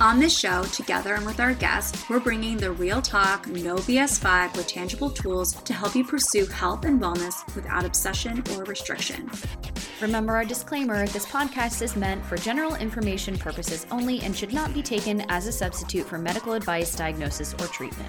On 0.00 0.18
this 0.18 0.34
show, 0.34 0.62
together 0.64 1.14
and 1.14 1.26
with 1.26 1.40
our 1.40 1.52
guests, 1.52 2.08
we're 2.08 2.20
bringing 2.20 2.56
the 2.56 2.72
real 2.72 3.02
talk, 3.02 3.46
no 3.48 3.76
BS 3.76 4.18
vibe 4.18 4.56
with 4.56 4.66
tangible 4.66 5.10
tools 5.10 5.52
to 5.52 5.74
help 5.74 5.94
you 5.94 6.06
pursue 6.06 6.46
health 6.46 6.86
and 6.86 6.98
wellness 6.98 7.44
without 7.54 7.84
obsession 7.84 8.42
or 8.56 8.64
restriction. 8.64 9.30
Remember 10.00 10.34
our 10.34 10.46
disclaimer 10.46 11.06
this 11.08 11.26
podcast 11.26 11.82
is 11.82 11.96
meant 11.96 12.24
for 12.24 12.38
general 12.38 12.76
information 12.76 13.36
purposes 13.36 13.86
only 13.90 14.20
and 14.22 14.34
should 14.34 14.54
not 14.54 14.72
be 14.72 14.82
taken 14.82 15.20
as 15.28 15.46
a 15.46 15.52
substitute 15.52 16.06
for 16.06 16.16
medical 16.16 16.54
advice, 16.54 16.96
diagnosis, 16.96 17.52
or 17.52 17.66
treatment. 17.66 18.08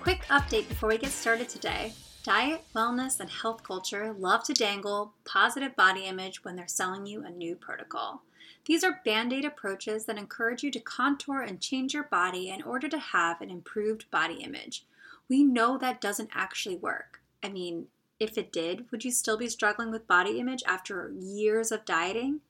Quick 0.00 0.24
update 0.24 0.68
before 0.68 0.90
we 0.90 0.98
get 0.98 1.12
started 1.12 1.48
today. 1.48 1.94
Diet, 2.24 2.62
wellness, 2.76 3.20
and 3.20 3.30
health 3.30 3.62
culture 3.62 4.14
love 4.18 4.44
to 4.44 4.52
dangle 4.52 5.14
positive 5.24 5.74
body 5.76 6.04
image 6.04 6.44
when 6.44 6.56
they're 6.56 6.68
selling 6.68 7.06
you 7.06 7.24
a 7.24 7.30
new 7.30 7.56
protocol. 7.56 8.22
These 8.66 8.82
are 8.82 9.00
band 9.04 9.32
aid 9.32 9.44
approaches 9.44 10.06
that 10.06 10.18
encourage 10.18 10.62
you 10.62 10.70
to 10.70 10.80
contour 10.80 11.40
and 11.40 11.60
change 11.60 11.92
your 11.92 12.04
body 12.04 12.48
in 12.48 12.62
order 12.62 12.88
to 12.88 12.98
have 12.98 13.40
an 13.40 13.50
improved 13.50 14.10
body 14.10 14.42
image. 14.42 14.86
We 15.28 15.44
know 15.44 15.78
that 15.78 16.00
doesn't 16.00 16.30
actually 16.34 16.76
work. 16.76 17.20
I 17.42 17.50
mean, 17.50 17.86
if 18.18 18.38
it 18.38 18.52
did, 18.52 18.90
would 18.90 19.04
you 19.04 19.10
still 19.10 19.36
be 19.36 19.48
struggling 19.48 19.90
with 19.90 20.06
body 20.06 20.40
image 20.40 20.62
after 20.66 21.12
years 21.18 21.70
of 21.72 21.84
dieting? 21.84 22.40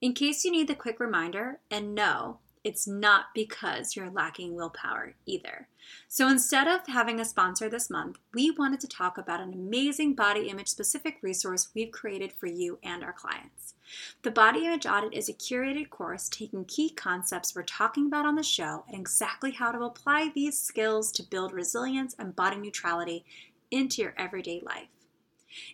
In 0.00 0.12
case 0.12 0.44
you 0.44 0.50
need 0.50 0.68
the 0.68 0.74
quick 0.74 0.98
reminder, 0.98 1.60
and 1.70 1.94
no, 1.94 2.38
it's 2.62 2.86
not 2.86 3.26
because 3.34 3.94
you're 3.94 4.10
lacking 4.10 4.54
willpower 4.54 5.14
either. 5.24 5.68
So 6.08 6.28
instead 6.28 6.66
of 6.66 6.86
having 6.86 7.20
a 7.20 7.24
sponsor 7.24 7.68
this 7.68 7.88
month, 7.88 8.18
we 8.34 8.50
wanted 8.50 8.80
to 8.80 8.88
talk 8.88 9.16
about 9.16 9.40
an 9.40 9.54
amazing 9.54 10.14
body 10.14 10.48
image 10.48 10.68
specific 10.68 11.18
resource 11.22 11.68
we've 11.74 11.92
created 11.92 12.32
for 12.32 12.46
you 12.46 12.78
and 12.82 13.02
our 13.02 13.12
clients. 13.12 13.63
The 14.22 14.30
Body 14.30 14.66
Image 14.66 14.86
Audit 14.86 15.12
is 15.12 15.28
a 15.28 15.32
curated 15.32 15.90
course 15.90 16.28
taking 16.28 16.64
key 16.64 16.90
concepts 16.90 17.54
we're 17.54 17.62
talking 17.62 18.06
about 18.06 18.26
on 18.26 18.34
the 18.34 18.42
show 18.42 18.84
and 18.88 18.98
exactly 18.98 19.52
how 19.52 19.72
to 19.72 19.84
apply 19.84 20.30
these 20.34 20.58
skills 20.58 21.12
to 21.12 21.22
build 21.22 21.52
resilience 21.52 22.14
and 22.18 22.36
body 22.36 22.56
neutrality 22.56 23.24
into 23.70 24.02
your 24.02 24.14
everyday 24.16 24.60
life. 24.60 24.88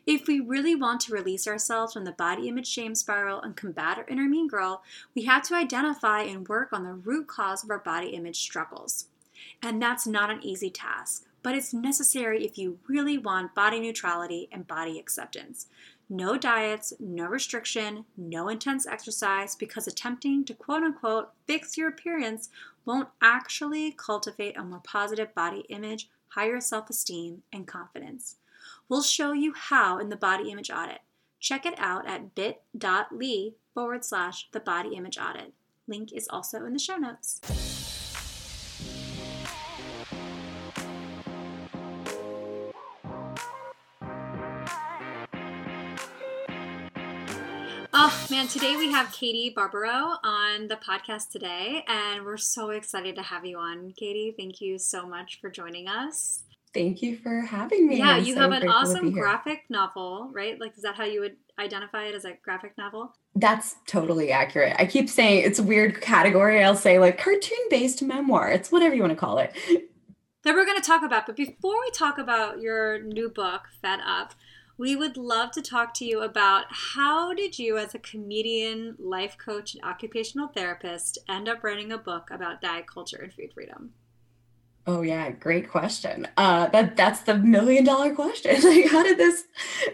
If 0.06 0.26
we 0.26 0.40
really 0.40 0.74
want 0.74 1.00
to 1.02 1.12
release 1.12 1.46
ourselves 1.48 1.94
from 1.94 2.04
the 2.04 2.12
body 2.12 2.48
image 2.48 2.66
shame 2.66 2.94
spiral 2.94 3.40
and 3.40 3.56
combat 3.56 3.98
our 3.98 4.06
inner 4.08 4.28
mean 4.28 4.48
girl, 4.48 4.82
we 5.14 5.22
have 5.24 5.42
to 5.44 5.54
identify 5.54 6.22
and 6.22 6.46
work 6.48 6.72
on 6.72 6.84
the 6.84 6.92
root 6.92 7.28
cause 7.28 7.64
of 7.64 7.70
our 7.70 7.78
body 7.78 8.08
image 8.08 8.40
struggles. 8.40 9.06
And 9.62 9.80
that's 9.80 10.06
not 10.06 10.30
an 10.30 10.44
easy 10.44 10.70
task, 10.70 11.24
but 11.42 11.54
it's 11.54 11.72
necessary 11.72 12.44
if 12.44 12.58
you 12.58 12.78
really 12.86 13.16
want 13.16 13.54
body 13.54 13.80
neutrality 13.80 14.48
and 14.52 14.66
body 14.66 14.98
acceptance. 14.98 15.66
No 16.12 16.36
diets, 16.36 16.92
no 16.98 17.26
restriction, 17.26 18.04
no 18.16 18.48
intense 18.48 18.84
exercise, 18.84 19.54
because 19.54 19.86
attempting 19.86 20.44
to 20.44 20.54
quote 20.54 20.82
unquote 20.82 21.30
fix 21.46 21.78
your 21.78 21.88
appearance 21.88 22.48
won't 22.84 23.08
actually 23.22 23.92
cultivate 23.92 24.56
a 24.56 24.64
more 24.64 24.80
positive 24.82 25.32
body 25.36 25.60
image, 25.68 26.08
higher 26.30 26.60
self 26.60 26.90
esteem, 26.90 27.44
and 27.52 27.68
confidence. 27.68 28.36
We'll 28.88 29.02
show 29.02 29.30
you 29.30 29.52
how 29.54 29.98
in 29.98 30.08
the 30.08 30.16
body 30.16 30.50
image 30.50 30.68
audit. 30.68 31.02
Check 31.38 31.64
it 31.64 31.78
out 31.78 32.08
at 32.08 32.34
bit.ly 32.34 33.52
forward 33.72 34.04
slash 34.04 34.48
the 34.50 34.58
body 34.58 34.96
image 34.96 35.16
audit. 35.16 35.52
Link 35.86 36.12
is 36.12 36.26
also 36.28 36.64
in 36.64 36.72
the 36.72 36.80
show 36.80 36.96
notes. 36.96 37.40
Man, 48.30 48.46
today 48.46 48.76
we 48.76 48.92
have 48.92 49.10
Katie 49.10 49.50
Barbaro 49.50 50.16
on 50.22 50.68
the 50.68 50.76
podcast 50.76 51.30
today, 51.30 51.84
and 51.88 52.24
we're 52.24 52.36
so 52.36 52.70
excited 52.70 53.16
to 53.16 53.22
have 53.22 53.44
you 53.44 53.58
on. 53.58 53.92
Katie, 53.96 54.32
thank 54.38 54.60
you 54.60 54.78
so 54.78 55.04
much 55.04 55.40
for 55.40 55.50
joining 55.50 55.88
us. 55.88 56.44
Thank 56.72 57.02
you 57.02 57.16
for 57.16 57.40
having 57.40 57.88
me. 57.88 57.98
Yeah, 57.98 58.10
I'm 58.10 58.24
you 58.24 58.34
so 58.34 58.40
have 58.42 58.52
an 58.52 58.68
awesome 58.68 59.10
graphic 59.10 59.64
novel, 59.68 60.30
right? 60.32 60.60
Like, 60.60 60.76
is 60.76 60.84
that 60.84 60.94
how 60.94 61.04
you 61.04 61.20
would 61.22 61.36
identify 61.58 62.04
it 62.04 62.14
as 62.14 62.24
a 62.24 62.34
graphic 62.44 62.78
novel? 62.78 63.12
That's 63.34 63.74
totally 63.88 64.30
accurate. 64.30 64.76
I 64.78 64.86
keep 64.86 65.08
saying 65.08 65.42
it's 65.44 65.58
a 65.58 65.64
weird 65.64 66.00
category. 66.00 66.62
I'll 66.62 66.76
say 66.76 67.00
like 67.00 67.18
cartoon 67.18 67.58
based 67.68 68.00
memoir. 68.00 68.48
It's 68.52 68.70
whatever 68.70 68.94
you 68.94 69.02
want 69.02 69.12
to 69.12 69.18
call 69.18 69.38
it. 69.38 69.56
That 70.44 70.54
we're 70.54 70.66
going 70.66 70.80
to 70.80 70.86
talk 70.86 71.02
about. 71.02 71.26
But 71.26 71.34
before 71.34 71.80
we 71.80 71.90
talk 71.90 72.18
about 72.18 72.60
your 72.60 73.02
new 73.02 73.28
book, 73.28 73.62
Fed 73.82 73.98
Up, 74.06 74.34
we 74.80 74.96
would 74.96 75.18
love 75.18 75.50
to 75.50 75.60
talk 75.60 75.92
to 75.92 76.06
you 76.06 76.22
about 76.22 76.64
how 76.70 77.34
did 77.34 77.58
you 77.58 77.76
as 77.76 77.94
a 77.94 77.98
comedian 77.98 78.96
life 78.98 79.36
coach 79.36 79.74
and 79.74 79.84
occupational 79.84 80.48
therapist 80.48 81.18
end 81.28 81.50
up 81.50 81.62
writing 81.62 81.92
a 81.92 81.98
book 81.98 82.30
about 82.30 82.62
diet 82.62 82.86
culture 82.86 83.18
and 83.18 83.32
food 83.32 83.52
freedom 83.52 83.92
Oh 84.86 85.02
yeah, 85.02 85.30
great 85.30 85.68
question. 85.70 86.26
Uh, 86.38 86.66
that 86.68 86.96
that's 86.96 87.20
the 87.20 87.34
million 87.36 87.84
dollar 87.84 88.14
question. 88.14 88.54
like, 88.64 88.90
how 88.90 89.02
did 89.02 89.18
this, 89.18 89.44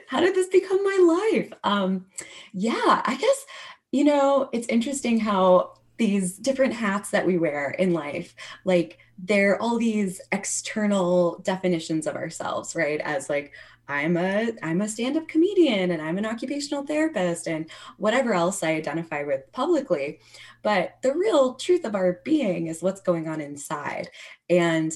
how 0.06 0.20
did 0.20 0.34
this 0.36 0.46
become 0.46 0.82
my 0.82 1.30
life? 1.32 1.52
Um, 1.64 2.06
yeah, 2.54 3.02
I 3.04 3.18
guess 3.20 3.46
you 3.90 4.04
know 4.04 4.48
it's 4.52 4.68
interesting 4.68 5.18
how 5.18 5.74
these 5.98 6.36
different 6.38 6.72
hats 6.72 7.10
that 7.10 7.26
we 7.26 7.36
wear 7.36 7.70
in 7.70 7.92
life, 7.92 8.34
like 8.64 8.98
they're 9.18 9.60
all 9.60 9.76
these 9.76 10.20
external 10.30 11.40
definitions 11.40 12.06
of 12.06 12.14
ourselves, 12.14 12.76
right? 12.76 13.00
As 13.00 13.28
like 13.28 13.52
I'm 13.88 14.16
a 14.16 14.52
I'm 14.62 14.80
a 14.80 14.88
stand-up 14.88 15.28
comedian 15.28 15.90
and 15.90 16.02
I'm 16.02 16.18
an 16.18 16.26
occupational 16.26 16.84
therapist 16.84 17.46
and 17.46 17.70
whatever 17.98 18.34
else 18.34 18.62
I 18.62 18.72
identify 18.72 19.22
with 19.22 19.50
publicly. 19.52 20.20
But 20.62 20.96
the 21.02 21.14
real 21.14 21.54
truth 21.54 21.84
of 21.84 21.94
our 21.94 22.20
being 22.24 22.66
is 22.66 22.82
what's 22.82 23.00
going 23.00 23.28
on 23.28 23.40
inside. 23.40 24.08
And 24.50 24.92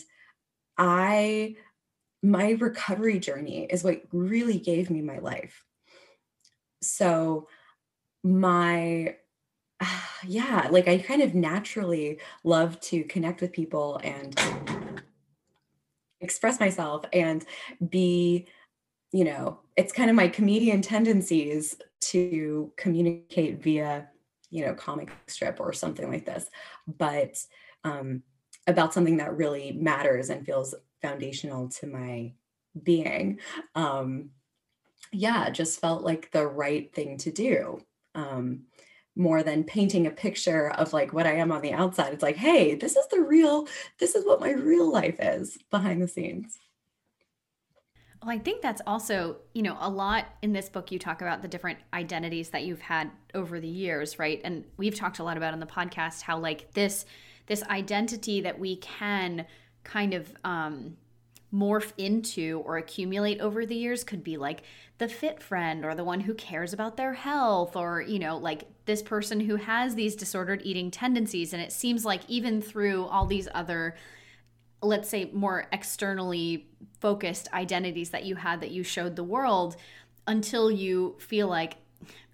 I 0.76 1.56
my 2.22 2.50
recovery 2.52 3.18
journey 3.18 3.64
is 3.70 3.84
what 3.84 4.02
really 4.12 4.58
gave 4.58 4.90
me 4.90 5.00
my 5.00 5.18
life. 5.18 5.64
So 6.82 7.48
my 8.24 9.16
yeah, 10.26 10.68
like 10.70 10.88
I 10.88 10.98
kind 10.98 11.22
of 11.22 11.34
naturally 11.34 12.20
love 12.44 12.80
to 12.80 13.04
connect 13.04 13.40
with 13.40 13.52
people 13.52 14.00
and 14.02 14.38
express 16.20 16.60
myself 16.60 17.04
and 17.12 17.44
be 17.88 18.46
you 19.12 19.24
know, 19.24 19.60
it's 19.76 19.92
kind 19.92 20.10
of 20.10 20.16
my 20.16 20.28
comedian 20.28 20.82
tendencies 20.82 21.76
to 22.00 22.72
communicate 22.76 23.62
via, 23.62 24.08
you 24.50 24.64
know, 24.64 24.74
comic 24.74 25.10
strip 25.26 25.58
or 25.60 25.72
something 25.72 26.10
like 26.10 26.24
this, 26.24 26.48
but 26.98 27.42
um, 27.84 28.22
about 28.66 28.94
something 28.94 29.16
that 29.16 29.36
really 29.36 29.72
matters 29.72 30.30
and 30.30 30.46
feels 30.46 30.74
foundational 31.02 31.68
to 31.68 31.86
my 31.86 32.32
being. 32.82 33.40
Um, 33.74 34.30
yeah, 35.12 35.50
just 35.50 35.80
felt 35.80 36.02
like 36.02 36.30
the 36.30 36.46
right 36.46 36.92
thing 36.94 37.16
to 37.18 37.32
do. 37.32 37.80
Um, 38.14 38.62
more 39.16 39.42
than 39.42 39.64
painting 39.64 40.06
a 40.06 40.10
picture 40.10 40.70
of 40.70 40.92
like 40.92 41.12
what 41.12 41.26
I 41.26 41.34
am 41.34 41.50
on 41.50 41.62
the 41.62 41.72
outside. 41.72 42.12
It's 42.12 42.22
like, 42.22 42.36
hey, 42.36 42.76
this 42.76 42.96
is 42.96 43.06
the 43.08 43.20
real, 43.20 43.66
this 43.98 44.14
is 44.14 44.24
what 44.24 44.40
my 44.40 44.52
real 44.52 44.90
life 44.90 45.16
is 45.18 45.58
behind 45.70 46.00
the 46.00 46.08
scenes. 46.08 46.59
Well, 48.22 48.36
I 48.36 48.38
think 48.38 48.60
that's 48.60 48.82
also, 48.86 49.36
you 49.54 49.62
know, 49.62 49.76
a 49.80 49.88
lot 49.88 50.26
in 50.42 50.52
this 50.52 50.68
book 50.68 50.92
you 50.92 50.98
talk 50.98 51.22
about 51.22 51.40
the 51.40 51.48
different 51.48 51.78
identities 51.94 52.50
that 52.50 52.64
you've 52.64 52.82
had 52.82 53.10
over 53.34 53.60
the 53.60 53.68
years, 53.68 54.18
right? 54.18 54.40
And 54.44 54.64
we've 54.76 54.94
talked 54.94 55.20
a 55.20 55.24
lot 55.24 55.38
about 55.38 55.54
on 55.54 55.60
the 55.60 55.66
podcast 55.66 56.22
how 56.22 56.38
like 56.38 56.72
this 56.74 57.06
this 57.46 57.62
identity 57.64 58.42
that 58.42 58.58
we 58.58 58.76
can 58.76 59.46
kind 59.82 60.12
of 60.14 60.30
um 60.44 60.96
morph 61.52 61.92
into 61.98 62.62
or 62.64 62.76
accumulate 62.76 63.40
over 63.40 63.66
the 63.66 63.74
years 63.74 64.04
could 64.04 64.22
be 64.22 64.36
like 64.36 64.62
the 64.98 65.08
fit 65.08 65.42
friend 65.42 65.84
or 65.84 65.94
the 65.94 66.04
one 66.04 66.20
who 66.20 66.34
cares 66.34 66.72
about 66.72 66.96
their 66.96 67.14
health 67.14 67.74
or 67.74 68.00
you 68.02 68.20
know 68.20 68.36
like 68.36 68.68
this 68.84 69.02
person 69.02 69.40
who 69.40 69.56
has 69.56 69.96
these 69.96 70.14
disordered 70.14 70.62
eating 70.64 70.92
tendencies 70.92 71.52
and 71.52 71.60
it 71.60 71.72
seems 71.72 72.04
like 72.04 72.20
even 72.28 72.62
through 72.62 73.04
all 73.06 73.26
these 73.26 73.48
other 73.52 73.96
let's 74.82 75.08
say 75.08 75.30
more 75.32 75.66
externally 75.72 76.66
focused 77.00 77.48
identities 77.52 78.10
that 78.10 78.24
you 78.24 78.36
had 78.36 78.60
that 78.60 78.70
you 78.70 78.82
showed 78.82 79.16
the 79.16 79.24
world 79.24 79.76
until 80.26 80.70
you 80.70 81.16
feel 81.18 81.48
like 81.48 81.76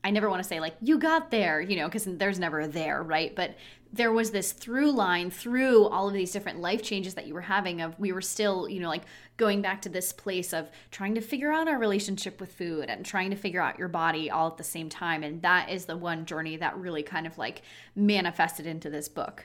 I 0.04 0.10
never 0.10 0.30
want 0.30 0.42
to 0.42 0.48
say 0.48 0.60
like 0.60 0.76
you 0.80 0.98
got 0.98 1.30
there, 1.30 1.60
you 1.60 1.76
know, 1.76 1.88
because 1.88 2.04
there's 2.04 2.38
never 2.38 2.68
there, 2.68 3.02
right? 3.02 3.34
But 3.34 3.56
there 3.92 4.12
was 4.12 4.30
this 4.30 4.52
through 4.52 4.92
line 4.92 5.30
through 5.30 5.86
all 5.86 6.08
of 6.08 6.14
these 6.14 6.30
different 6.30 6.60
life 6.60 6.82
changes 6.82 7.14
that 7.14 7.26
you 7.26 7.34
were 7.34 7.40
having 7.40 7.80
of 7.80 7.98
we 7.98 8.12
were 8.12 8.20
still, 8.20 8.68
you 8.68 8.80
know, 8.80 8.88
like 8.88 9.04
going 9.36 9.62
back 9.62 9.82
to 9.82 9.88
this 9.88 10.12
place 10.12 10.52
of 10.52 10.70
trying 10.90 11.14
to 11.14 11.20
figure 11.20 11.52
out 11.52 11.68
our 11.68 11.78
relationship 11.78 12.40
with 12.40 12.52
food 12.52 12.88
and 12.88 13.04
trying 13.04 13.30
to 13.30 13.36
figure 13.36 13.60
out 13.60 13.78
your 13.78 13.88
body 13.88 14.30
all 14.30 14.48
at 14.48 14.56
the 14.56 14.64
same 14.64 14.88
time. 14.88 15.22
And 15.22 15.42
that 15.42 15.70
is 15.70 15.86
the 15.86 15.96
one 15.96 16.24
journey 16.26 16.56
that 16.58 16.76
really 16.76 17.02
kind 17.02 17.26
of 17.26 17.38
like 17.38 17.62
manifested 17.94 18.66
into 18.66 18.90
this 18.90 19.08
book. 19.08 19.44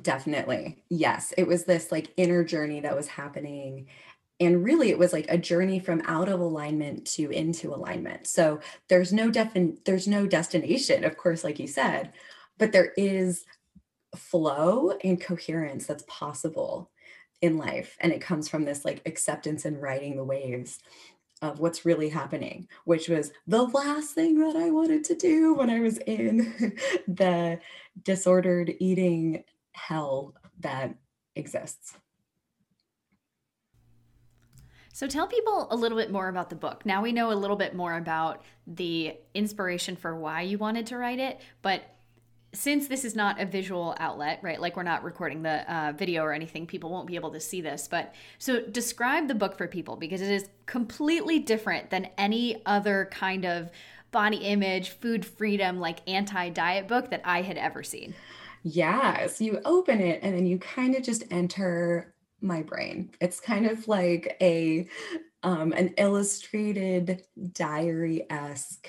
Definitely. 0.00 0.84
Yes. 0.88 1.32
It 1.36 1.46
was 1.46 1.64
this 1.64 1.90
like 1.90 2.12
inner 2.16 2.44
journey 2.44 2.80
that 2.80 2.96
was 2.96 3.08
happening 3.08 3.88
and 4.40 4.64
really 4.64 4.88
it 4.88 4.98
was 4.98 5.12
like 5.12 5.26
a 5.28 5.38
journey 5.38 5.78
from 5.78 6.02
out 6.06 6.28
of 6.28 6.40
alignment 6.40 7.06
to 7.06 7.30
into 7.30 7.72
alignment 7.72 8.26
so 8.26 8.58
there's 8.88 9.12
no 9.12 9.30
defin 9.30 9.76
there's 9.84 10.08
no 10.08 10.26
destination 10.26 11.04
of 11.04 11.16
course 11.16 11.44
like 11.44 11.58
you 11.58 11.68
said 11.68 12.12
but 12.58 12.72
there 12.72 12.92
is 12.96 13.44
flow 14.16 14.92
and 15.04 15.20
coherence 15.20 15.86
that's 15.86 16.04
possible 16.08 16.90
in 17.42 17.56
life 17.56 17.96
and 18.00 18.12
it 18.12 18.20
comes 18.20 18.48
from 18.48 18.64
this 18.64 18.84
like 18.84 19.02
acceptance 19.06 19.64
and 19.64 19.80
riding 19.80 20.16
the 20.16 20.24
waves 20.24 20.78
of 21.42 21.58
what's 21.60 21.86
really 21.86 22.08
happening 22.08 22.66
which 22.84 23.08
was 23.08 23.32
the 23.46 23.62
last 23.62 24.14
thing 24.14 24.38
that 24.38 24.56
i 24.56 24.70
wanted 24.70 25.04
to 25.04 25.14
do 25.14 25.54
when 25.54 25.70
i 25.70 25.80
was 25.80 25.98
in 25.98 26.76
the 27.08 27.58
disordered 28.02 28.74
eating 28.78 29.42
hell 29.72 30.34
that 30.60 30.94
exists 31.36 31.96
so 34.92 35.06
tell 35.06 35.26
people 35.26 35.68
a 35.70 35.76
little 35.76 35.96
bit 35.96 36.10
more 36.10 36.28
about 36.28 36.50
the 36.50 36.56
book. 36.56 36.84
Now 36.84 37.00
we 37.00 37.12
know 37.12 37.32
a 37.32 37.34
little 37.34 37.56
bit 37.56 37.74
more 37.74 37.96
about 37.96 38.42
the 38.66 39.16
inspiration 39.34 39.96
for 39.96 40.14
why 40.14 40.42
you 40.42 40.58
wanted 40.58 40.86
to 40.88 40.98
write 40.98 41.18
it, 41.18 41.40
but 41.62 41.82
since 42.52 42.88
this 42.88 43.04
is 43.04 43.14
not 43.14 43.40
a 43.40 43.46
visual 43.46 43.94
outlet, 43.98 44.40
right? 44.42 44.60
Like 44.60 44.76
we're 44.76 44.82
not 44.82 45.04
recording 45.04 45.42
the 45.42 45.72
uh, 45.72 45.92
video 45.92 46.22
or 46.24 46.32
anything, 46.32 46.66
people 46.66 46.90
won't 46.90 47.06
be 47.06 47.14
able 47.14 47.30
to 47.30 47.40
see 47.40 47.60
this. 47.60 47.86
But 47.88 48.14
so 48.38 48.60
describe 48.60 49.28
the 49.28 49.34
book 49.34 49.56
for 49.56 49.68
people 49.68 49.96
because 49.96 50.20
it 50.20 50.30
is 50.30 50.50
completely 50.66 51.38
different 51.38 51.90
than 51.90 52.08
any 52.18 52.60
other 52.66 53.08
kind 53.12 53.46
of 53.46 53.70
body 54.10 54.38
image, 54.38 54.90
food 54.90 55.24
freedom, 55.24 55.78
like 55.78 56.00
anti 56.08 56.48
diet 56.48 56.88
book 56.88 57.10
that 57.10 57.22
I 57.24 57.42
had 57.42 57.56
ever 57.56 57.84
seen. 57.84 58.14
Yeah. 58.62 59.26
So 59.26 59.44
you 59.44 59.60
open 59.64 60.00
it 60.00 60.20
and 60.22 60.34
then 60.34 60.46
you 60.46 60.58
kind 60.58 60.94
of 60.94 61.02
just 61.02 61.24
enter 61.30 62.14
my 62.40 62.62
brain. 62.62 63.10
It's 63.20 63.40
kind 63.40 63.66
of 63.66 63.88
like 63.88 64.36
a 64.40 64.88
um, 65.42 65.72
an 65.72 65.94
illustrated 65.96 67.22
diary-esque 67.52 68.88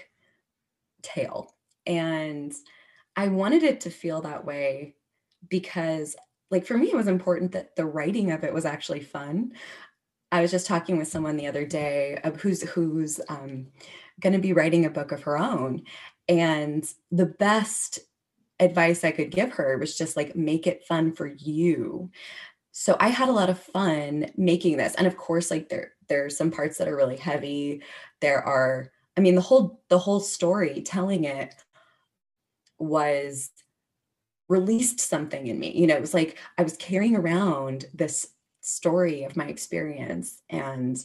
tale. 1.01 1.55
And 1.85 2.53
I 3.15 3.29
wanted 3.29 3.63
it 3.63 3.81
to 3.81 3.89
feel 3.89 4.21
that 4.21 4.45
way 4.45 4.95
because 5.49 6.15
like 6.49 6.65
for 6.65 6.77
me 6.77 6.87
it 6.91 6.95
was 6.95 7.07
important 7.07 7.53
that 7.53 7.75
the 7.75 7.85
writing 7.85 8.31
of 8.31 8.43
it 8.43 8.53
was 8.53 8.65
actually 8.65 8.99
fun. 8.99 9.53
I 10.33 10.41
was 10.41 10.51
just 10.51 10.67
talking 10.67 10.97
with 10.97 11.07
someone 11.07 11.37
the 11.37 11.47
other 11.47 11.65
day 11.65 12.19
who's 12.39 12.61
who's 12.63 13.19
um, 13.29 13.67
going 14.19 14.33
to 14.33 14.39
be 14.39 14.53
writing 14.53 14.85
a 14.85 14.89
book 14.89 15.11
of 15.11 15.23
her 15.23 15.37
own 15.37 15.83
and 16.27 16.85
the 17.11 17.25
best 17.25 17.99
advice 18.61 19.03
I 19.03 19.11
could 19.11 19.31
give 19.31 19.51
her 19.53 19.77
was 19.77 19.97
just 19.97 20.15
like 20.15 20.35
make 20.35 20.67
it 20.67 20.85
fun 20.85 21.11
for 21.11 21.27
you 21.27 22.09
so 22.71 22.95
I 22.99 23.09
had 23.09 23.29
a 23.29 23.33
lot 23.33 23.49
of 23.49 23.59
fun 23.59 24.31
making 24.37 24.77
this. 24.77 24.95
And 24.95 25.05
of 25.05 25.17
course, 25.17 25.51
like 25.51 25.69
there 25.69 25.93
there 26.07 26.25
are 26.25 26.29
some 26.29 26.51
parts 26.51 26.77
that 26.77 26.87
are 26.87 26.95
really 26.95 27.17
heavy. 27.17 27.83
There 28.21 28.41
are, 28.41 28.91
I 29.17 29.21
mean, 29.21 29.35
the 29.35 29.41
whole 29.41 29.81
the 29.89 29.99
whole 29.99 30.19
story 30.19 30.81
telling 30.81 31.25
it 31.25 31.53
was 32.79 33.51
released 34.47 34.99
something 34.99 35.47
in 35.47 35.59
me. 35.59 35.71
You 35.77 35.87
know, 35.87 35.95
it 35.95 36.01
was 36.01 36.13
like 36.13 36.37
I 36.57 36.63
was 36.63 36.77
carrying 36.77 37.15
around 37.15 37.85
this 37.93 38.29
story 38.61 39.23
of 39.23 39.35
my 39.35 39.45
experience 39.47 40.41
and 40.49 41.03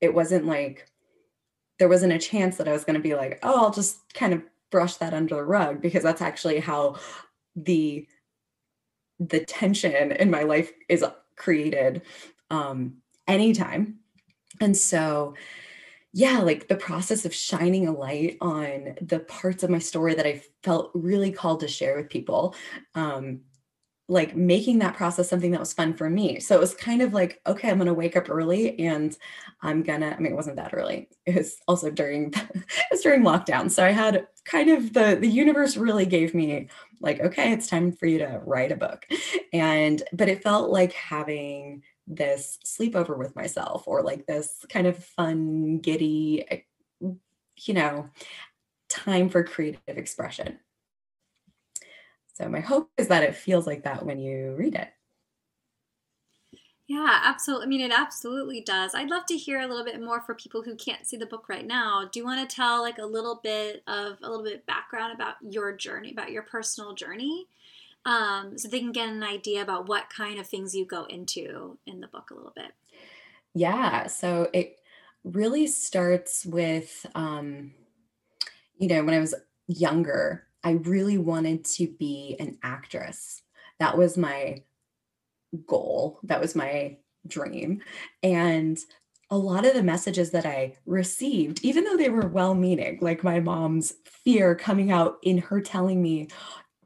it 0.00 0.14
wasn't 0.14 0.46
like 0.46 0.86
there 1.78 1.88
wasn't 1.88 2.12
a 2.12 2.18
chance 2.18 2.56
that 2.56 2.68
I 2.68 2.72
was 2.72 2.84
going 2.84 2.94
to 2.94 3.00
be 3.00 3.14
like, 3.14 3.38
oh, 3.42 3.64
I'll 3.64 3.70
just 3.70 3.98
kind 4.14 4.32
of 4.32 4.42
brush 4.70 4.96
that 4.96 5.14
under 5.14 5.36
the 5.36 5.44
rug 5.44 5.80
because 5.80 6.02
that's 6.02 6.22
actually 6.22 6.60
how 6.60 6.96
the 7.54 8.06
the 9.18 9.40
tension 9.40 10.12
in 10.12 10.30
my 10.30 10.42
life 10.42 10.70
is 10.88 11.04
created 11.36 12.02
um, 12.50 12.98
anytime. 13.26 14.00
And 14.60 14.76
so, 14.76 15.34
yeah, 16.12 16.38
like 16.40 16.68
the 16.68 16.76
process 16.76 17.24
of 17.24 17.34
shining 17.34 17.88
a 17.88 17.92
light 17.92 18.36
on 18.40 18.96
the 19.00 19.20
parts 19.20 19.62
of 19.62 19.70
my 19.70 19.78
story 19.78 20.14
that 20.14 20.26
I 20.26 20.42
felt 20.62 20.90
really 20.94 21.32
called 21.32 21.60
to 21.60 21.68
share 21.68 21.96
with 21.96 22.10
people 22.10 22.54
um, 22.94 23.40
like 24.08 24.36
making 24.36 24.78
that 24.78 24.94
process 24.94 25.28
something 25.28 25.50
that 25.50 25.60
was 25.60 25.72
fun 25.72 25.92
for 25.92 26.08
me. 26.08 26.38
So 26.38 26.54
it 26.54 26.60
was 26.60 26.74
kind 26.74 27.02
of 27.02 27.12
like, 27.12 27.40
okay, 27.46 27.68
I'm 27.68 27.78
going 27.78 27.86
to 27.86 27.94
wake 27.94 28.16
up 28.16 28.30
early 28.30 28.78
and 28.78 29.16
I'm 29.62 29.82
going 29.82 30.00
to, 30.00 30.14
I 30.14 30.18
mean, 30.18 30.32
it 30.32 30.36
wasn't 30.36 30.56
that 30.56 30.72
early. 30.72 31.08
It 31.26 31.34
was 31.34 31.56
also 31.66 31.90
during, 31.90 32.32
it 32.54 32.86
was 32.90 33.00
during 33.00 33.22
lockdown. 33.22 33.70
So 33.70 33.84
I 33.84 33.90
had 33.90 34.26
kind 34.46 34.70
of 34.70 34.92
the, 34.92 35.18
the 35.20 35.28
universe 35.28 35.76
really 35.76 36.06
gave 36.06 36.34
me 36.34 36.68
like, 37.00 37.20
okay, 37.20 37.52
it's 37.52 37.66
time 37.66 37.92
for 37.92 38.06
you 38.06 38.18
to 38.18 38.40
write 38.44 38.72
a 38.72 38.76
book. 38.76 39.06
And, 39.52 40.02
but 40.12 40.28
it 40.28 40.42
felt 40.42 40.70
like 40.70 40.92
having 40.92 41.82
this 42.06 42.58
sleepover 42.64 43.18
with 43.18 43.34
myself 43.34 43.84
or 43.86 44.02
like 44.02 44.26
this 44.26 44.64
kind 44.68 44.86
of 44.86 45.02
fun, 45.04 45.78
giddy, 45.78 46.44
eh, 46.48 46.60
you 47.58 47.74
know, 47.74 48.08
time 48.88 49.28
for 49.28 49.42
creative 49.42 49.80
expression. 49.86 50.58
So 52.34 52.48
my 52.48 52.60
hope 52.60 52.90
is 52.96 53.08
that 53.08 53.22
it 53.22 53.34
feels 53.34 53.66
like 53.66 53.84
that 53.84 54.04
when 54.04 54.18
you 54.18 54.54
read 54.56 54.74
it. 54.74 54.88
Yeah, 56.88 57.20
absolutely. 57.24 57.66
I 57.66 57.68
mean, 57.68 57.80
it 57.80 57.92
absolutely 57.92 58.60
does. 58.60 58.94
I'd 58.94 59.10
love 59.10 59.26
to 59.26 59.36
hear 59.36 59.60
a 59.60 59.66
little 59.66 59.84
bit 59.84 60.00
more 60.00 60.20
for 60.20 60.34
people 60.34 60.62
who 60.62 60.76
can't 60.76 61.04
see 61.04 61.16
the 61.16 61.26
book 61.26 61.48
right 61.48 61.66
now. 61.66 62.08
Do 62.10 62.20
you 62.20 62.24
want 62.24 62.48
to 62.48 62.54
tell 62.54 62.80
like 62.80 62.98
a 62.98 63.06
little 63.06 63.40
bit 63.42 63.82
of 63.88 64.18
a 64.22 64.30
little 64.30 64.44
bit 64.44 64.66
background 64.66 65.12
about 65.12 65.34
your 65.40 65.72
journey, 65.76 66.12
about 66.12 66.30
your 66.30 66.44
personal 66.44 66.94
journey, 66.94 67.48
um, 68.04 68.56
so 68.56 68.68
they 68.68 68.78
can 68.78 68.92
get 68.92 69.08
an 69.08 69.24
idea 69.24 69.62
about 69.62 69.88
what 69.88 70.10
kind 70.10 70.38
of 70.38 70.46
things 70.46 70.76
you 70.76 70.84
go 70.84 71.04
into 71.06 71.78
in 71.86 72.00
the 72.00 72.06
book 72.06 72.30
a 72.30 72.34
little 72.34 72.52
bit? 72.54 72.72
Yeah. 73.52 74.06
So 74.06 74.48
it 74.52 74.78
really 75.24 75.66
starts 75.66 76.46
with, 76.46 77.04
um, 77.16 77.72
you 78.78 78.86
know, 78.86 79.02
when 79.02 79.14
I 79.14 79.20
was 79.20 79.34
younger, 79.66 80.46
I 80.62 80.72
really 80.72 81.18
wanted 81.18 81.64
to 81.64 81.88
be 81.88 82.36
an 82.38 82.58
actress. 82.62 83.42
That 83.80 83.98
was 83.98 84.16
my 84.16 84.62
goal. 85.66 86.20
That 86.24 86.40
was 86.40 86.54
my 86.54 86.96
dream. 87.26 87.82
And 88.22 88.78
a 89.30 89.36
lot 89.36 89.66
of 89.66 89.74
the 89.74 89.82
messages 89.82 90.30
that 90.30 90.46
I 90.46 90.76
received, 90.86 91.64
even 91.64 91.84
though 91.84 91.96
they 91.96 92.10
were 92.10 92.28
well 92.28 92.54
meaning, 92.54 92.98
like 93.00 93.24
my 93.24 93.40
mom's 93.40 93.94
fear 94.04 94.54
coming 94.54 94.92
out 94.92 95.16
in 95.22 95.38
her 95.38 95.60
telling 95.60 96.00
me, 96.00 96.28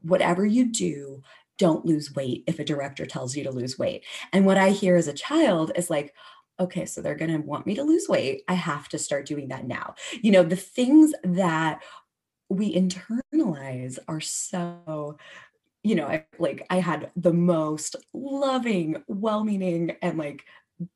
whatever 0.01 0.45
you 0.45 0.65
do, 0.65 1.21
don't 1.59 1.85
lose 1.85 2.15
weight 2.15 2.43
if 2.47 2.57
a 2.57 2.63
director 2.63 3.05
tells 3.05 3.35
you 3.35 3.43
to 3.43 3.51
lose 3.51 3.77
weight. 3.77 4.03
And 4.33 4.45
what 4.45 4.57
I 4.57 4.71
hear 4.71 4.95
as 4.95 5.07
a 5.07 5.13
child 5.13 5.71
is 5.75 5.91
like, 5.91 6.15
okay, 6.59 6.85
so 6.85 7.01
they're 7.01 7.15
going 7.15 7.31
to 7.31 7.37
want 7.37 7.67
me 7.67 7.75
to 7.75 7.83
lose 7.83 8.07
weight. 8.09 8.41
I 8.47 8.53
have 8.55 8.89
to 8.89 8.97
start 8.97 9.27
doing 9.27 9.49
that 9.49 9.67
now. 9.67 9.95
You 10.21 10.31
know, 10.31 10.43
the 10.43 10.55
things 10.55 11.13
that 11.23 11.81
we 12.49 12.75
internalize 12.75 13.99
are 14.07 14.19
so 14.19 15.17
you 15.83 15.95
know 15.95 16.05
I, 16.07 16.25
like 16.39 16.65
i 16.69 16.77
had 16.79 17.11
the 17.15 17.33
most 17.33 17.95
loving 18.13 19.03
well-meaning 19.07 19.95
and 20.01 20.17
like 20.17 20.45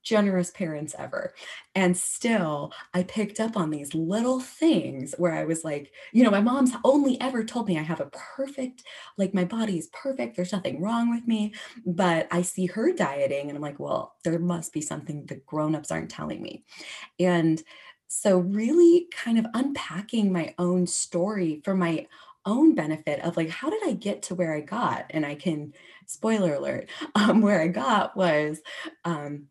generous 0.02 0.50
parents 0.50 0.96
ever. 0.98 1.32
And 1.76 1.96
still 1.96 2.72
i 2.96 3.04
picked 3.04 3.40
up 3.40 3.56
on 3.56 3.70
these 3.70 3.94
little 3.94 4.40
things 4.40 5.14
where 5.18 5.34
i 5.34 5.44
was 5.46 5.64
like 5.64 5.92
you 6.14 6.24
know 6.24 6.32
my 6.32 6.42
mom's 6.42 6.72
only 6.84 7.20
ever 7.22 7.44
told 7.44 7.68
me 7.68 7.78
i 7.78 7.84
have 7.84 8.00
a 8.02 8.10
perfect 8.12 8.84
like 9.18 9.34
my 9.34 9.44
body 9.46 9.78
is 9.78 9.88
perfect 9.94 10.36
there's 10.36 10.52
nothing 10.54 10.82
wrong 10.82 11.12
with 11.14 11.28
me 11.28 11.54
but 11.86 12.28
i 12.32 12.42
see 12.42 12.66
her 12.66 12.92
dieting 12.94 13.48
and 13.50 13.56
i'm 13.58 13.62
like 13.62 13.80
well 13.80 14.16
there 14.24 14.40
must 14.40 14.74
be 14.74 14.82
something 14.82 15.26
the 15.28 15.36
grown-ups 15.46 15.92
aren't 15.92 16.10
telling 16.10 16.42
me. 16.42 16.64
And 17.20 17.62
so, 18.08 18.38
really 18.40 19.08
kind 19.12 19.40
of 19.40 19.46
unpacking 19.54 20.32
my 20.32 20.54
own 20.60 20.88
story 20.88 21.62
for 21.66 21.76
my 21.76 22.08
own 22.46 22.76
benefit 22.76 23.20
of 23.22 23.38
like, 23.38 23.50
how 23.50 23.70
did 23.70 23.82
I 23.86 23.94
get 23.94 24.24
to 24.24 24.36
where 24.36 24.54
I 24.56 24.62
got? 24.62 25.06
And 25.12 25.26
I 25.26 25.36
can, 25.36 25.74
spoiler 26.06 26.54
alert, 26.56 26.90
um, 27.16 27.42
where 27.42 27.62
I 27.62 27.68
got 27.68 28.16
was 28.16 28.62
um, 29.04 29.46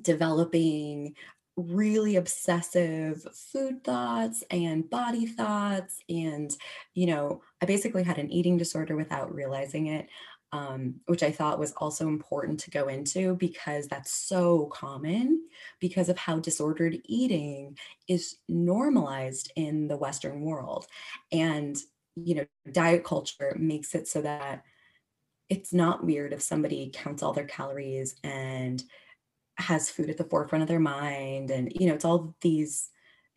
developing 0.00 1.14
really 1.56 2.16
obsessive 2.16 3.26
food 3.52 3.84
thoughts 3.84 4.42
and 4.50 4.88
body 4.88 5.26
thoughts. 5.26 6.00
And, 6.08 6.50
you 6.94 7.06
know, 7.06 7.42
I 7.60 7.66
basically 7.66 8.02
had 8.02 8.18
an 8.18 8.30
eating 8.30 8.56
disorder 8.56 8.96
without 8.96 9.34
realizing 9.34 9.86
it. 9.88 10.08
um, 10.52 10.96
which 11.06 11.22
I 11.22 11.30
thought 11.30 11.60
was 11.60 11.72
also 11.72 12.08
important 12.08 12.58
to 12.60 12.70
go 12.70 12.88
into 12.88 13.36
because 13.36 13.86
that's 13.86 14.10
so 14.12 14.66
common 14.66 15.42
because 15.78 16.08
of 16.08 16.18
how 16.18 16.40
disordered 16.40 16.98
eating 17.04 17.78
is 18.08 18.36
normalized 18.48 19.52
in 19.54 19.86
the 19.86 19.96
Western 19.96 20.40
world. 20.40 20.86
And, 21.30 21.76
you 22.16 22.34
know, 22.34 22.46
diet 22.72 23.04
culture 23.04 23.56
makes 23.58 23.94
it 23.94 24.08
so 24.08 24.22
that 24.22 24.64
it's 25.48 25.72
not 25.72 26.04
weird 26.04 26.32
if 26.32 26.42
somebody 26.42 26.90
counts 26.92 27.22
all 27.22 27.32
their 27.32 27.44
calories 27.44 28.14
and 28.22 28.82
has 29.56 29.90
food 29.90 30.08
at 30.08 30.16
the 30.16 30.24
forefront 30.24 30.62
of 30.62 30.68
their 30.68 30.80
mind. 30.80 31.50
And, 31.50 31.72
you 31.74 31.86
know, 31.86 31.94
it's 31.94 32.04
all 32.04 32.34
these 32.40 32.88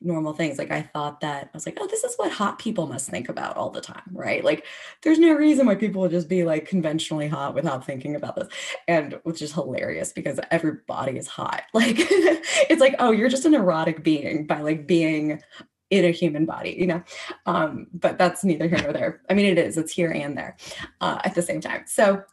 normal 0.03 0.33
things. 0.33 0.57
Like 0.57 0.71
I 0.71 0.81
thought 0.81 1.21
that 1.21 1.45
I 1.45 1.49
was 1.53 1.65
like, 1.65 1.77
oh, 1.79 1.87
this 1.87 2.03
is 2.03 2.15
what 2.15 2.31
hot 2.31 2.59
people 2.59 2.87
must 2.87 3.09
think 3.09 3.29
about 3.29 3.57
all 3.57 3.69
the 3.69 3.81
time, 3.81 4.03
right? 4.11 4.43
Like 4.43 4.65
there's 5.01 5.19
no 5.19 5.33
reason 5.33 5.65
why 5.65 5.75
people 5.75 6.01
would 6.01 6.11
just 6.11 6.29
be 6.29 6.43
like 6.43 6.67
conventionally 6.67 7.27
hot 7.27 7.55
without 7.55 7.85
thinking 7.85 8.15
about 8.15 8.35
this. 8.35 8.47
And 8.87 9.19
which 9.23 9.41
is 9.41 9.53
hilarious 9.53 10.11
because 10.11 10.39
everybody 10.51 11.17
is 11.17 11.27
hot. 11.27 11.63
Like 11.73 11.95
it's 11.97 12.81
like, 12.81 12.95
oh, 12.99 13.11
you're 13.11 13.29
just 13.29 13.45
an 13.45 13.53
erotic 13.53 14.03
being 14.03 14.45
by 14.45 14.61
like 14.61 14.87
being 14.87 15.41
in 15.93 16.05
a 16.05 16.11
human 16.11 16.45
body, 16.45 16.75
you 16.77 16.87
know? 16.87 17.03
Um, 17.45 17.87
but 17.93 18.17
that's 18.17 18.43
neither 18.43 18.67
here 18.67 18.81
nor 18.81 18.93
there. 18.93 19.21
I 19.29 19.33
mean, 19.33 19.45
it 19.45 19.57
is, 19.57 19.77
it's 19.77 19.91
here 19.91 20.11
and 20.11 20.35
there 20.35 20.57
uh, 21.01 21.19
at 21.23 21.35
the 21.35 21.41
same 21.41 21.61
time. 21.61 21.83
So 21.85 22.23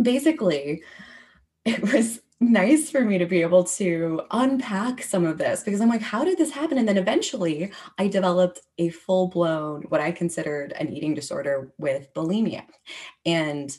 basically, 0.00 0.82
it 1.64 1.82
was 1.92 2.20
nice 2.40 2.88
for 2.88 3.00
me 3.00 3.18
to 3.18 3.26
be 3.26 3.42
able 3.42 3.64
to 3.64 4.22
unpack 4.30 5.02
some 5.02 5.26
of 5.26 5.38
this 5.38 5.64
because 5.64 5.80
I'm 5.80 5.88
like, 5.88 6.02
how 6.02 6.24
did 6.24 6.38
this 6.38 6.52
happen? 6.52 6.78
And 6.78 6.88
then 6.88 6.96
eventually 6.96 7.72
I 7.98 8.06
developed 8.06 8.60
a 8.78 8.90
full 8.90 9.26
blown, 9.28 9.82
what 9.88 10.00
I 10.00 10.12
considered 10.12 10.72
an 10.72 10.92
eating 10.92 11.14
disorder 11.14 11.72
with 11.78 12.14
bulimia. 12.14 12.62
And 13.26 13.76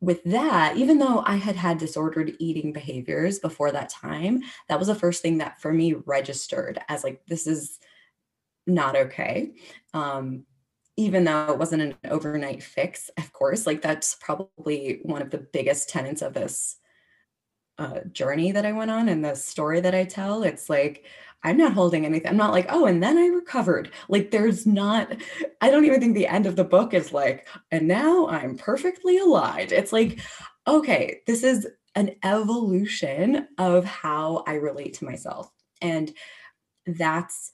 with 0.00 0.24
that, 0.24 0.76
even 0.76 0.98
though 0.98 1.22
I 1.26 1.36
had 1.36 1.56
had 1.56 1.78
disordered 1.78 2.36
eating 2.38 2.72
behaviors 2.72 3.38
before 3.38 3.72
that 3.72 3.90
time, 3.90 4.42
that 4.68 4.78
was 4.78 4.88
the 4.88 4.94
first 4.94 5.22
thing 5.22 5.38
that 5.38 5.60
for 5.60 5.72
me 5.72 5.94
registered 6.06 6.78
as 6.88 7.04
like, 7.04 7.20
this 7.26 7.46
is 7.46 7.78
not 8.66 8.96
okay. 8.96 9.52
Um, 9.94 10.44
even 10.96 11.24
though 11.24 11.52
it 11.52 11.58
wasn't 11.58 11.82
an 11.82 11.94
overnight 12.10 12.62
fix, 12.62 13.10
of 13.18 13.32
course, 13.32 13.66
like 13.66 13.82
that's 13.82 14.14
probably 14.14 15.00
one 15.02 15.22
of 15.22 15.30
the 15.30 15.46
biggest 15.52 15.88
tenets 15.88 16.22
of 16.22 16.32
this 16.34 16.76
uh, 17.78 18.00
journey 18.12 18.52
that 18.52 18.64
I 18.64 18.72
went 18.72 18.90
on 18.90 19.08
and 19.08 19.24
the 19.24 19.34
story 19.34 19.80
that 19.80 19.94
I 19.94 20.04
tell, 20.04 20.42
it's 20.42 20.70
like 20.70 21.04
I'm 21.42 21.58
not 21.58 21.74
holding 21.74 22.04
anything. 22.04 22.28
I'm 22.28 22.36
not 22.36 22.52
like, 22.52 22.66
oh, 22.70 22.86
and 22.86 23.02
then 23.02 23.18
I 23.18 23.26
recovered. 23.26 23.92
Like, 24.08 24.30
there's 24.30 24.66
not, 24.66 25.14
I 25.60 25.70
don't 25.70 25.84
even 25.84 26.00
think 26.00 26.14
the 26.14 26.26
end 26.26 26.46
of 26.46 26.56
the 26.56 26.64
book 26.64 26.92
is 26.94 27.12
like, 27.12 27.46
and 27.70 27.86
now 27.86 28.26
I'm 28.26 28.56
perfectly 28.56 29.18
aligned. 29.18 29.70
It's 29.70 29.92
like, 29.92 30.18
okay, 30.66 31.20
this 31.26 31.44
is 31.44 31.68
an 31.94 32.16
evolution 32.24 33.46
of 33.58 33.84
how 33.84 34.42
I 34.46 34.54
relate 34.54 34.94
to 34.94 35.04
myself. 35.04 35.50
And 35.80 36.12
that's 36.86 37.52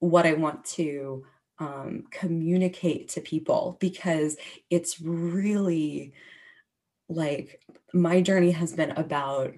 what 0.00 0.26
I 0.26 0.34
want 0.34 0.64
to 0.64 1.24
um, 1.58 2.04
communicate 2.10 3.10
to 3.10 3.20
people 3.20 3.76
because 3.80 4.36
it's 4.70 5.00
really 5.00 6.14
like 7.08 7.60
my 7.92 8.20
journey 8.20 8.50
has 8.50 8.72
been 8.72 8.92
about 8.92 9.54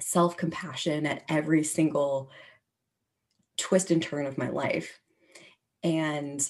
self 0.00 0.36
compassion 0.36 1.06
at 1.06 1.22
every 1.28 1.62
single 1.62 2.30
twist 3.56 3.90
and 3.90 4.02
turn 4.02 4.26
of 4.26 4.38
my 4.38 4.48
life. 4.48 4.98
And 5.82 6.46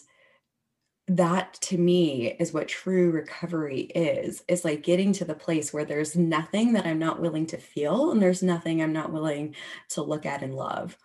that 1.09 1.55
to 1.55 1.77
me 1.77 2.29
is 2.39 2.53
what 2.53 2.69
true 2.69 3.11
recovery 3.11 3.81
is 3.81 4.45
is 4.47 4.65
like 4.65 4.83
getting 4.83 5.13
to 5.13 5.25
the 5.25 5.35
place 5.35 5.73
where 5.73 5.85
there's 5.85 6.15
nothing 6.15 6.73
that 6.73 6.87
i'm 6.87 6.99
not 6.99 7.21
willing 7.21 7.45
to 7.45 7.57
feel 7.57 8.13
and 8.13 8.23
there's 8.23 8.43
nothing 8.43 8.81
i'm 8.81 8.93
not 8.93 9.13
willing 9.13 9.53
to 9.89 10.01
look 10.01 10.25
at 10.25 10.43
and 10.43 10.55
love 10.55 10.97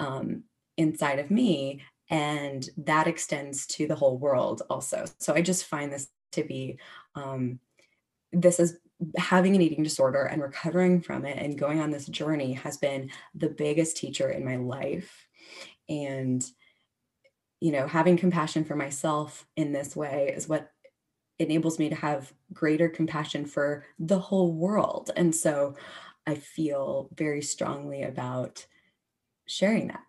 um, 0.00 0.42
inside 0.78 1.18
of 1.18 1.30
me 1.30 1.82
and 2.08 2.70
that 2.78 3.06
extends 3.06 3.66
to 3.66 3.86
the 3.86 3.94
whole 3.94 4.16
world 4.16 4.62
also. 4.70 5.04
So 5.18 5.34
i 5.34 5.42
just 5.42 5.66
find 5.66 5.92
this 5.92 6.08
to 6.32 6.42
be 6.42 6.78
um, 7.14 7.58
this 8.32 8.58
is 8.58 8.78
having 9.16 9.54
an 9.54 9.62
eating 9.62 9.82
disorder 9.84 10.24
and 10.24 10.42
recovering 10.42 11.00
from 11.00 11.24
it 11.24 11.38
and 11.38 11.58
going 11.58 11.80
on 11.80 11.90
this 11.90 12.06
journey 12.06 12.54
has 12.54 12.76
been 12.78 13.10
the 13.34 13.48
biggest 13.48 13.96
teacher 13.96 14.30
in 14.30 14.44
my 14.44 14.56
life. 14.56 15.26
And 15.88 16.44
you 17.60 17.72
know 17.72 17.86
having 17.86 18.16
compassion 18.16 18.64
for 18.64 18.76
myself 18.76 19.46
in 19.56 19.72
this 19.72 19.96
way 19.96 20.32
is 20.34 20.48
what 20.48 20.70
enables 21.40 21.78
me 21.78 21.88
to 21.88 21.94
have 21.94 22.32
greater 22.52 22.88
compassion 22.88 23.44
for 23.44 23.84
the 23.98 24.18
whole 24.18 24.52
world. 24.52 25.10
And 25.16 25.34
so 25.34 25.74
i 26.26 26.34
feel 26.34 27.08
very 27.14 27.42
strongly 27.42 28.02
about 28.02 28.66
sharing 29.46 29.88
that 29.88 30.07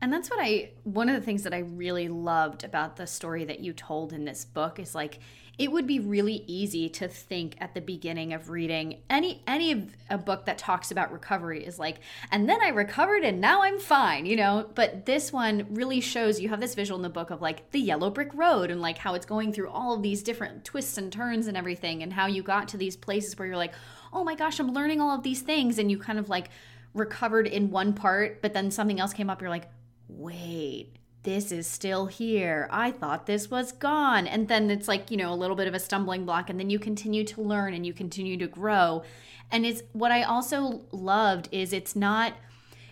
and 0.00 0.12
that's 0.12 0.30
what 0.30 0.38
I, 0.40 0.70
one 0.84 1.08
of 1.08 1.14
the 1.14 1.20
things 1.20 1.42
that 1.42 1.52
I 1.52 1.58
really 1.58 2.08
loved 2.08 2.64
about 2.64 2.96
the 2.96 3.06
story 3.06 3.44
that 3.44 3.60
you 3.60 3.72
told 3.72 4.12
in 4.12 4.24
this 4.24 4.44
book 4.44 4.78
is 4.78 4.94
like, 4.94 5.18
it 5.58 5.72
would 5.72 5.88
be 5.88 5.98
really 5.98 6.44
easy 6.46 6.88
to 6.88 7.08
think 7.08 7.56
at 7.60 7.74
the 7.74 7.80
beginning 7.80 8.32
of 8.32 8.48
reading 8.48 9.00
any 9.10 9.42
any 9.46 9.72
of 9.72 9.96
a 10.08 10.16
book 10.16 10.46
that 10.46 10.56
talks 10.56 10.92
about 10.92 11.12
recovery 11.12 11.66
is 11.66 11.78
like 11.78 11.98
and 12.30 12.48
then 12.48 12.62
i 12.62 12.68
recovered 12.68 13.24
and 13.24 13.40
now 13.40 13.62
i'm 13.62 13.78
fine 13.78 14.24
you 14.24 14.36
know? 14.36 14.68
But 14.74 15.06
this 15.06 15.32
one 15.32 15.66
really 15.70 16.00
shows 16.00 16.40
you 16.40 16.48
have 16.48 16.60
this 16.60 16.74
visual 16.74 16.96
in 16.96 17.02
the 17.02 17.08
book 17.08 17.30
of 17.30 17.42
like 17.42 17.70
the 17.72 17.80
yellow 17.80 18.10
brick 18.10 18.32
road 18.34 18.70
and 18.70 18.80
like 18.80 18.98
how 18.98 19.14
it's 19.14 19.26
going 19.26 19.52
through 19.52 19.68
all 19.68 19.94
of 19.94 20.02
these 20.02 20.22
different 20.22 20.64
twists 20.64 20.96
and 20.96 21.12
turns 21.12 21.46
and 21.46 21.56
everything 21.56 22.02
and 22.02 22.12
how 22.12 22.26
you 22.26 22.42
got 22.42 22.68
to 22.68 22.76
these 22.76 22.96
places 22.96 23.36
where 23.36 23.48
you're 23.48 23.56
like 23.56 23.74
oh 24.12 24.22
my 24.22 24.34
gosh 24.34 24.60
i'm 24.60 24.72
learning 24.72 25.00
all 25.00 25.16
of 25.16 25.22
these 25.22 25.42
things 25.42 25.78
and 25.78 25.90
you 25.90 25.98
kind 25.98 26.18
of 26.18 26.28
like 26.28 26.50
recovered 26.94 27.46
in 27.46 27.70
one 27.70 27.92
part 27.92 28.40
but 28.42 28.54
then 28.54 28.70
something 28.70 29.00
else 29.00 29.12
came 29.12 29.28
up 29.28 29.40
you're 29.40 29.50
like 29.50 29.68
wait, 30.08 30.96
this 31.22 31.52
is 31.52 31.66
still 31.66 32.06
here. 32.06 32.68
I 32.70 32.90
thought 32.90 33.26
this 33.26 33.50
was 33.50 33.72
gone. 33.72 34.26
And 34.26 34.48
then 34.48 34.70
it's 34.70 34.88
like, 34.88 35.10
you 35.10 35.16
know, 35.16 35.32
a 35.32 35.36
little 35.36 35.56
bit 35.56 35.68
of 35.68 35.74
a 35.74 35.78
stumbling 35.78 36.24
block. 36.24 36.48
And 36.48 36.58
then 36.58 36.70
you 36.70 36.78
continue 36.78 37.24
to 37.24 37.42
learn 37.42 37.74
and 37.74 37.84
you 37.84 37.92
continue 37.92 38.36
to 38.38 38.46
grow. 38.46 39.02
And 39.50 39.66
it's 39.66 39.82
what 39.92 40.12
I 40.12 40.22
also 40.22 40.82
loved 40.92 41.48
is 41.52 41.72
it's 41.72 41.94
not 41.94 42.34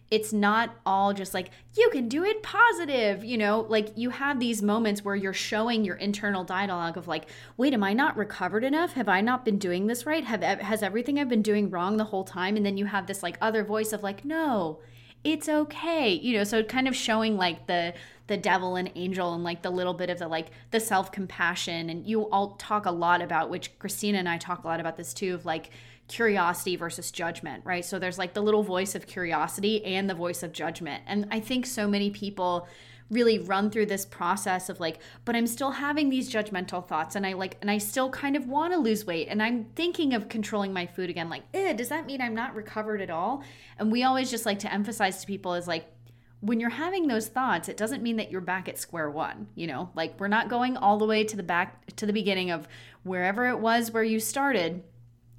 it's 0.08 0.32
not 0.32 0.76
all 0.86 1.12
just 1.12 1.34
like 1.34 1.50
you 1.76 1.90
can 1.90 2.08
do 2.08 2.22
it 2.22 2.40
positive 2.40 3.24
you 3.24 3.36
know 3.36 3.66
like 3.68 3.88
you 3.96 4.10
have 4.10 4.38
these 4.38 4.62
moments 4.62 5.04
where 5.04 5.16
you're 5.16 5.32
showing 5.32 5.84
your 5.84 5.96
internal 5.96 6.44
dialogue 6.44 6.96
of 6.96 7.08
like 7.08 7.28
wait 7.56 7.74
am 7.74 7.82
i 7.82 7.92
not 7.92 8.16
recovered 8.16 8.62
enough 8.62 8.92
have 8.92 9.08
i 9.08 9.20
not 9.20 9.44
been 9.44 9.58
doing 9.58 9.88
this 9.88 10.06
right 10.06 10.24
have 10.24 10.42
has 10.42 10.80
everything 10.80 11.18
i've 11.18 11.28
been 11.28 11.42
doing 11.42 11.68
wrong 11.70 11.96
the 11.96 12.04
whole 12.04 12.22
time 12.22 12.56
and 12.56 12.64
then 12.64 12.76
you 12.76 12.86
have 12.86 13.08
this 13.08 13.22
like 13.22 13.36
other 13.40 13.64
voice 13.64 13.92
of 13.92 14.04
like 14.04 14.24
no 14.24 14.78
it's 15.26 15.48
okay 15.48 16.10
you 16.10 16.36
know 16.36 16.44
so 16.44 16.62
kind 16.62 16.86
of 16.86 16.94
showing 16.94 17.36
like 17.36 17.66
the 17.66 17.92
the 18.26 18.36
devil 18.36 18.76
and 18.76 18.90
angel 18.94 19.34
and 19.34 19.44
like 19.44 19.62
the 19.62 19.70
little 19.70 19.94
bit 19.94 20.10
of 20.10 20.18
the 20.18 20.28
like 20.28 20.48
the 20.70 20.80
self-compassion. 20.80 21.90
And 21.90 22.06
you 22.06 22.28
all 22.30 22.56
talk 22.56 22.86
a 22.86 22.90
lot 22.90 23.22
about 23.22 23.50
which 23.50 23.78
christina 23.78 24.18
and 24.18 24.28
i 24.28 24.38
talk 24.38 24.64
a 24.64 24.66
lot 24.66 24.80
about 24.80 24.96
this 24.96 25.14
too 25.14 25.34
of 25.34 25.44
like 25.44 25.70
curiosity 26.08 26.76
versus 26.76 27.10
judgment 27.10 27.64
right? 27.64 27.84
So 27.84 27.98
there's 27.98 28.18
like 28.18 28.34
the 28.34 28.40
little 28.40 28.62
voice 28.62 28.94
of 28.94 29.06
curiosity 29.06 29.84
and 29.84 30.08
the 30.08 30.14
voice 30.14 30.42
of 30.42 30.52
judgment. 30.52 31.02
And 31.06 31.26
i 31.30 31.40
think 31.40 31.66
so 31.66 31.88
many 31.88 32.10
people 32.10 32.68
really 33.10 33.38
run 33.38 33.70
through 33.70 33.86
this 33.86 34.04
process 34.04 34.68
of 34.68 34.80
like 34.80 34.98
but 35.24 35.36
i'm 35.36 35.46
still 35.46 35.70
having 35.70 36.08
these 36.08 36.32
judgmental 36.32 36.86
thoughts 36.86 37.14
and 37.14 37.26
i 37.26 37.32
like 37.32 37.56
and 37.60 37.70
i 37.70 37.78
still 37.78 38.10
kind 38.10 38.36
of 38.36 38.48
want 38.48 38.72
to 38.72 38.78
lose 38.78 39.06
weight 39.06 39.28
and 39.28 39.42
i'm 39.42 39.64
thinking 39.76 40.12
of 40.12 40.28
controlling 40.28 40.72
my 40.72 40.86
food 40.86 41.08
again 41.08 41.28
like 41.28 41.42
eh, 41.54 41.72
does 41.72 41.88
that 41.88 42.06
mean 42.06 42.20
i'm 42.20 42.34
not 42.34 42.54
recovered 42.54 43.00
at 43.00 43.10
all 43.10 43.42
and 43.78 43.92
we 43.92 44.02
always 44.02 44.30
just 44.30 44.46
like 44.46 44.58
to 44.58 44.72
emphasize 44.72 45.20
to 45.20 45.26
people 45.26 45.54
is 45.54 45.68
like 45.68 45.92
when 46.40 46.60
you're 46.60 46.68
having 46.68 47.06
those 47.06 47.28
thoughts 47.28 47.68
it 47.68 47.76
doesn't 47.76 48.02
mean 48.02 48.16
that 48.16 48.30
you're 48.30 48.40
back 48.40 48.68
at 48.68 48.78
square 48.78 49.10
one 49.10 49.46
you 49.54 49.66
know 49.66 49.88
like 49.94 50.18
we're 50.18 50.28
not 50.28 50.48
going 50.48 50.76
all 50.76 50.98
the 50.98 51.06
way 51.06 51.22
to 51.22 51.36
the 51.36 51.42
back 51.42 51.86
to 51.94 52.06
the 52.06 52.12
beginning 52.12 52.50
of 52.50 52.66
wherever 53.04 53.46
it 53.48 53.58
was 53.58 53.92
where 53.92 54.02
you 54.02 54.18
started 54.18 54.82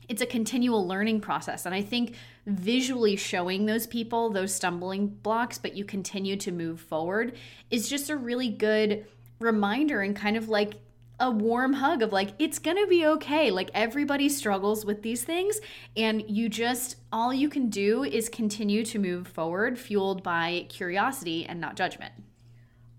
it's 0.07 0.21
a 0.21 0.25
continual 0.25 0.88
learning 0.88 1.21
process. 1.21 1.65
And 1.65 1.75
I 1.75 1.81
think 1.81 2.15
visually 2.48 3.18
showing 3.18 3.66
those 3.66 3.86
people 3.86 4.30
those 4.30 4.54
stumbling 4.54 5.08
blocks, 5.08 5.58
but 5.58 5.75
you 5.75 5.84
continue 5.84 6.38
to 6.38 6.51
move 6.51 6.80
forward 6.80 7.36
is 7.70 7.89
just 7.89 8.10
a 8.10 8.16
really 8.16 8.50
good 8.50 9.06
reminder 9.39 10.01
and 10.01 10.16
kind 10.16 10.38
of 10.38 10.48
like 10.48 10.75
a 11.20 11.30
warm 11.30 11.74
hug 11.74 12.01
of 12.01 12.13
like 12.13 12.30
it's 12.39 12.58
going 12.58 12.77
to 12.77 12.88
be 12.88 13.06
okay. 13.06 13.51
Like 13.51 13.70
everybody 13.74 14.30
struggles 14.30 14.86
with 14.86 15.01
these 15.01 15.24
things 15.24 15.60
and 15.98 16.24
you 16.30 16.48
just 16.48 16.96
all 17.12 17.34
you 17.34 17.50
can 17.50 17.70
do 17.70 18.04
is 18.04 18.30
continue 18.30 18.86
to 18.86 19.00
move 19.00 19.27
forward 19.27 19.77
fueled 19.77 20.24
by 20.24 20.68
curiosity 20.70 21.46
and 21.46 21.60
not 21.60 21.75
judgment. 21.75 22.13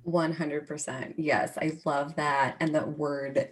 100%. 0.07 1.15
Yes, 1.17 1.57
I 1.57 1.79
love 1.87 2.17
that 2.17 2.57
and 2.61 2.75
the 2.75 2.85
word 2.85 3.49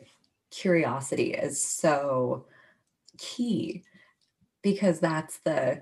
curiosity 0.50 1.33
is 1.33 1.62
so 1.62 2.47
key 3.19 3.83
because 4.66 4.99
that's 4.99 5.38
the 5.44 5.80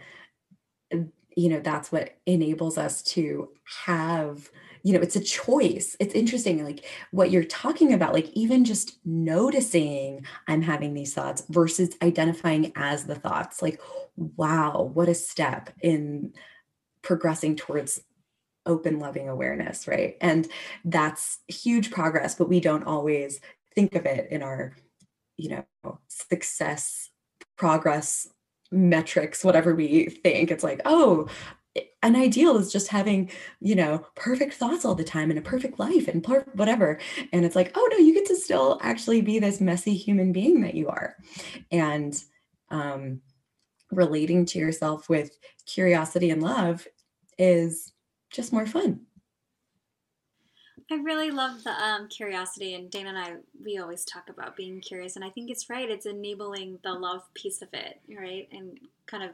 you 0.90 1.48
know 1.48 1.58
that's 1.60 1.90
what 1.90 2.18
enables 2.26 2.76
us 2.76 3.02
to 3.02 3.48
have 3.86 4.50
you 4.82 4.92
know 4.92 5.00
it's 5.00 5.16
a 5.16 5.24
choice. 5.24 5.96
It's 5.98 6.14
interesting 6.14 6.62
like 6.62 6.84
what 7.10 7.30
you're 7.30 7.44
talking 7.44 7.94
about 7.94 8.12
like 8.12 8.28
even 8.34 8.62
just 8.66 8.98
noticing 9.06 10.26
i'm 10.48 10.60
having 10.60 10.92
these 10.92 11.14
thoughts 11.14 11.44
versus 11.48 11.96
identifying 12.02 12.72
as 12.76 13.04
the 13.04 13.14
thoughts 13.14 13.62
like 13.62 13.80
wow 14.16 14.90
what 14.92 15.08
a 15.08 15.14
step 15.14 15.70
in 15.80 16.34
progressing 17.00 17.56
towards 17.56 18.02
open 18.66 18.98
loving 18.98 19.30
awareness 19.30 19.88
right? 19.88 20.18
And 20.20 20.46
that's 20.84 21.38
huge 21.48 21.90
progress 21.90 22.34
but 22.34 22.50
we 22.50 22.60
don't 22.60 22.84
always 22.84 23.40
think 23.74 23.94
of 23.94 24.04
it 24.04 24.30
in 24.30 24.42
our 24.42 24.76
you 25.38 25.48
know 25.48 25.98
success 26.08 27.08
progress 27.56 28.28
metrics 28.70 29.44
whatever 29.44 29.74
we 29.74 30.06
think. 30.06 30.50
It's 30.50 30.64
like 30.64 30.80
oh 30.84 31.28
an 32.02 32.14
ideal 32.14 32.56
is 32.56 32.72
just 32.72 32.88
having 32.88 33.30
you 33.60 33.74
know 33.74 34.06
perfect 34.14 34.54
thoughts 34.54 34.84
all 34.84 34.94
the 34.94 35.04
time 35.04 35.30
and 35.30 35.38
a 35.38 35.42
perfect 35.42 35.78
life 35.78 36.08
and 36.08 36.22
per- 36.22 36.46
whatever. 36.54 36.98
And 37.32 37.44
it's 37.44 37.56
like 37.56 37.72
oh 37.74 37.88
no 37.92 37.98
you 37.98 38.14
get 38.14 38.26
to 38.26 38.36
still 38.36 38.78
actually 38.82 39.20
be 39.22 39.38
this 39.38 39.60
messy 39.60 39.94
human 39.94 40.32
being 40.32 40.60
that 40.62 40.74
you 40.74 40.88
are. 40.88 41.16
And 41.70 42.20
um 42.70 43.20
relating 43.90 44.44
to 44.46 44.58
yourself 44.58 45.08
with 45.08 45.36
curiosity 45.66 46.30
and 46.30 46.42
love 46.42 46.86
is 47.38 47.92
just 48.30 48.52
more 48.52 48.66
fun 48.66 49.00
I 50.90 50.96
really 50.96 51.30
love 51.30 51.64
the 51.64 51.70
um, 51.70 52.08
curiosity, 52.08 52.74
and 52.74 52.90
Dana 52.90 53.08
and 53.10 53.18
I, 53.18 53.32
we 53.64 53.78
always 53.78 54.04
talk 54.04 54.28
about 54.28 54.56
being 54.56 54.80
curious, 54.80 55.16
and 55.16 55.24
I 55.24 55.30
think 55.30 55.50
it's 55.50 55.70
right. 55.70 55.90
It's 55.90 56.06
enabling 56.06 56.78
the 56.82 56.92
love 56.92 57.22
piece 57.34 57.62
of 57.62 57.68
it, 57.72 58.00
right? 58.08 58.48
And 58.52 58.78
kind 59.06 59.24
of 59.24 59.30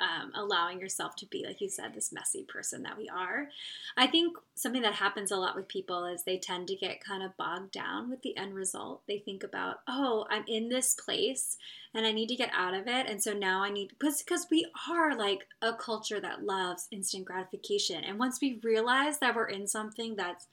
um, 0.00 0.32
allowing 0.34 0.80
yourself 0.80 1.16
to 1.16 1.26
be, 1.26 1.44
like 1.46 1.60
you 1.60 1.68
said, 1.68 1.92
this 1.92 2.12
messy 2.12 2.44
person 2.44 2.82
that 2.82 2.96
we 2.96 3.08
are. 3.08 3.48
I 3.96 4.06
think 4.06 4.36
something 4.54 4.82
that 4.82 4.94
happens 4.94 5.30
a 5.30 5.36
lot 5.36 5.56
with 5.56 5.68
people 5.68 6.04
is 6.06 6.22
they 6.22 6.38
tend 6.38 6.68
to 6.68 6.76
get 6.76 7.04
kind 7.04 7.22
of 7.22 7.36
bogged 7.36 7.72
down 7.72 8.08
with 8.08 8.22
the 8.22 8.36
end 8.36 8.54
result. 8.54 9.02
They 9.08 9.18
think 9.18 9.42
about, 9.42 9.80
oh, 9.88 10.26
I'm 10.30 10.44
in 10.46 10.68
this 10.68 10.94
place 10.94 11.56
and 11.94 12.06
I 12.06 12.12
need 12.12 12.28
to 12.28 12.36
get 12.36 12.50
out 12.52 12.74
of 12.74 12.86
it. 12.86 13.06
And 13.08 13.22
so 13.22 13.32
now 13.32 13.62
I 13.62 13.70
need, 13.70 13.90
because 13.98 14.22
because 14.22 14.46
we 14.50 14.66
are 14.88 15.16
like 15.16 15.48
a 15.62 15.72
culture 15.72 16.20
that 16.20 16.44
loves 16.44 16.86
instant 16.92 17.24
gratification. 17.24 18.04
And 18.04 18.18
once 18.18 18.38
we 18.40 18.60
realize 18.62 19.18
that 19.18 19.34
we're 19.34 19.46
in 19.48 19.66
something 19.66 20.14
that's 20.14 20.46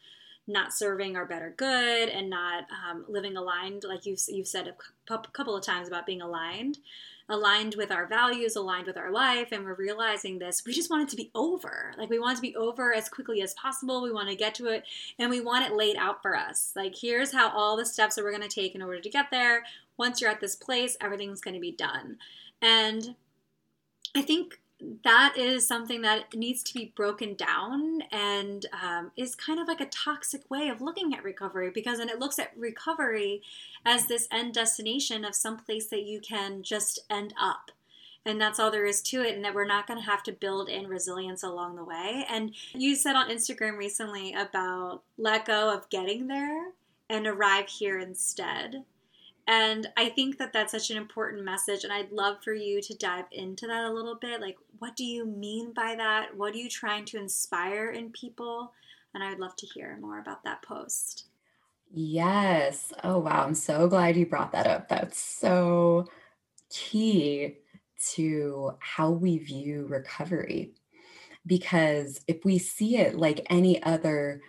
not 0.47 0.73
serving 0.73 1.15
our 1.15 1.25
better 1.25 1.53
good 1.57 2.09
and 2.09 2.29
not 2.29 2.65
um, 2.89 3.05
living 3.07 3.35
aligned, 3.35 3.83
like 3.83 4.05
you've, 4.05 4.19
you've 4.27 4.47
said 4.47 4.67
a 4.67 5.17
couple 5.33 5.55
of 5.55 5.63
times 5.63 5.87
about 5.87 6.05
being 6.05 6.21
aligned, 6.21 6.77
aligned 7.27 7.73
with 7.75 7.91
our 7.91 8.05
values, 8.05 8.55
aligned 8.55 8.85
with 8.85 8.97
our 8.97 9.11
life, 9.11 9.47
and 9.51 9.63
we're 9.63 9.73
realizing 9.73 10.37
this, 10.37 10.63
we 10.65 10.73
just 10.73 10.89
want 10.89 11.03
it 11.03 11.09
to 11.09 11.15
be 11.15 11.31
over. 11.33 11.93
Like 11.97 12.09
we 12.09 12.19
want 12.19 12.33
it 12.33 12.35
to 12.35 12.41
be 12.43 12.55
over 12.55 12.93
as 12.93 13.09
quickly 13.09 13.41
as 13.41 13.55
possible. 13.55 14.03
We 14.03 14.11
want 14.11 14.29
to 14.29 14.35
get 14.35 14.53
to 14.55 14.67
it 14.67 14.83
and 15.17 15.29
we 15.29 15.41
want 15.41 15.65
it 15.65 15.75
laid 15.75 15.95
out 15.95 16.21
for 16.21 16.35
us. 16.35 16.73
Like 16.75 16.95
here's 16.95 17.33
how 17.33 17.49
all 17.49 17.75
the 17.75 17.85
steps 17.85 18.15
that 18.15 18.23
we're 18.23 18.35
going 18.35 18.47
to 18.47 18.47
take 18.47 18.75
in 18.75 18.81
order 18.81 18.99
to 18.99 19.09
get 19.09 19.31
there. 19.31 19.63
Once 19.97 20.21
you're 20.21 20.29
at 20.29 20.41
this 20.41 20.55
place, 20.55 20.97
everything's 21.01 21.41
going 21.41 21.55
to 21.55 21.59
be 21.59 21.71
done. 21.71 22.17
And 22.61 23.15
I 24.15 24.21
think 24.21 24.59
that 25.03 25.35
is 25.37 25.67
something 25.67 26.01
that 26.01 26.33
needs 26.33 26.63
to 26.63 26.73
be 26.73 26.93
broken 26.95 27.35
down 27.35 28.01
and 28.11 28.65
um, 28.73 29.11
is 29.15 29.35
kind 29.35 29.59
of 29.59 29.67
like 29.67 29.81
a 29.81 29.85
toxic 29.85 30.49
way 30.49 30.67
of 30.67 30.81
looking 30.81 31.13
at 31.13 31.23
recovery 31.23 31.71
because 31.73 31.97
then 31.97 32.09
it 32.09 32.19
looks 32.19 32.39
at 32.39 32.55
recovery 32.57 33.41
as 33.85 34.07
this 34.07 34.27
end 34.31 34.53
destination 34.53 35.25
of 35.25 35.35
some 35.35 35.57
place 35.57 35.87
that 35.87 36.03
you 36.03 36.19
can 36.19 36.63
just 36.63 36.99
end 37.09 37.33
up. 37.39 37.71
And 38.25 38.41
that's 38.41 38.59
all 38.59 38.71
there 38.71 38.87
is 38.87 39.01
to 39.03 39.21
it 39.21 39.35
and 39.35 39.45
that 39.45 39.53
we're 39.53 39.67
not 39.67 39.85
going 39.85 39.99
to 39.99 40.09
have 40.09 40.23
to 40.23 40.31
build 40.31 40.67
in 40.67 40.87
resilience 40.87 41.43
along 41.43 41.75
the 41.75 41.83
way. 41.83 42.25
And 42.29 42.55
you 42.73 42.95
said 42.95 43.15
on 43.15 43.29
instagram 43.29 43.77
recently 43.77 44.33
about 44.33 45.03
let 45.17 45.45
go 45.45 45.73
of 45.73 45.89
getting 45.89 46.27
there 46.27 46.71
and 47.09 47.27
arrive 47.27 47.67
here 47.67 47.99
instead 47.99 48.83
and 49.47 49.87
I 49.95 50.09
think 50.09 50.37
that 50.39 50.53
that's 50.53 50.71
such 50.71 50.89
an 50.89 50.97
important 50.97 51.43
message. 51.43 51.83
And 51.83 51.93
I'd 51.93 52.11
love 52.11 52.37
for 52.43 52.53
you 52.53 52.81
to 52.81 52.97
dive 52.97 53.25
into 53.31 53.67
that 53.67 53.85
a 53.85 53.93
little 53.93 54.15
bit. 54.15 54.41
Like, 54.41 54.57
what 54.79 54.95
do 54.95 55.05
you 55.05 55.25
mean 55.25 55.71
by 55.73 55.95
that? 55.95 56.35
What 56.35 56.55
are 56.55 56.57
you 56.57 56.69
trying 56.69 57.05
to 57.05 57.17
inspire 57.17 57.89
in 57.89 58.11
people? 58.11 58.73
And 59.13 59.23
I 59.23 59.29
would 59.29 59.39
love 59.39 59.55
to 59.57 59.67
hear 59.67 59.97
more 60.01 60.19
about 60.19 60.43
that 60.43 60.63
post. 60.63 61.25
Yes. 61.93 62.91
Oh, 63.03 63.19
wow. 63.19 63.45
I'm 63.45 63.53
so 63.53 63.87
glad 63.87 64.17
you 64.17 64.25
brought 64.25 64.51
that 64.53 64.65
up. 64.65 64.89
That's 64.89 65.19
so 65.19 66.07
key 66.69 67.57
to 68.13 68.71
how 68.79 69.11
we 69.11 69.37
view 69.37 69.85
recovery. 69.87 70.71
Because 71.45 72.21
if 72.27 72.43
we 72.43 72.57
see 72.57 72.97
it 72.97 73.15
like 73.15 73.45
any 73.49 73.81
other 73.83 74.41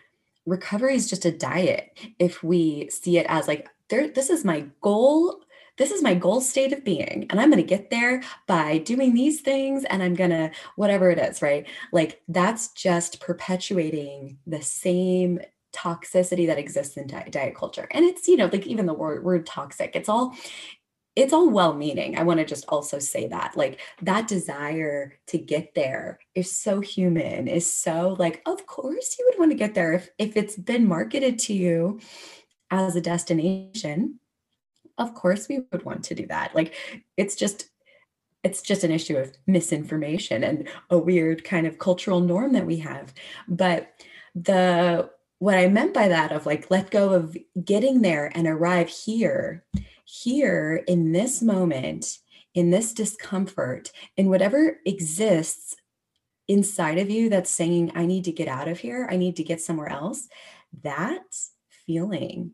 recovery 0.47 0.95
is 0.95 1.11
just 1.11 1.25
a 1.25 1.33
diet 1.33 1.99
if 2.19 2.43
we 2.43 2.89
see 2.89 3.19
it 3.19 3.27
as 3.29 3.49
like 3.49 3.69
there 3.89 4.09
this 4.09 4.31
is 4.31 4.45
my 4.45 4.65
goal 4.81 5.41
this 5.79 5.91
is 5.91 6.03
my 6.03 6.15
goal 6.15 6.41
state 6.41 6.73
of 6.73 6.85
being 6.85 7.27
and 7.31 7.41
i'm 7.41 7.51
going 7.51 7.63
to 7.63 7.69
get 7.69 7.91
there 7.91 8.23
by 8.47 8.79
doing 8.79 9.15
these 9.15 9.41
things 9.41 9.85
and 9.85 10.03
i'm 10.03 10.15
going 10.15 10.31
to 10.31 10.51
whatever 10.77 11.11
it 11.11 11.19
is 11.19 11.43
right 11.43 11.67
like 11.93 12.21
that's 12.29 12.69
just 12.69 13.21
perpetuating 13.21 14.39
the 14.47 14.63
same 14.63 15.41
toxicity 15.75 16.47
that 16.47 16.59
exists 16.59 16.97
in 16.97 17.07
diet, 17.07 17.31
diet 17.31 17.55
culture 17.55 17.87
and 17.91 18.05
it's 18.05 18.27
you 18.29 18.37
know 18.37 18.49
like 18.53 18.67
even 18.67 18.87
the 18.87 18.95
word 18.95 19.23
word 19.23 19.45
toxic 19.45 19.95
it's 19.95 20.09
all 20.09 20.35
it's 21.17 21.33
all 21.33 21.49
well 21.49 21.73
meaning. 21.73 22.19
I 22.19 22.23
want 22.23 22.41
to 22.41 22.45
just 22.45 22.67
also 22.69 22.99
say 22.99 23.27
that 23.29 23.57
like 23.57 23.81
that 24.03 24.29
desire 24.29 25.19
to 25.29 25.39
get 25.39 25.75
there 25.75 26.21
is 26.35 26.55
so 26.55 26.81
human, 26.81 27.49
is 27.49 27.73
so 27.73 28.15
like, 28.19 28.43
of 28.45 28.67
course 28.67 29.17
you 29.19 29.27
would 29.27 29.39
want 29.39 29.51
to 29.51 29.57
get 29.57 29.75
there 29.75 29.95
if, 29.95 30.11
if 30.19 30.37
it's 30.37 30.57
been 30.57 30.87
marketed 30.87 31.39
to 31.41 31.55
you 31.55 32.01
as 32.71 32.97
a 32.97 33.01
destination. 33.01 34.21
Of 34.99 35.15
course 35.15 35.49
we 35.49 35.61
would 35.73 35.85
want 35.85 36.05
to 36.05 36.15
do 36.15 36.27
that. 36.27 36.55
Like 36.55 36.75
it's 37.17 37.37
just 37.37 37.71
it's 38.43 38.63
just 38.63 38.85
an 38.85 38.93
issue 38.93 39.17
of 39.17 39.37
misinformation 39.47 40.45
and 40.45 40.69
a 40.89 40.97
weird 40.97 41.43
kind 41.43 41.67
of 41.67 41.79
cultural 41.79 42.21
norm 42.21 42.53
that 42.53 42.67
we 42.67 42.79
have. 42.79 43.13
But 43.49 43.89
the 44.35 45.11
what 45.39 45.59
I 45.59 45.69
meant 45.69 45.93
by 45.93 46.09
that 46.09 46.33
of 46.33 46.47
like 46.47 46.71
let 46.71 46.91
go 46.91 47.13
of 47.13 47.37
getting 47.63 48.03
there 48.03 48.31
and 48.35 48.47
arrive 48.47 48.89
here 48.89 49.65
here 50.05 50.85
in 50.87 51.13
this 51.13 51.43
moment, 51.43 52.19
in 52.55 52.71
this 52.71 52.95
discomfort, 52.95 53.91
in 54.17 54.29
whatever 54.29 54.79
exists 54.87 55.77
inside 56.49 56.99
of 56.99 57.11
you 57.11 57.29
that's 57.29 57.51
saying, 57.51 57.93
I 57.95 58.07
need 58.07 58.25
to 58.25 58.33
get 58.33 58.49
out 58.49 58.69
of 58.69 58.79
here, 58.79 59.09
I 59.11 59.17
need 59.17 59.37
to 59.37 59.45
get 59.45 59.61
somewhere 59.61 59.89
else, 59.89 60.29
that 60.83 61.25
feeling 61.87 62.53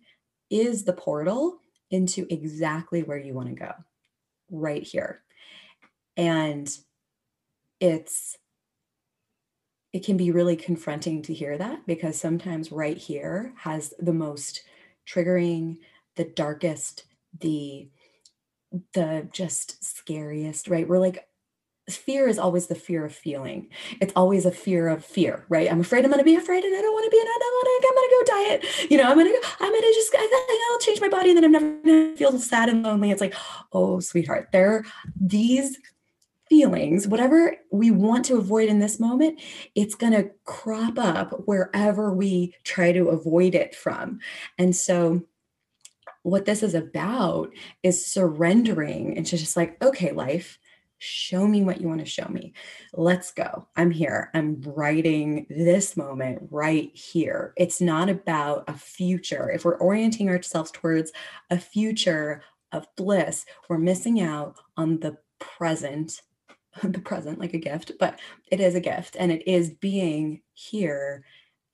is 0.51 0.85
the 0.85 0.92
portal 0.92 1.59
into 1.90 2.27
exactly 2.31 3.03
where 3.03 3.18
you 3.18 3.35
want 3.35 3.49
to 3.49 3.55
go, 3.55 3.73
right 4.51 4.83
here. 4.83 5.23
And 6.16 6.71
it's, 7.81 8.37
it 9.92 10.05
can 10.05 10.16
be 10.16 10.31
really 10.31 10.57
confronting 10.57 11.23
to 11.23 11.35
hear 11.35 11.59
that 11.59 11.87
because 11.87 12.18
sometimes 12.18 12.73
right 12.73 12.97
here 12.97 13.53
has 13.57 13.92
the 13.99 14.12
most 14.12 14.62
triggering, 15.07 15.79
the 16.16 16.25
darkest, 16.25 17.05
the 17.40 17.88
the 18.95 19.29
just 19.33 19.85
scariest, 19.85 20.68
right? 20.68 20.88
We're 20.88 20.99
like 20.99 21.27
fear 21.90 22.29
is 22.29 22.38
always 22.38 22.68
the 22.68 22.75
fear 22.75 23.05
of 23.05 23.14
feeling. 23.14 23.68
It's 24.01 24.12
always 24.14 24.47
a 24.47 24.53
fear 24.53 24.88
of 24.88 25.05
fear, 25.05 25.45
right? 25.49 25.71
I'm 25.71 25.81
afraid 25.81 26.05
I'm 26.05 26.11
going 26.11 26.21
to 26.21 26.25
be 26.25 26.37
afraid 26.37 26.62
and 26.62 26.77
I 26.77 26.81
don't 26.81 26.92
want 26.92 27.05
to 27.05 27.11
be 27.11 27.18
and 27.18 27.29
I 27.29 27.38
don't 27.38 27.53
want 27.53 27.83
to, 27.83 27.88
I'm 27.88 27.95
going 27.95 28.09
to 28.09 28.14
go 28.14 28.37
diet. 28.37 28.90
You 28.90 28.99
know, 28.99 29.05
I'm 29.11 29.14
going 29.14 29.27
to 29.27 29.33
go, 29.33 29.49
I'm 29.61 29.73
going 29.73 29.83
to 29.83 29.92
just, 29.95 30.14
I 30.16 30.68
I'll 30.71 30.79
change 30.79 31.01
my 31.01 31.09
body 31.09 31.31
and 31.31 31.37
then 31.37 31.45
I'm 31.45 31.53
never 31.53 31.83
going 31.83 32.12
to 32.12 32.16
feel 32.16 32.38
sad 32.38 32.68
and 32.68 32.83
lonely. 32.83 33.11
It's 33.11 33.21
like, 33.21 33.35
oh, 33.73 34.01
sweetheart, 34.01 34.49
there, 34.53 34.85
these 35.21 35.77
feelings, 36.49 37.09
whatever 37.09 37.57
we 37.73 37.90
want 37.90 38.27
to 38.27 38.37
avoid 38.37 38.68
in 38.68 38.79
this 38.79 39.01
moment, 39.01 39.40
it's 39.75 39.95
going 39.95 40.12
to 40.12 40.31
crop 40.45 40.99
up 40.99 41.47
wherever 41.47 42.12
we 42.12 42.55
try 42.62 42.92
to 42.92 43.09
avoid 43.09 43.55
it 43.55 43.75
from. 43.75 44.21
And 44.59 44.77
so, 44.77 45.23
what 46.25 46.45
this 46.45 46.62
is 46.62 46.75
about 46.75 47.51
is 47.83 48.07
surrendering 48.07 49.16
and 49.16 49.27
just 49.27 49.57
like, 49.57 49.83
okay, 49.83 50.12
life, 50.12 50.59
show 51.02 51.48
me 51.48 51.64
what 51.64 51.80
you 51.80 51.88
want 51.88 51.98
to 51.98 52.06
show 52.06 52.28
me. 52.28 52.52
Let's 52.92 53.32
go. 53.32 53.66
I'm 53.76 53.90
here. 53.90 54.30
I'm 54.34 54.60
writing 54.62 55.46
this 55.50 55.96
moment 55.96 56.46
right 56.50 56.94
here. 56.94 57.52
It's 57.56 57.80
not 57.80 58.08
about 58.08 58.64
a 58.68 58.74
future. 58.74 59.50
If 59.50 59.64
we're 59.64 59.78
orienting 59.78 60.28
ourselves 60.28 60.70
towards 60.70 61.10
a 61.50 61.58
future 61.58 62.42
of 62.70 62.86
bliss, 62.96 63.44
we're 63.68 63.78
missing 63.78 64.20
out 64.20 64.56
on 64.76 65.00
the 65.00 65.18
present, 65.40 66.22
the 66.84 67.00
present 67.00 67.40
like 67.40 67.54
a 67.54 67.58
gift, 67.58 67.92
but 67.98 68.20
it 68.52 68.60
is 68.60 68.76
a 68.76 68.80
gift 68.80 69.16
and 69.18 69.32
it 69.32 69.46
is 69.48 69.70
being 69.70 70.42
here 70.52 71.24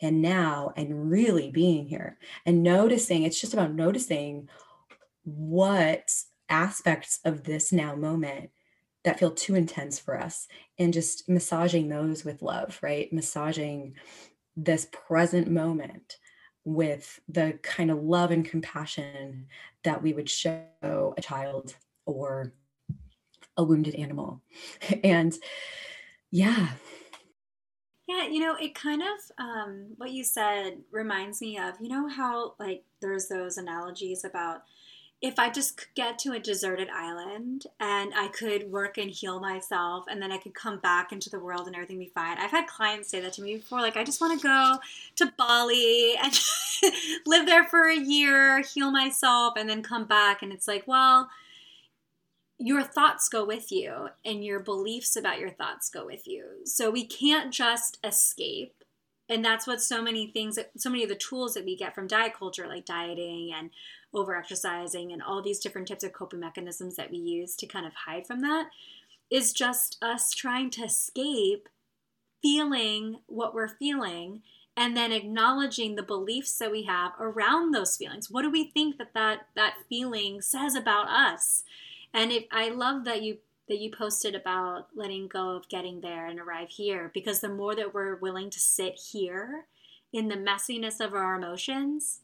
and 0.00 0.22
now 0.22 0.72
and 0.76 1.10
really 1.10 1.50
being 1.50 1.86
here 1.86 2.18
and 2.46 2.62
noticing 2.62 3.24
it's 3.24 3.40
just 3.40 3.52
about 3.52 3.74
noticing 3.74 4.48
what 5.24 6.10
aspects 6.48 7.18
of 7.24 7.42
this 7.42 7.72
now 7.72 7.96
moment 7.96 8.50
that 9.04 9.18
feel 9.18 9.30
too 9.30 9.54
intense 9.54 9.98
for 9.98 10.18
us 10.20 10.48
and 10.78 10.92
just 10.92 11.28
massaging 11.28 11.88
those 11.88 12.24
with 12.24 12.42
love 12.42 12.78
right 12.82 13.12
massaging 13.12 13.94
this 14.56 14.88
present 14.92 15.48
moment 15.48 16.18
with 16.64 17.20
the 17.28 17.58
kind 17.62 17.90
of 17.90 18.02
love 18.02 18.30
and 18.30 18.44
compassion 18.44 19.46
that 19.84 20.02
we 20.02 20.12
would 20.12 20.28
show 20.28 20.64
a 21.16 21.20
child 21.20 21.74
or 22.04 22.52
a 23.56 23.64
wounded 23.64 23.94
animal. 23.94 24.42
And 25.04 25.34
yeah. 26.30 26.68
Yeah, 28.06 28.26
you 28.26 28.40
know, 28.40 28.54
it 28.54 28.74
kind 28.74 29.02
of, 29.02 29.08
um, 29.38 29.94
what 29.96 30.11
you 30.11 30.24
said 30.24 30.78
reminds 30.90 31.40
me 31.40 31.58
of, 31.58 31.74
you 31.80 31.88
know, 31.88 32.08
how 32.08 32.54
like 32.58 32.84
there's 33.00 33.28
those 33.28 33.56
analogies 33.56 34.24
about 34.24 34.62
if 35.20 35.38
I 35.38 35.50
just 35.50 35.76
could 35.76 35.88
get 35.96 36.18
to 36.20 36.33
a 36.33 36.38
deserted 36.38 36.88
island 36.90 37.66
and 37.81 38.12
I 38.14 38.28
could 38.28 38.70
work 38.70 38.98
and 38.98 39.11
heal 39.11 39.40
myself 39.40 40.04
and 40.09 40.22
then 40.22 40.31
I 40.31 40.38
could 40.38 40.54
come 40.54 40.78
back 40.78 41.11
into 41.11 41.28
the 41.28 41.40
world 41.40 41.66
and 41.66 41.74
everything 41.74 41.98
be 41.98 42.12
fine. 42.14 42.38
I've 42.38 42.52
had 42.52 42.68
clients 42.68 43.09
say 43.09 43.20
that 43.20 43.33
to 43.35 43.42
me 43.42 43.57
before 43.57 43.81
like 43.81 43.96
I 43.96 44.04
just 44.04 44.20
want 44.20 44.40
to 44.40 44.46
go 44.46 44.78
to 45.16 45.33
Bali 45.37 46.14
and 46.22 46.38
live 47.26 47.46
there 47.46 47.64
for 47.64 47.88
a 47.88 47.98
year, 47.98 48.62
heal 48.62 48.92
myself 48.92 49.54
and 49.57 49.68
then 49.68 49.83
come 49.83 50.04
back 50.04 50.40
and 50.40 50.52
it's 50.52 50.68
like, 50.68 50.87
well, 50.87 51.28
your 52.59 52.83
thoughts 52.83 53.28
go 53.28 53.44
with 53.44 53.72
you 53.72 54.11
and 54.24 54.44
your 54.44 54.61
beliefs 54.61 55.16
about 55.16 55.40
your 55.40 55.50
thoughts 55.50 55.90
go 55.90 56.07
with 56.07 56.28
you. 56.28 56.44
So 56.64 56.90
we 56.90 57.04
can't 57.04 57.52
just 57.52 57.98
escape. 58.04 58.74
And 59.28 59.44
that's 59.44 59.66
what 59.66 59.83
so 59.83 60.00
many 60.00 60.28
things, 60.28 60.59
so 60.76 60.90
many 60.90 61.02
of 61.02 61.09
the 61.09 61.14
tools 61.14 61.54
that 61.54 61.64
we 61.64 61.76
get 61.76 61.94
from 61.94 62.07
diet 62.07 62.35
culture, 62.35 62.66
like 62.66 62.87
dieting 62.87 63.52
and 63.52 63.70
over 64.18 64.37
exercising 64.37 65.12
and 65.12 65.22
all 65.22 65.42
these 65.42 65.59
different 65.59 65.88
types 65.88 66.04
of 66.04 66.12
coping 66.12 66.40
mechanisms 66.40 66.96
that 66.96 67.11
we 67.11 67.18
use 67.18 67.57
to 67.57 67.66
kind 67.66 67.87
of 67.87 67.92
hide 67.94 68.26
from 68.26 68.40
that, 68.42 68.68
is 69.31 69.52
just 69.52 69.98
us 70.02 70.33
trying 70.33 70.70
to 70.70 70.85
escape 70.85 71.68
feeling 72.42 73.18
what 73.26 73.54
we're 73.54 73.68
feeling 73.68 74.42
and 74.76 74.96
then 74.96 75.11
acknowledging 75.11 75.96
the 75.96 76.02
beliefs 76.02 76.57
that 76.59 76.70
we 76.70 76.85
have 76.85 77.12
around 77.18 77.72
those 77.72 77.96
feelings. 77.96 78.31
What 78.31 78.42
do 78.42 78.50
we 78.50 78.64
think 78.64 78.96
that 78.98 79.12
that, 79.12 79.48
that 79.57 79.74
feeling 79.88 80.40
says 80.40 80.76
about 80.76 81.09
us? 81.09 81.64
And 82.14 82.31
if 82.31 82.44
I 82.52 82.68
love 82.68 83.04
that 83.04 83.22
you 83.22 83.38
that 83.68 83.81
you 83.81 83.90
posted 83.90 84.35
about 84.35 84.87
letting 84.94 85.28
go 85.28 85.50
of 85.50 85.68
getting 85.68 86.00
there 86.00 86.26
and 86.26 86.40
arrive 86.40 86.70
here 86.70 87.11
because 87.12 87.40
the 87.40 87.48
more 87.48 87.74
that 87.76 87.92
we're 87.92 88.16
willing 88.16 88.48
to 88.48 88.59
sit 88.59 88.98
here 89.12 89.66
in 90.11 90.28
the 90.28 90.37
messiness 90.37 91.04
of 91.04 91.12
our 91.12 91.35
emotions, 91.35 92.20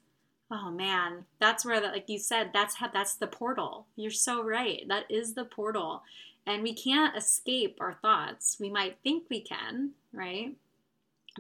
oh 0.55 0.71
man, 0.71 1.25
that's 1.41 1.65
where 1.65 1.81
that 1.81 1.93
like 1.93 2.09
you 2.09 2.19
said, 2.19 2.51
that's 2.53 2.77
how 2.77 2.89
that's 2.89 3.17
the 3.17 3.27
portal. 3.27 3.87
You're 3.97 4.11
so 4.11 4.43
right. 4.43 4.85
That 4.89 5.11
is 5.11 5.35
the 5.35 5.45
portal. 5.45 6.03
And 6.47 6.63
we 6.63 6.75
can't 6.75 7.17
escape 7.17 7.79
our 7.81 7.95
thoughts. 7.95 8.59
We 8.61 8.71
might 8.71 8.99
think 9.03 9.25
we 9.31 9.41
can, 9.41 9.93
right? 10.13 10.55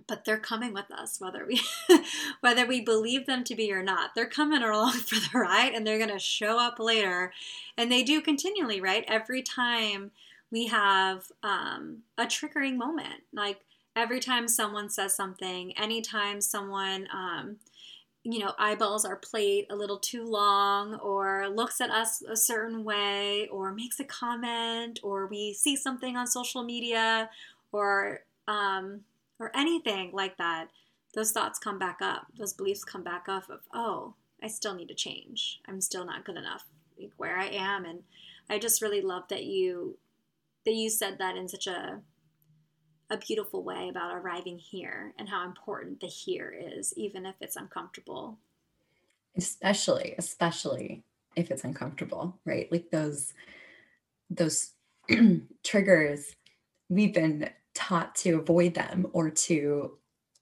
but 0.06 0.24
they're 0.24 0.38
coming 0.38 0.72
with 0.72 0.90
us 0.90 1.20
whether 1.20 1.46
we 1.46 1.60
whether 2.40 2.66
we 2.66 2.80
believe 2.80 3.26
them 3.26 3.44
to 3.44 3.54
be 3.54 3.72
or 3.72 3.82
not 3.82 4.10
they're 4.14 4.26
coming 4.26 4.62
along 4.62 4.92
for 4.92 5.16
the 5.16 5.38
ride 5.38 5.72
and 5.72 5.86
they're 5.86 6.04
to 6.04 6.18
show 6.18 6.58
up 6.58 6.78
later 6.78 7.32
and 7.76 7.90
they 7.90 8.02
do 8.02 8.20
continually 8.20 8.80
right 8.80 9.04
every 9.08 9.42
time 9.42 10.10
we 10.50 10.66
have 10.66 11.32
um, 11.42 11.98
a 12.18 12.24
triggering 12.24 12.76
moment 12.76 13.22
like 13.32 13.60
every 13.96 14.20
time 14.20 14.48
someone 14.48 14.88
says 14.88 15.14
something 15.14 15.76
anytime 15.78 16.40
someone 16.40 17.08
um, 17.12 17.56
you 18.24 18.38
know 18.38 18.52
eyeballs 18.58 19.04
our 19.04 19.16
plate 19.16 19.66
a 19.70 19.76
little 19.76 19.98
too 19.98 20.24
long 20.24 20.94
or 20.96 21.46
looks 21.48 21.80
at 21.80 21.90
us 21.90 22.22
a 22.22 22.36
certain 22.36 22.82
way 22.82 23.46
or 23.48 23.72
makes 23.72 24.00
a 24.00 24.04
comment 24.04 24.98
or 25.02 25.26
we 25.26 25.52
see 25.52 25.76
something 25.76 26.16
on 26.16 26.26
social 26.26 26.62
media 26.62 27.28
or 27.70 28.24
um, 28.48 29.00
or 29.38 29.50
anything 29.54 30.10
like 30.12 30.36
that, 30.38 30.68
those 31.14 31.32
thoughts 31.32 31.58
come 31.58 31.78
back 31.78 31.98
up. 32.00 32.26
Those 32.38 32.52
beliefs 32.52 32.84
come 32.84 33.02
back 33.02 33.28
up 33.28 33.48
of, 33.50 33.60
oh, 33.72 34.14
I 34.42 34.48
still 34.48 34.74
need 34.74 34.88
to 34.88 34.94
change. 34.94 35.60
I'm 35.66 35.80
still 35.80 36.04
not 36.04 36.24
good 36.24 36.36
enough 36.36 36.64
like 36.98 37.12
where 37.16 37.38
I 37.38 37.46
am. 37.46 37.84
And 37.84 38.02
I 38.48 38.58
just 38.58 38.82
really 38.82 39.00
love 39.00 39.24
that 39.28 39.44
you 39.44 39.96
that 40.64 40.74
you 40.74 40.88
said 40.88 41.18
that 41.18 41.36
in 41.36 41.48
such 41.48 41.66
a 41.66 42.00
a 43.10 43.16
beautiful 43.16 43.62
way 43.62 43.88
about 43.88 44.14
arriving 44.14 44.58
here 44.58 45.12
and 45.18 45.28
how 45.28 45.44
important 45.44 46.00
the 46.00 46.06
here 46.06 46.54
is, 46.56 46.94
even 46.96 47.26
if 47.26 47.34
it's 47.40 47.56
uncomfortable. 47.56 48.38
Especially, 49.36 50.14
especially 50.16 51.02
if 51.36 51.50
it's 51.50 51.64
uncomfortable, 51.64 52.38
right? 52.44 52.70
Like 52.70 52.90
those 52.90 53.32
those 54.30 54.72
triggers 55.62 56.34
we've 56.88 57.12
been 57.12 57.50
taught 57.74 58.14
to 58.14 58.38
avoid 58.38 58.74
them 58.74 59.06
or 59.12 59.30
to 59.30 59.98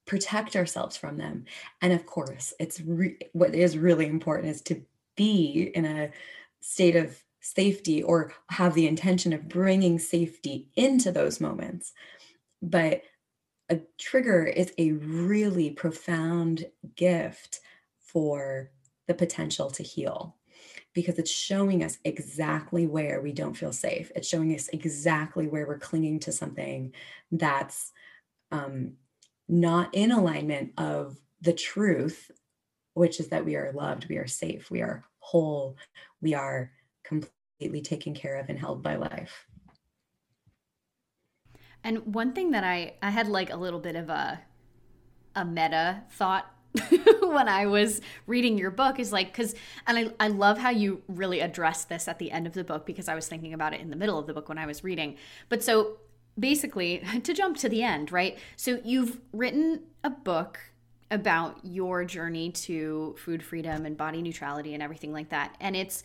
protect 0.06 0.56
ourselves 0.56 0.96
from 0.96 1.16
them. 1.16 1.44
And 1.80 1.92
of 1.92 2.06
course, 2.06 2.52
it's 2.58 2.80
re- 2.80 3.18
what 3.32 3.54
is 3.54 3.78
really 3.78 4.06
important 4.06 4.48
is 4.48 4.60
to 4.62 4.82
be 5.16 5.70
in 5.74 5.84
a 5.84 6.10
state 6.60 6.96
of 6.96 7.22
safety 7.40 8.02
or 8.02 8.32
have 8.50 8.74
the 8.74 8.86
intention 8.86 9.32
of 9.32 9.48
bringing 9.48 9.98
safety 9.98 10.68
into 10.76 11.10
those 11.10 11.40
moments. 11.40 11.92
But 12.62 13.02
a 13.68 13.80
trigger 13.98 14.44
is 14.44 14.72
a 14.78 14.92
really 14.92 15.70
profound 15.70 16.66
gift 16.96 17.60
for 17.98 18.70
the 19.08 19.14
potential 19.14 19.70
to 19.72 19.82
heal 19.82 20.36
because 20.94 21.18
it's 21.18 21.30
showing 21.30 21.82
us 21.82 21.98
exactly 22.04 22.86
where 22.86 23.20
we 23.20 23.32
don't 23.32 23.56
feel 23.56 23.72
safe. 23.72 24.12
It's 24.14 24.28
showing 24.28 24.54
us 24.54 24.68
exactly 24.68 25.46
where 25.46 25.66
we're 25.66 25.78
clinging 25.78 26.20
to 26.20 26.32
something 26.32 26.92
that's 27.30 27.92
um, 28.50 28.92
not 29.48 29.94
in 29.94 30.12
alignment 30.12 30.72
of 30.76 31.16
the 31.40 31.52
truth, 31.52 32.30
which 32.94 33.20
is 33.20 33.28
that 33.28 33.44
we 33.44 33.56
are 33.56 33.72
loved, 33.72 34.08
we 34.08 34.18
are 34.18 34.26
safe, 34.26 34.70
we 34.70 34.82
are 34.82 35.04
whole, 35.18 35.76
we 36.20 36.34
are 36.34 36.70
completely 37.04 37.80
taken 37.80 38.14
care 38.14 38.36
of 38.36 38.48
and 38.48 38.58
held 38.58 38.82
by 38.82 38.96
life. 38.96 39.46
And 41.84 42.14
one 42.14 42.32
thing 42.32 42.52
that 42.52 42.64
I 42.64 42.94
I 43.02 43.10
had 43.10 43.28
like 43.28 43.50
a 43.50 43.56
little 43.56 43.80
bit 43.80 43.96
of 43.96 44.08
a 44.08 44.40
a 45.34 45.44
meta 45.44 46.02
thought 46.10 46.52
when 47.20 47.48
I 47.48 47.66
was 47.66 48.00
reading 48.26 48.56
your 48.56 48.70
book 48.70 48.98
is 48.98 49.12
like, 49.12 49.26
because, 49.28 49.54
and 49.86 49.98
I, 49.98 50.12
I 50.18 50.28
love 50.28 50.58
how 50.58 50.70
you 50.70 51.02
really 51.08 51.40
address 51.40 51.84
this 51.84 52.08
at 52.08 52.18
the 52.18 52.30
end 52.30 52.46
of 52.46 52.54
the 52.54 52.64
book 52.64 52.86
because 52.86 53.08
I 53.08 53.14
was 53.14 53.28
thinking 53.28 53.52
about 53.52 53.74
it 53.74 53.80
in 53.80 53.90
the 53.90 53.96
middle 53.96 54.18
of 54.18 54.26
the 54.26 54.32
book 54.32 54.48
when 54.48 54.58
I 54.58 54.66
was 54.66 54.82
reading. 54.82 55.16
But 55.48 55.62
so 55.62 55.98
basically, 56.38 57.02
to 57.22 57.34
jump 57.34 57.58
to 57.58 57.68
the 57.68 57.82
end, 57.82 58.10
right? 58.10 58.38
So 58.56 58.80
you've 58.84 59.20
written 59.32 59.82
a 60.02 60.10
book 60.10 60.58
about 61.10 61.58
your 61.62 62.06
journey 62.06 62.50
to 62.50 63.14
food 63.18 63.42
freedom 63.42 63.84
and 63.84 63.98
body 63.98 64.22
neutrality 64.22 64.72
and 64.72 64.82
everything 64.82 65.12
like 65.12 65.28
that. 65.28 65.54
And 65.60 65.76
it's, 65.76 66.04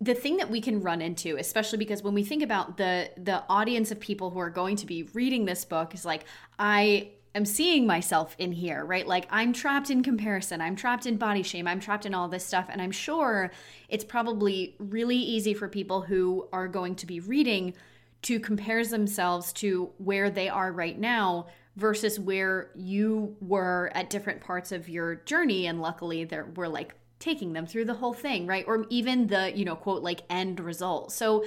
the 0.00 0.14
thing 0.14 0.36
that 0.36 0.50
we 0.50 0.60
can 0.60 0.80
run 0.80 1.00
into 1.00 1.36
especially 1.36 1.78
because 1.78 2.02
when 2.02 2.14
we 2.14 2.24
think 2.24 2.42
about 2.42 2.76
the 2.76 3.10
the 3.16 3.42
audience 3.48 3.90
of 3.90 4.00
people 4.00 4.30
who 4.30 4.38
are 4.38 4.50
going 4.50 4.76
to 4.76 4.86
be 4.86 5.04
reading 5.14 5.44
this 5.44 5.64
book 5.64 5.94
is 5.94 6.04
like 6.04 6.24
i 6.58 7.08
am 7.34 7.44
seeing 7.44 7.86
myself 7.86 8.34
in 8.38 8.52
here, 8.52 8.84
right? 8.84 9.06
Like 9.06 9.26
I'm 9.30 9.52
trapped 9.52 9.90
in 9.90 10.02
comparison, 10.02 10.60
I'm 10.60 10.76
trapped 10.76 11.06
in 11.06 11.16
body 11.16 11.42
shame, 11.42 11.66
I'm 11.66 11.80
trapped 11.80 12.06
in 12.06 12.14
all 12.14 12.28
this 12.28 12.46
stuff. 12.46 12.66
And 12.70 12.80
I'm 12.80 12.90
sure 12.90 13.50
it's 13.88 14.04
probably 14.04 14.76
really 14.78 15.16
easy 15.16 15.54
for 15.54 15.68
people 15.68 16.02
who 16.02 16.48
are 16.52 16.68
going 16.68 16.94
to 16.96 17.06
be 17.06 17.20
reading 17.20 17.74
to 18.22 18.40
compare 18.40 18.84
themselves 18.86 19.52
to 19.52 19.90
where 19.98 20.30
they 20.30 20.48
are 20.48 20.72
right 20.72 20.98
now 20.98 21.46
versus 21.76 22.20
where 22.20 22.70
you 22.74 23.36
were 23.40 23.90
at 23.94 24.08
different 24.08 24.40
parts 24.40 24.70
of 24.72 24.88
your 24.88 25.16
journey. 25.16 25.66
And 25.66 25.82
luckily, 25.82 26.24
there 26.24 26.46
we're 26.54 26.68
like 26.68 26.94
taking 27.18 27.52
them 27.52 27.66
through 27.66 27.84
the 27.86 27.94
whole 27.94 28.12
thing, 28.12 28.46
right? 28.46 28.64
Or 28.66 28.86
even 28.90 29.26
the, 29.26 29.56
you 29.56 29.64
know, 29.64 29.76
quote, 29.76 30.02
like 30.02 30.22
end 30.30 30.60
result. 30.60 31.12
So, 31.12 31.44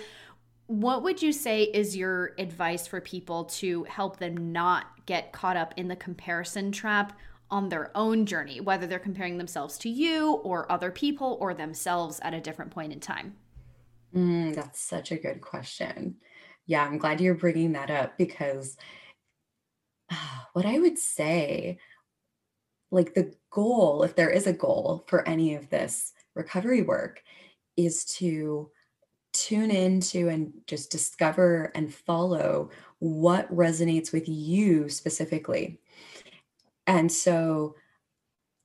what 0.67 1.01
would 1.03 1.21
you 1.21 1.32
say 1.32 1.63
is 1.63 1.95
your 1.95 2.34
advice 2.38 2.88
for 2.88 2.99
people 2.99 3.45
to 3.45 3.86
help 3.86 4.17
them 4.17 4.51
not 4.51 5.06
get 5.06 5.32
caught 5.32 5.56
up 5.56 5.73
in 5.77 5.88
the 5.88 5.95
comparison 5.95 6.73
trap 6.73 7.17
on 7.49 7.69
their 7.69 7.91
own 7.95 8.25
journey, 8.25 8.60
whether 8.60 8.86
they're 8.86 8.99
comparing 8.99 9.38
themselves 9.38 9.77
to 9.77 9.89
you 9.89 10.34
or 10.34 10.69
other 10.69 10.91
people 10.91 11.38
or 11.39 11.53
themselves 11.53 12.19
at 12.21 12.34
a 12.34 12.41
different 12.41 12.71
point 12.71 12.91
in 12.91 12.99
time? 12.99 13.36
Mm, 14.13 14.56
that's 14.56 14.82
such 14.82 15.12
a 15.12 15.17
good 15.17 15.41
question. 15.41 16.17
Yeah, 16.65 16.86
I'm 16.86 16.97
glad 16.97 17.21
you're 17.21 17.36
bringing 17.36 17.71
that 17.73 17.89
up 17.89 18.17
because 18.17 18.77
uh, 20.12 20.15
what 20.53 20.65
I 20.65 20.80
would 20.80 20.97
say, 20.97 21.77
like 22.91 23.13
the 23.13 23.34
goal, 23.58 24.04
if 24.04 24.15
there 24.15 24.30
is 24.30 24.46
a 24.46 24.54
goal 24.54 25.04
for 25.08 25.28
any 25.28 25.56
of 25.56 25.67
this 25.72 26.13
recovery 26.36 26.84
work, 26.84 27.24
is 27.76 28.06
to 28.06 28.70
tune 29.34 29.72
into 29.72 30.30
and 30.30 30.54
just 30.67 30.91
discover 30.91 31.72
and 31.74 31.91
follow 31.91 32.70
what 33.00 33.52
resonates 33.52 34.13
with 34.13 34.30
you 34.30 34.88
specifically. 34.89 35.80
And 36.86 37.12
so 37.12 37.74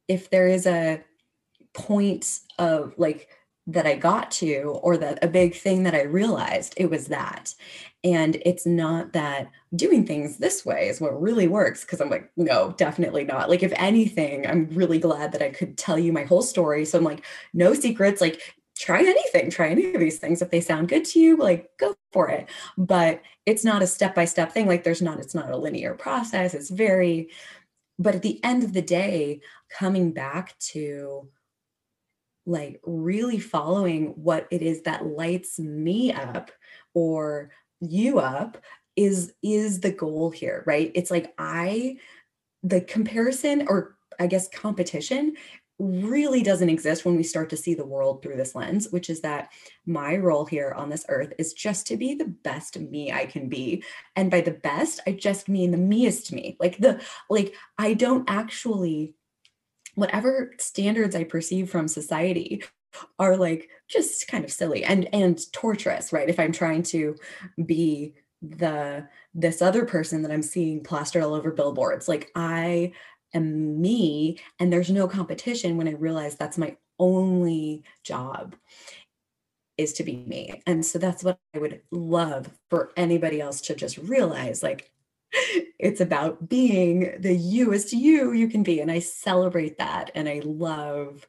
if 0.08 0.28
there 0.28 0.46
is 0.46 0.66
a 0.66 1.02
point 1.72 2.40
of 2.58 2.92
like 2.98 3.30
that 3.66 3.86
I 3.86 3.94
got 3.96 4.30
to 4.32 4.78
or 4.82 4.96
that 4.96 5.22
a 5.22 5.28
big 5.28 5.54
thing 5.54 5.84
that 5.84 5.94
I 5.94 6.02
realized. 6.02 6.74
It 6.76 6.90
was 6.90 7.06
that. 7.08 7.54
And 8.04 8.42
it's 8.44 8.66
not 8.66 9.12
that 9.12 9.50
doing 9.76 10.04
things 10.04 10.38
this 10.38 10.66
way 10.66 10.88
is 10.88 11.00
what 11.00 11.20
really 11.20 11.46
works. 11.46 11.84
Cause 11.84 12.00
I'm 12.00 12.10
like, 12.10 12.30
no, 12.36 12.74
definitely 12.76 13.24
not. 13.24 13.48
Like, 13.48 13.62
if 13.62 13.72
anything, 13.76 14.46
I'm 14.46 14.68
really 14.72 14.98
glad 14.98 15.30
that 15.32 15.42
I 15.42 15.50
could 15.50 15.78
tell 15.78 15.98
you 15.98 16.12
my 16.12 16.24
whole 16.24 16.42
story. 16.42 16.84
So 16.84 16.98
I'm 16.98 17.04
like, 17.04 17.24
no 17.54 17.74
secrets. 17.74 18.20
Like, 18.20 18.40
try 18.76 19.00
anything, 19.00 19.48
try 19.50 19.68
any 19.68 19.94
of 19.94 20.00
these 20.00 20.18
things. 20.18 20.42
If 20.42 20.50
they 20.50 20.60
sound 20.60 20.88
good 20.88 21.04
to 21.06 21.20
you, 21.20 21.36
like 21.36 21.70
go 21.78 21.94
for 22.12 22.28
it. 22.28 22.48
But 22.76 23.22
it's 23.46 23.64
not 23.64 23.82
a 23.82 23.86
step 23.86 24.16
by 24.16 24.24
step 24.24 24.50
thing. 24.50 24.66
Like, 24.66 24.82
there's 24.82 25.02
not, 25.02 25.20
it's 25.20 25.36
not 25.36 25.50
a 25.50 25.56
linear 25.56 25.94
process. 25.94 26.54
It's 26.54 26.70
very, 26.70 27.30
but 28.00 28.16
at 28.16 28.22
the 28.22 28.42
end 28.42 28.64
of 28.64 28.72
the 28.72 28.82
day, 28.82 29.40
coming 29.70 30.10
back 30.10 30.58
to 30.58 31.28
like 32.46 32.80
really 32.84 33.38
following 33.38 34.08
what 34.16 34.48
it 34.50 34.62
is 34.62 34.82
that 34.82 35.06
lights 35.06 35.58
me 35.58 36.12
up 36.12 36.50
or 36.94 37.50
you 37.80 38.18
up 38.18 38.58
is 38.96 39.32
is 39.42 39.80
the 39.80 39.92
goal 39.92 40.30
here 40.30 40.62
right? 40.66 40.90
It's 40.94 41.10
like 41.10 41.32
i 41.38 41.96
the 42.62 42.80
comparison 42.80 43.66
or 43.68 43.96
i 44.20 44.26
guess 44.26 44.48
competition 44.48 45.34
really 45.78 46.42
doesn't 46.44 46.68
exist 46.68 47.04
when 47.04 47.16
we 47.16 47.24
start 47.24 47.50
to 47.50 47.56
see 47.56 47.74
the 47.74 47.84
world 47.84 48.22
through 48.22 48.36
this 48.36 48.54
lens 48.54 48.88
which 48.90 49.10
is 49.10 49.20
that 49.22 49.50
my 49.84 50.16
role 50.16 50.44
here 50.44 50.72
on 50.76 50.88
this 50.88 51.04
earth 51.08 51.32
is 51.38 51.54
just 51.54 51.88
to 51.88 51.96
be 51.96 52.14
the 52.14 52.26
best 52.44 52.78
me 52.78 53.10
i 53.10 53.26
can 53.26 53.48
be. 53.48 53.82
And 54.14 54.30
by 54.30 54.42
the 54.42 54.52
best 54.52 55.00
i 55.06 55.12
just 55.12 55.48
mean 55.48 55.70
the 55.70 55.78
meest 55.78 56.32
me. 56.32 56.56
Like 56.60 56.78
the 56.78 57.00
like 57.28 57.54
i 57.78 57.94
don't 57.94 58.28
actually 58.28 59.14
whatever 59.94 60.52
standards 60.58 61.14
I 61.14 61.24
perceive 61.24 61.70
from 61.70 61.88
society 61.88 62.62
are 63.18 63.36
like 63.36 63.68
just 63.88 64.28
kind 64.28 64.44
of 64.44 64.52
silly 64.52 64.84
and 64.84 65.08
and 65.14 65.50
torturous 65.52 66.12
right? 66.12 66.28
If 66.28 66.38
i'm 66.38 66.52
trying 66.52 66.82
to 66.84 67.16
be 67.64 68.14
the 68.42 69.06
this 69.34 69.62
other 69.62 69.84
person 69.84 70.22
that 70.22 70.32
i'm 70.32 70.42
seeing 70.42 70.82
plastered 70.82 71.22
all 71.22 71.34
over 71.34 71.52
billboards 71.52 72.08
like 72.08 72.30
i 72.34 72.92
am 73.34 73.80
me 73.80 74.38
and 74.58 74.72
there's 74.72 74.90
no 74.90 75.06
competition 75.06 75.76
when 75.76 75.88
i 75.88 75.92
realize 75.92 76.34
that's 76.34 76.58
my 76.58 76.76
only 76.98 77.82
job 78.04 78.54
is 79.78 79.92
to 79.94 80.04
be 80.04 80.16
me. 80.16 80.62
And 80.66 80.84
so 80.84 80.98
that's 80.98 81.24
what 81.24 81.38
i 81.54 81.58
would 81.58 81.80
love 81.90 82.50
for 82.70 82.92
anybody 82.96 83.40
else 83.40 83.60
to 83.62 83.74
just 83.74 83.98
realize 83.98 84.62
like 84.62 84.91
it's 85.78 86.00
about 86.00 86.48
being 86.48 87.14
the 87.20 87.34
you 87.34 87.66
youest 87.66 87.92
you 87.92 88.32
you 88.32 88.48
can 88.48 88.62
be 88.62 88.80
and 88.80 88.90
i 88.90 88.98
celebrate 88.98 89.78
that 89.78 90.10
and 90.14 90.28
i 90.28 90.40
love 90.44 91.26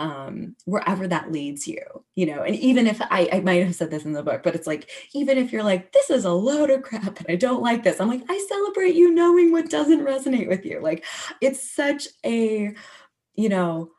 um 0.00 0.54
wherever 0.64 1.08
that 1.08 1.32
leads 1.32 1.66
you 1.66 1.82
you 2.14 2.24
know 2.24 2.42
and 2.42 2.54
even 2.54 2.86
if 2.86 3.02
I, 3.02 3.28
I 3.32 3.40
might 3.40 3.64
have 3.64 3.74
said 3.74 3.90
this 3.90 4.04
in 4.04 4.12
the 4.12 4.22
book 4.22 4.42
but 4.44 4.54
it's 4.54 4.66
like 4.66 4.88
even 5.12 5.38
if 5.38 5.52
you're 5.52 5.64
like 5.64 5.92
this 5.92 6.08
is 6.08 6.24
a 6.24 6.30
load 6.30 6.70
of 6.70 6.82
crap 6.82 7.18
and 7.18 7.26
i 7.28 7.34
don't 7.34 7.62
like 7.62 7.82
this 7.82 8.00
i'm 8.00 8.08
like 8.08 8.22
i 8.28 8.46
celebrate 8.48 8.94
you 8.94 9.12
knowing 9.12 9.50
what 9.50 9.70
doesn't 9.70 10.04
resonate 10.04 10.48
with 10.48 10.64
you. 10.64 10.80
Like 10.80 11.04
it's 11.40 11.68
such 11.74 12.06
a 12.24 12.72
you 13.34 13.48
know 13.48 13.90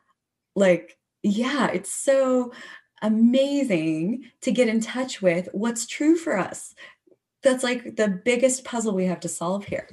like 0.56 0.96
yeah 1.22 1.68
it's 1.68 1.92
so 1.92 2.52
amazing 3.02 4.24
to 4.42 4.52
get 4.52 4.68
in 4.68 4.80
touch 4.80 5.22
with 5.22 5.48
what's 5.52 5.86
true 5.86 6.16
for 6.16 6.36
us 6.36 6.74
that's 7.42 7.64
like 7.64 7.96
the 7.96 8.08
biggest 8.24 8.64
puzzle 8.64 8.94
we 8.94 9.06
have 9.06 9.20
to 9.20 9.28
solve 9.28 9.64
here. 9.64 9.88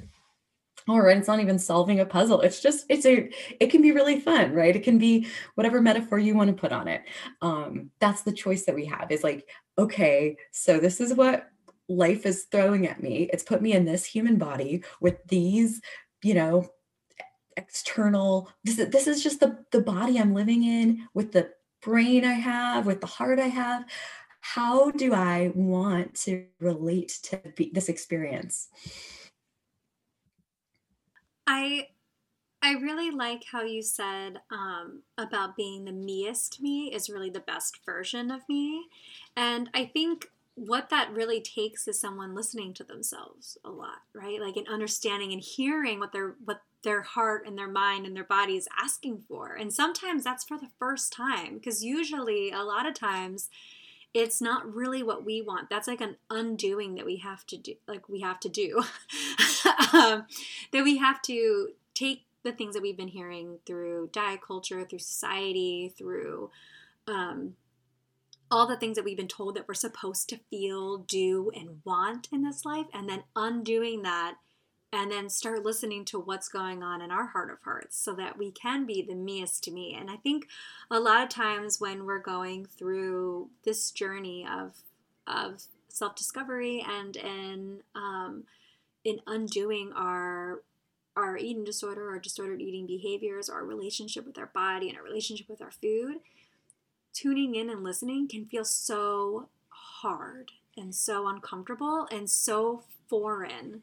All 0.88 1.00
right 1.00 1.16
it's 1.16 1.28
not 1.28 1.40
even 1.40 1.58
solving 1.58 2.00
a 2.00 2.06
puzzle. 2.06 2.40
It's 2.40 2.60
just 2.60 2.86
it's 2.88 3.06
a 3.06 3.30
it 3.60 3.70
can 3.70 3.82
be 3.82 3.92
really 3.92 4.20
fun 4.20 4.52
right? 4.52 4.74
It 4.74 4.84
can 4.84 4.98
be 4.98 5.26
whatever 5.54 5.80
metaphor 5.80 6.18
you 6.18 6.34
want 6.34 6.48
to 6.48 6.60
put 6.60 6.72
on 6.72 6.88
it. 6.88 7.02
Um 7.42 7.90
that's 8.00 8.22
the 8.22 8.32
choice 8.32 8.64
that 8.64 8.74
we 8.74 8.86
have 8.86 9.10
is 9.10 9.22
like 9.22 9.48
okay 9.78 10.36
so 10.50 10.78
this 10.78 11.00
is 11.00 11.14
what 11.14 11.48
life 11.88 12.26
is 12.26 12.46
throwing 12.50 12.86
at 12.86 13.02
me. 13.02 13.28
It's 13.32 13.42
put 13.42 13.62
me 13.62 13.72
in 13.72 13.84
this 13.84 14.04
human 14.04 14.36
body 14.36 14.82
with 15.00 15.16
these 15.26 15.80
you 16.22 16.34
know 16.34 16.68
external 17.56 18.48
this, 18.64 18.76
this 18.76 19.06
is 19.06 19.22
just 19.22 19.40
the 19.40 19.58
the 19.72 19.80
body 19.80 20.18
i'm 20.18 20.32
living 20.32 20.62
in 20.62 21.06
with 21.12 21.32
the 21.32 21.50
brain 21.82 22.24
i 22.24 22.32
have 22.32 22.86
with 22.86 23.00
the 23.00 23.06
heart 23.06 23.40
i 23.40 23.48
have 23.48 23.84
how 24.40 24.90
do 24.90 25.12
I 25.12 25.52
want 25.54 26.14
to 26.22 26.46
relate 26.60 27.18
to 27.24 27.40
be, 27.56 27.70
this 27.72 27.88
experience? 27.88 28.68
I 31.46 31.88
I 32.60 32.72
really 32.72 33.10
like 33.10 33.44
how 33.50 33.62
you 33.62 33.82
said 33.82 34.40
um, 34.50 35.02
about 35.16 35.56
being 35.56 35.84
the 35.84 35.92
meest 35.92 36.60
me 36.60 36.92
is 36.92 37.08
really 37.08 37.30
the 37.30 37.40
best 37.40 37.78
version 37.86 38.30
of 38.30 38.42
me, 38.48 38.86
and 39.36 39.70
I 39.74 39.84
think 39.86 40.30
what 40.54 40.90
that 40.90 41.12
really 41.12 41.40
takes 41.40 41.86
is 41.86 42.00
someone 42.00 42.34
listening 42.34 42.74
to 42.74 42.82
themselves 42.82 43.56
a 43.64 43.70
lot, 43.70 44.00
right? 44.12 44.40
Like 44.40 44.56
an 44.56 44.66
understanding 44.68 45.32
and 45.32 45.40
hearing 45.40 46.00
what 46.00 46.12
their 46.12 46.34
what 46.44 46.62
their 46.82 47.02
heart 47.02 47.46
and 47.46 47.56
their 47.56 47.70
mind 47.70 48.06
and 48.06 48.16
their 48.16 48.24
body 48.24 48.56
is 48.56 48.68
asking 48.80 49.22
for, 49.28 49.54
and 49.54 49.72
sometimes 49.72 50.24
that's 50.24 50.44
for 50.44 50.58
the 50.58 50.70
first 50.78 51.12
time 51.12 51.54
because 51.54 51.84
usually 51.84 52.50
a 52.50 52.62
lot 52.62 52.88
of 52.88 52.94
times 52.94 53.48
it's 54.14 54.40
not 54.40 54.72
really 54.72 55.02
what 55.02 55.24
we 55.24 55.42
want. 55.42 55.70
That's 55.70 55.86
like 55.86 56.00
an 56.00 56.16
undoing 56.30 56.94
that 56.94 57.06
we 57.06 57.16
have 57.16 57.46
to 57.46 57.56
do 57.56 57.74
like 57.86 58.08
we 58.08 58.20
have 58.20 58.40
to 58.40 58.48
do. 58.48 58.82
Um, 59.90 60.26
that 60.72 60.84
we 60.84 60.98
have 60.98 61.22
to 61.22 61.70
take 61.94 62.26
the 62.42 62.52
things 62.52 62.74
that 62.74 62.82
we've 62.82 62.96
been 62.96 63.08
hearing 63.08 63.58
through 63.66 64.10
diet 64.12 64.40
culture 64.46 64.84
through 64.84 64.98
society 64.98 65.92
through 65.96 66.50
um, 67.06 67.54
all 68.50 68.66
the 68.66 68.76
things 68.76 68.96
that 68.96 69.04
we've 69.04 69.16
been 69.16 69.28
told 69.28 69.54
that 69.54 69.66
we're 69.66 69.74
supposed 69.74 70.28
to 70.28 70.40
feel 70.50 70.98
do 70.98 71.50
and 71.54 71.80
want 71.84 72.28
in 72.32 72.42
this 72.42 72.64
life 72.64 72.86
and 72.92 73.08
then 73.08 73.24
undoing 73.34 74.02
that 74.02 74.36
and 74.92 75.10
then 75.10 75.28
start 75.28 75.64
listening 75.64 76.04
to 76.06 76.18
what's 76.18 76.48
going 76.48 76.82
on 76.82 77.02
in 77.02 77.10
our 77.10 77.26
heart 77.26 77.50
of 77.50 77.60
hearts 77.62 77.98
so 77.98 78.14
that 78.14 78.38
we 78.38 78.50
can 78.50 78.86
be 78.86 79.02
the 79.02 79.14
meest 79.14 79.62
to 79.64 79.70
me. 79.70 79.94
And 79.98 80.10
I 80.10 80.16
think 80.16 80.48
a 80.90 80.98
lot 80.98 81.22
of 81.22 81.28
times 81.28 81.80
when 81.80 82.06
we're 82.06 82.18
going 82.18 82.64
through 82.64 83.50
this 83.64 83.90
journey 83.90 84.46
of 84.50 84.76
of 85.26 85.62
self 85.88 86.14
discovery 86.14 86.84
and 86.88 87.16
in 87.16 87.80
um, 87.94 88.44
in 89.04 89.20
undoing 89.26 89.92
our 89.94 90.62
our 91.16 91.36
eating 91.36 91.64
disorder 91.64 92.08
or 92.08 92.18
disordered 92.18 92.62
eating 92.62 92.86
behaviors, 92.86 93.50
our 93.50 93.64
relationship 93.64 94.24
with 94.24 94.38
our 94.38 94.50
body 94.54 94.88
and 94.88 94.96
our 94.96 95.04
relationship 95.04 95.48
with 95.48 95.60
our 95.60 95.72
food, 95.72 96.18
tuning 97.12 97.56
in 97.56 97.68
and 97.68 97.82
listening 97.82 98.28
can 98.28 98.46
feel 98.46 98.64
so 98.64 99.48
hard 99.68 100.52
and 100.76 100.94
so 100.94 101.26
uncomfortable 101.26 102.06
and 102.12 102.30
so 102.30 102.84
foreign 103.08 103.82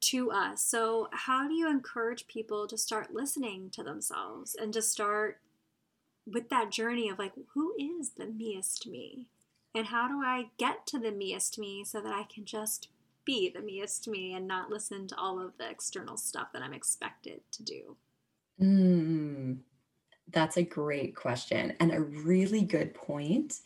to 0.00 0.30
us. 0.30 0.62
So, 0.62 1.08
how 1.12 1.48
do 1.48 1.54
you 1.54 1.68
encourage 1.68 2.26
people 2.28 2.66
to 2.66 2.76
start 2.76 3.14
listening 3.14 3.70
to 3.70 3.82
themselves 3.82 4.54
and 4.54 4.72
to 4.72 4.82
start 4.82 5.40
with 6.26 6.48
that 6.48 6.70
journey 6.70 7.08
of 7.08 7.18
like, 7.18 7.32
who 7.54 7.74
is 7.78 8.10
the 8.10 8.26
meest 8.26 8.86
me? 8.86 9.28
And 9.74 9.86
how 9.86 10.08
do 10.08 10.22
I 10.24 10.46
get 10.58 10.86
to 10.88 10.98
the 10.98 11.12
meest 11.12 11.58
me 11.58 11.84
so 11.84 12.00
that 12.00 12.12
I 12.12 12.24
can 12.24 12.44
just 12.44 12.88
be 13.24 13.50
the 13.50 13.60
meest 13.60 14.08
me 14.08 14.34
and 14.34 14.46
not 14.46 14.70
listen 14.70 15.06
to 15.08 15.16
all 15.16 15.40
of 15.40 15.52
the 15.58 15.68
external 15.68 16.16
stuff 16.16 16.48
that 16.52 16.62
I'm 16.62 16.72
expected 16.72 17.40
to 17.52 17.62
do? 17.62 17.96
Mm, 18.60 19.58
that's 20.30 20.56
a 20.56 20.62
great 20.62 21.14
question 21.14 21.74
and 21.78 21.92
a 21.92 22.00
really 22.00 22.62
good 22.62 22.94
point 22.94 23.60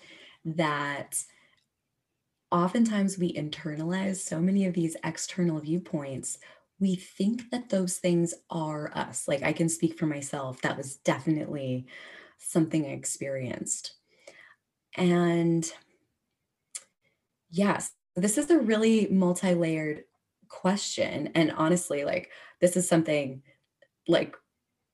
that 0.44 1.22
oftentimes 2.52 3.18
we 3.18 3.32
internalize 3.34 4.16
so 4.16 4.40
many 4.40 4.66
of 4.66 4.74
these 4.74 4.96
external 5.04 5.60
viewpoints 5.60 6.38
we 6.78 6.96
think 6.96 7.50
that 7.50 7.68
those 7.68 7.98
things 7.98 8.32
are 8.50 8.90
us. 8.96 9.28
Like 9.28 9.42
i 9.42 9.52
can 9.52 9.68
speak 9.68 9.98
for 9.98 10.06
myself 10.06 10.60
that 10.62 10.76
was 10.76 10.96
definitely 10.96 11.86
something 12.38 12.86
i 12.86 12.90
experienced. 12.90 13.94
And 14.96 15.70
yes 17.50 17.92
this 18.16 18.38
is 18.38 18.50
a 18.50 18.58
really 18.58 19.06
multi-layered 19.08 20.04
question 20.48 21.30
and 21.34 21.52
honestly 21.52 22.04
like 22.04 22.30
this 22.60 22.76
is 22.76 22.88
something 22.88 23.42
like 24.08 24.34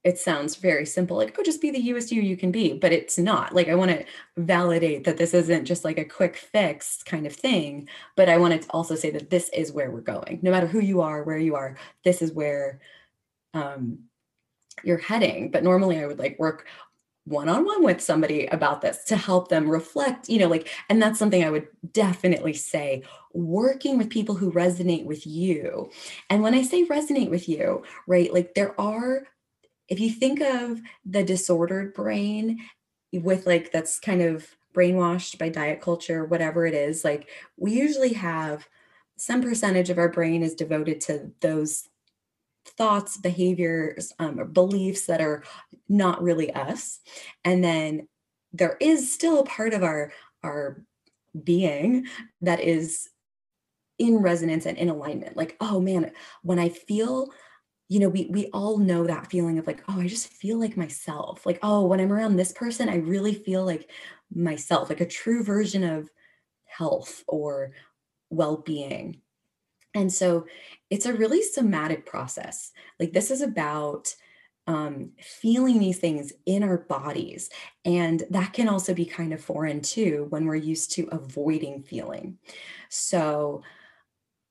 it 0.07 0.17
sounds 0.21 0.55
very 0.55 0.87
simple 0.87 1.17
like 1.17 1.37
oh 1.37 1.43
just 1.43 1.61
be 1.61 1.73
the 1.73 1.81
usu 1.81 2.15
you 2.15 2.37
can 2.37 2.53
be 2.53 2.73
but 2.73 2.93
it's 2.93 3.19
not. 3.19 3.53
Like 3.53 3.69
i 3.69 3.75
want 3.75 3.91
to 3.91 4.05
validate 4.37 5.03
that 5.05 5.17
this 5.17 5.35
isn't 5.35 5.65
just 5.65 5.85
like 5.85 5.99
a 5.99 6.05
quick 6.05 6.37
fix 6.37 7.03
kind 7.03 7.27
of 7.27 7.35
thing 7.35 7.89
but 8.15 8.29
i 8.29 8.39
want 8.39 8.63
to 8.63 8.71
also 8.71 8.95
say 8.95 9.11
that 9.11 9.31
this 9.31 9.51
is 9.51 9.73
where 9.73 9.91
we're 9.91 10.01
going. 10.01 10.39
No 10.43 10.53
matter 10.53 10.69
who 10.69 10.81
you 10.81 11.01
are 11.01 11.25
where 11.25 11.39
you 11.39 11.57
are 11.57 11.77
this 12.05 12.23
is 12.23 12.33
where 12.33 12.81
um, 13.53 13.99
you're 14.85 14.99
heading. 14.99 15.51
But 15.51 15.65
normally 15.65 15.99
i 15.99 16.07
would 16.07 16.21
like 16.21 16.39
work 16.39 16.67
one-on-one 17.25 17.83
with 17.83 18.01
somebody 18.01 18.47
about 18.47 18.81
this 18.83 19.03
to 19.07 19.17
help 19.17 19.49
them 19.49 19.69
reflect 19.69 20.29
you 20.29 20.39
know 20.39 20.47
like 20.47 20.69
and 20.89 21.03
that's 21.03 21.19
something 21.19 21.43
i 21.43 21.51
would 21.51 21.67
definitely 21.93 22.53
say 22.53 23.03
working 23.35 23.99
with 23.99 24.09
people 24.09 24.37
who 24.37 24.53
resonate 24.53 25.05
with 25.05 25.27
you. 25.27 25.91
And 26.31 26.45
when 26.45 26.55
i 26.55 26.63
say 26.63 26.85
resonate 26.85 27.31
with 27.31 27.49
you 27.49 27.83
right 28.07 28.33
like 28.33 28.55
there 28.55 28.81
are 28.81 29.27
if 29.89 30.01
you 30.01 30.11
think 30.11 30.41
of 30.41 30.81
the 31.05 31.23
disordered 31.23 31.95
brain 31.95 32.61
with 33.13 33.47
like 33.47 33.73
that's 33.73 34.01
kind 34.01 34.23
of 34.23 34.47
brainwashed 34.75 35.39
by 35.39 35.49
diet 35.49 35.81
culture, 35.81 36.25
whatever 36.25 36.67
it 36.67 36.75
is, 36.75 37.05
like 37.05 37.29
we 37.57 37.73
usually 37.73 38.13
have 38.13 38.69
some 39.17 39.43
percentage 39.43 39.91
of 39.91 39.99
our 39.99 40.11
brain 40.11 40.43
is 40.43 40.55
devoted 40.55 41.01
to 41.01 41.31
those 41.41 41.89
thoughts, 42.67 43.17
behaviors, 43.17 44.13
um, 44.19 44.53
beliefs 44.53 45.07
that 45.07 45.21
are 45.21 45.43
not 45.89 46.23
really 46.23 46.53
us. 46.53 47.01
And 47.45 47.65
then 47.65 48.09
there 48.53 48.77
is 48.81 49.13
still 49.13 49.41
a 49.41 49.47
part 49.47 49.73
of 49.73 49.83
our 49.83 50.13
our 50.43 50.83
being 51.45 52.07
that 52.41 52.61
is 52.61 53.09
in 53.99 54.19
resonance 54.19 54.67
and 54.67 54.77
in 54.77 54.89
alignment. 54.89 55.37
Like, 55.37 55.57
oh 55.61 55.81
man, 55.81 56.13
when 56.43 56.59
I 56.59 56.69
feel 56.69 57.31
you 57.89 58.01
know, 58.01 58.09
we 58.09 58.27
we 58.31 58.47
all 58.53 58.79
know 58.79 59.07
that 59.07 59.31
feeling 59.31 59.59
of 59.59 59.67
like, 59.67 59.83
oh, 59.89 60.01
I 60.01 60.09
just 60.09 60.29
feel 60.29 60.59
like 60.59 60.77
myself. 60.77 61.47
Like, 61.47 61.59
oh, 61.63 61.87
when 61.87 62.01
I'm 62.01 62.13
around 62.13 62.37
this 62.37 62.53
person, 62.53 62.89
I 62.89 62.97
really 62.97 63.35
feel 63.35 63.65
like 63.65 63.91
myself, 64.35 64.89
like 64.89 65.01
a 65.01 65.07
true 65.07 65.45
version 65.45 65.85
of 65.85 66.11
health 66.65 67.23
or 67.29 67.73
well-being. 68.31 69.21
And 69.95 70.13
so 70.13 70.47
it's 70.91 71.07
a 71.07 71.15
really 71.15 71.43
somatic 71.43 72.05
process. 72.05 72.73
Like 72.99 73.13
this 73.13 73.31
is 73.31 73.41
about 73.41 74.15
um, 74.67 75.13
feeling 75.21 75.79
these 75.79 75.99
things 75.99 76.33
in 76.45 76.63
our 76.63 76.79
bodies. 76.79 77.51
And 77.85 78.25
that 78.31 78.53
can 78.53 78.69
also 78.69 78.95
be 78.95 79.07
kind 79.07 79.33
of 79.33 79.41
foreign 79.41 79.81
too 79.81 80.27
when 80.31 80.45
we're 80.45 80.57
used 80.57 80.93
to 80.93 81.09
avoiding 81.13 81.83
feeling. 81.83 82.39
So, 82.89 83.63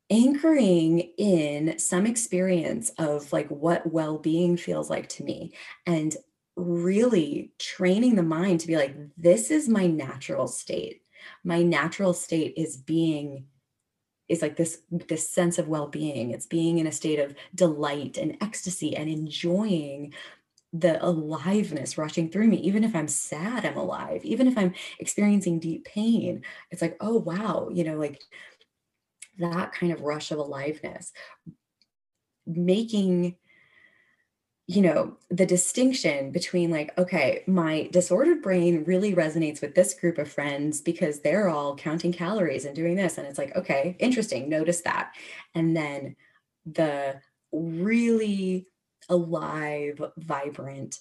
anchoring 0.09 0.99
in 1.17 1.79
some 1.79 2.05
experience 2.05 2.91
of 2.97 3.31
like 3.33 3.47
what 3.49 3.91
well 3.91 4.17
being 4.17 4.55
feels 4.55 4.89
like 4.89 5.09
to 5.09 5.23
me 5.23 5.53
and 5.87 6.15
really 6.55 7.51
training 7.59 8.15
the 8.15 8.23
mind 8.23 8.59
to 8.61 8.67
be 8.67 8.77
like, 8.77 8.95
this 9.17 9.51
is 9.51 9.67
my 9.67 9.87
natural 9.87 10.47
state. 10.47 11.01
My 11.43 11.61
natural 11.63 12.13
state 12.13 12.53
is 12.57 12.77
being 12.77 13.47
is 14.27 14.41
like 14.41 14.55
this 14.55 14.81
this 14.89 15.29
sense 15.29 15.59
of 15.59 15.67
well-being. 15.67 16.31
It's 16.31 16.47
being 16.47 16.79
in 16.79 16.87
a 16.87 16.91
state 16.91 17.19
of 17.19 17.35
delight 17.53 18.17
and 18.17 18.37
ecstasy 18.41 18.95
and 18.95 19.09
enjoying 19.09 20.13
the 20.73 21.03
aliveness 21.05 21.97
rushing 21.97 22.29
through 22.29 22.47
me. 22.47 22.57
Even 22.57 22.83
if 22.83 22.95
i'm 22.95 23.07
sad 23.07 23.65
i'm 23.65 23.77
alive. 23.77 24.25
Even 24.25 24.47
if 24.47 24.57
i'm 24.57 24.73
experiencing 24.99 25.59
deep 25.59 25.85
pain 25.85 26.43
it's 26.71 26.81
like 26.81 26.97
oh 27.01 27.17
wow 27.19 27.69
you 27.71 27.83
know 27.83 27.97
like 27.97 28.21
that 29.39 29.71
kind 29.73 29.91
of 29.91 30.01
rush 30.01 30.31
of 30.31 30.39
aliveness 30.39 31.11
making 32.45 33.35
you 34.67 34.81
know 34.81 35.15
the 35.29 35.45
distinction 35.45 36.31
between 36.31 36.71
like 36.71 36.97
okay 36.97 37.43
my 37.45 37.87
disordered 37.91 38.41
brain 38.41 38.83
really 38.85 39.13
resonates 39.13 39.61
with 39.61 39.75
this 39.75 39.93
group 39.93 40.17
of 40.17 40.31
friends 40.31 40.81
because 40.81 41.19
they're 41.19 41.49
all 41.49 41.75
counting 41.75 42.11
calories 42.11 42.65
and 42.65 42.75
doing 42.75 42.95
this. 42.95 43.17
And 43.17 43.27
it's 43.27 43.37
like 43.37 43.55
okay 43.55 43.95
interesting 43.99 44.49
notice 44.49 44.81
that. 44.81 45.13
And 45.53 45.77
then 45.77 46.15
the 46.65 47.21
really 47.51 48.67
alive 49.07 50.01
vibrant 50.17 50.99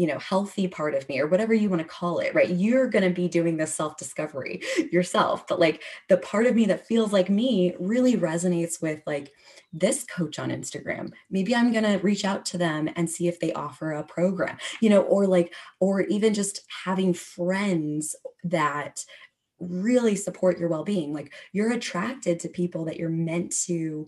you 0.00 0.06
know 0.06 0.18
healthy 0.18 0.66
part 0.66 0.94
of 0.94 1.06
me 1.10 1.20
or 1.20 1.26
whatever 1.26 1.52
you 1.52 1.68
want 1.68 1.82
to 1.82 1.86
call 1.86 2.20
it 2.20 2.34
right 2.34 2.48
you're 2.50 2.88
going 2.88 3.04
to 3.04 3.10
be 3.10 3.28
doing 3.28 3.58
this 3.58 3.74
self 3.74 3.98
discovery 3.98 4.62
yourself 4.90 5.46
but 5.46 5.60
like 5.60 5.82
the 6.08 6.16
part 6.16 6.46
of 6.46 6.54
me 6.54 6.64
that 6.64 6.86
feels 6.86 7.12
like 7.12 7.28
me 7.28 7.74
really 7.78 8.16
resonates 8.16 8.80
with 8.80 9.02
like 9.06 9.30
this 9.72 10.04
coach 10.04 10.38
on 10.40 10.50
Instagram. 10.50 11.12
Maybe 11.30 11.54
I'm 11.54 11.70
going 11.70 11.84
to 11.84 11.98
reach 11.98 12.24
out 12.24 12.44
to 12.46 12.58
them 12.58 12.88
and 12.96 13.08
see 13.08 13.28
if 13.28 13.38
they 13.38 13.52
offer 13.52 13.92
a 13.92 14.02
program, 14.02 14.56
you 14.80 14.90
know, 14.90 15.02
or 15.02 15.28
like, 15.28 15.54
or 15.78 16.00
even 16.02 16.34
just 16.34 16.62
having 16.84 17.14
friends 17.14 18.16
that 18.42 19.04
really 19.60 20.16
support 20.16 20.58
your 20.58 20.68
well 20.68 20.82
being. 20.82 21.12
Like 21.12 21.32
you're 21.52 21.72
attracted 21.72 22.40
to 22.40 22.48
people 22.48 22.86
that 22.86 22.96
you're 22.96 23.10
meant 23.10 23.54
to, 23.66 24.06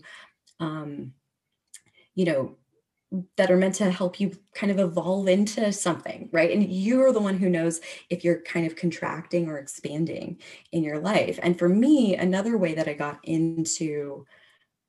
um, 0.59 1.13
you 2.15 2.25
know, 2.25 2.57
that 3.37 3.51
are 3.51 3.57
meant 3.57 3.75
to 3.75 3.91
help 3.91 4.19
you 4.19 4.31
kind 4.55 4.71
of 4.71 4.79
evolve 4.79 5.27
into 5.27 5.71
something, 5.71 6.29
right? 6.31 6.51
And 6.51 6.71
you're 6.71 7.11
the 7.11 7.21
one 7.21 7.37
who 7.37 7.49
knows 7.49 7.79
if 8.09 8.23
you're 8.23 8.41
kind 8.41 8.65
of 8.65 8.75
contracting 8.75 9.47
or 9.47 9.57
expanding 9.57 10.39
in 10.71 10.83
your 10.83 10.99
life. 10.99 11.39
And 11.43 11.57
for 11.57 11.69
me, 11.69 12.15
another 12.15 12.57
way 12.57 12.73
that 12.73 12.87
I 12.87 12.93
got 12.93 13.19
into 13.23 14.25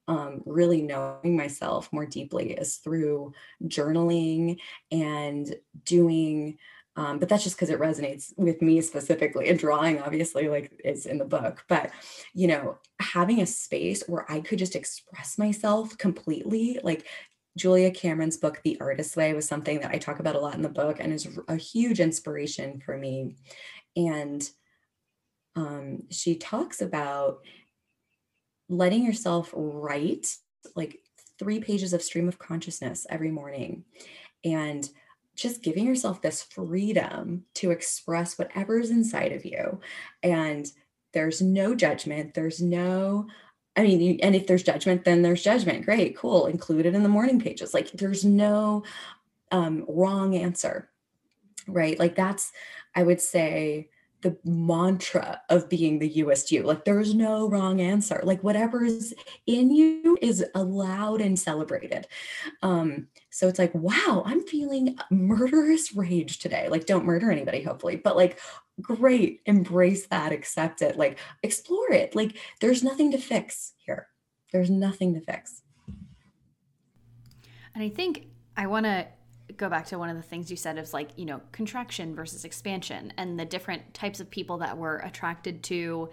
um, 0.09 0.43
really 0.45 0.83
knowing 0.83 1.37
myself 1.37 1.93
more 1.93 2.07
deeply 2.07 2.53
is 2.53 2.77
through 2.77 3.33
journaling 3.67 4.59
and 4.91 5.55
doing 5.85 6.59
um, 6.97 7.19
but 7.19 7.29
that's 7.29 7.43
just 7.43 7.57
because 7.57 7.71
it 7.71 7.81
resonates 7.81 8.33
with 8.37 8.63
me 8.63 8.81
specifically 8.81 9.49
and 9.49 9.59
drawing 9.59 10.01
obviously 10.01 10.49
like 10.49 10.71
is 10.85 11.07
in 11.07 11.19
the 11.19 11.25
book 11.25 11.65
but 11.69 11.91
you 12.35 12.47
know 12.47 12.79
having 13.01 13.41
a 13.41 13.47
space 13.47 14.05
where 14.07 14.31
i 14.31 14.41
could 14.41 14.59
just 14.59 14.77
express 14.77 15.39
myself 15.39 15.97
completely 15.99 16.79
like 16.85 17.07
julia 17.57 17.91
cameron's 17.91 18.37
book 18.37 18.61
the 18.65 18.81
artist's 18.81 19.17
way 19.17 19.33
was 19.33 19.47
something 19.47 19.81
that 19.81 19.91
i 19.91 19.99
talk 19.99 20.19
about 20.19 20.37
a 20.37 20.41
lot 20.41 20.55
in 20.55 20.63
the 20.63 20.69
book 20.69 20.99
and 21.01 21.13
is 21.13 21.29
a 21.49 21.57
huge 21.57 22.01
inspiration 22.01 22.81
for 22.85 22.97
me. 22.97 23.37
And 23.97 24.49
um, 25.57 26.03
she 26.11 26.37
talks 26.37 26.81
about 26.81 27.39
letting 28.69 29.05
yourself 29.05 29.51
write 29.55 30.37
like 30.75 31.01
three 31.39 31.61
pages 31.61 31.93
of 31.93 32.03
stream 32.03 32.29
of 32.29 32.39
consciousness 32.39 33.07
every 33.11 33.31
morning 33.31 33.85
and 34.45 34.89
just 35.37 35.63
giving 35.63 35.87
yourself 35.87 36.23
this 36.23 36.43
freedom 36.43 37.45
to 37.55 37.71
express 37.71 38.39
whatever's 38.39 38.91
inside 38.91 39.33
of 39.33 39.45
you. 39.45 39.81
And 40.23 40.67
there's 41.13 41.41
no 41.41 41.75
judgment 41.77 42.35
there's 42.35 42.61
no 42.61 43.27
i 43.77 43.83
mean 43.83 44.01
you, 44.01 44.19
and 44.23 44.35
if 44.35 44.47
there's 44.47 44.63
judgment 44.63 45.05
then 45.05 45.23
there's 45.23 45.43
judgment 45.43 45.85
great 45.85 46.17
cool 46.17 46.47
include 46.47 46.87
it 46.87 46.95
in 46.95 47.03
the 47.03 47.09
morning 47.09 47.41
pages 47.41 47.75
like 47.75 47.91
there's 47.93 48.25
no 48.25 48.83
um, 49.53 49.85
wrong 49.89 50.35
answer 50.35 50.91
right 51.69 51.99
like 51.99 52.15
that's 52.15 52.53
i 52.95 53.03
would 53.03 53.21
say 53.21 53.89
the 54.25 54.37
mantra 54.43 55.43
of 55.51 55.69
being 55.69 55.99
the 55.99 56.09
youest 56.09 56.51
you. 56.51 56.63
Like 56.63 56.87
there's 56.87 57.15
no 57.15 57.47
wrong 57.47 57.81
answer. 57.81 58.21
Like 58.25 58.43
whatever 58.43 58.83
is 58.83 59.15
in 59.47 59.71
you 59.71 60.17
is 60.21 60.43
allowed 60.55 61.21
and 61.21 61.39
celebrated. 61.39 62.09
Um, 62.63 63.09
so 63.35 63.49
it's 63.49 63.59
like, 63.59 63.75
wow, 63.75 64.23
I'm 64.25 64.47
feeling 64.47 64.97
murderous 65.11 65.93
rage 65.93 66.39
today. 66.39 66.69
Like 66.69 66.87
don't 66.87 67.05
murder 67.05 67.33
anybody, 67.33 67.65
hopefully, 67.65 67.97
but 67.97 68.15
like 68.15 68.39
great, 68.81 69.41
embrace 69.45 70.07
that, 70.07 70.31
accept 70.31 70.83
it, 70.83 70.97
like 70.97 71.19
explore 71.43 71.91
it. 71.91 72.15
Like 72.15 72.37
there's 72.61 72.85
nothing 72.85 73.11
to 73.11 73.19
fix 73.19 73.73
here. 73.79 74.07
There's 74.53 74.71
nothing 74.71 75.15
to 75.15 75.21
fix. 75.21 75.63
And 77.75 77.83
I 77.83 77.89
think 77.89 78.29
I 78.57 78.69
want 78.69 78.87
to 78.87 79.09
go 79.57 79.69
back 79.69 79.87
to 79.87 79.99
one 79.99 80.11
of 80.11 80.17
the 80.17 80.23
things 80.23 80.49
you 80.49 80.57
said 80.57 80.79
is 80.79 80.95
like 80.95 81.11
you 81.17 81.25
know 81.25 81.41
contraction 81.51 82.15
versus 82.15 82.45
expansion 82.45 83.13
and 83.17 83.39
the 83.39 83.45
different 83.45 83.95
types 83.95 84.21
of 84.21 84.31
people 84.31 84.59
that 84.59 84.79
we're 84.79 84.99
attracted 85.01 85.61
to 85.65 86.09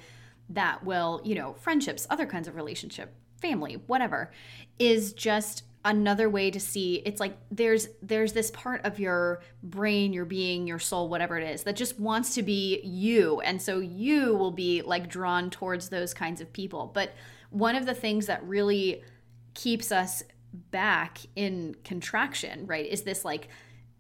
that 0.49 0.84
will 0.84 1.21
you 1.23 1.36
know 1.36 1.53
friendships 1.53 2.07
other 2.10 2.25
kinds 2.25 2.47
of 2.47 2.55
relationship 2.55 3.13
family 3.39 3.75
whatever 3.88 4.31
is 4.79 5.13
just 5.13 5.63
another 5.84 6.30
way 6.30 6.52
to 6.52 6.60
see 6.60 7.02
it's 7.06 7.20
like 7.20 7.36
there's 7.50 7.88
there's 8.04 8.34
this 8.34 8.52
part 8.52 8.86
of 8.86 9.00
your 9.00 9.41
brain 9.63 10.13
your 10.13 10.26
being 10.26 10.67
your 10.67 10.78
soul 10.78 11.10
whatever 11.10 11.39
it 11.39 11.44
is 11.44 11.63
that 11.63 11.76
just 11.76 12.00
wants 12.00 12.36
to 12.36 12.44
be 12.44 12.80
you 12.84 13.41
and 13.41 13.60
so 13.60 13.80
you 13.80 14.36
will 14.36 14.52
be 14.52 14.84
like 14.84 15.10
drawn 15.10 15.50
towards 15.50 15.89
those 15.89 16.13
kinds 16.13 16.39
of 16.39 16.54
people 16.54 16.91
but 16.94 17.13
one 17.50 17.76
of 17.76 17.86
the 17.88 17.96
things 17.96 18.28
that 18.28 18.44
really 18.44 19.02
keeps 19.54 19.91
us 19.91 20.24
back 20.54 21.20
in 21.36 21.76
contraction, 21.84 22.65
right? 22.65 22.86
Is 22.86 23.04
this 23.04 23.24
like 23.24 23.50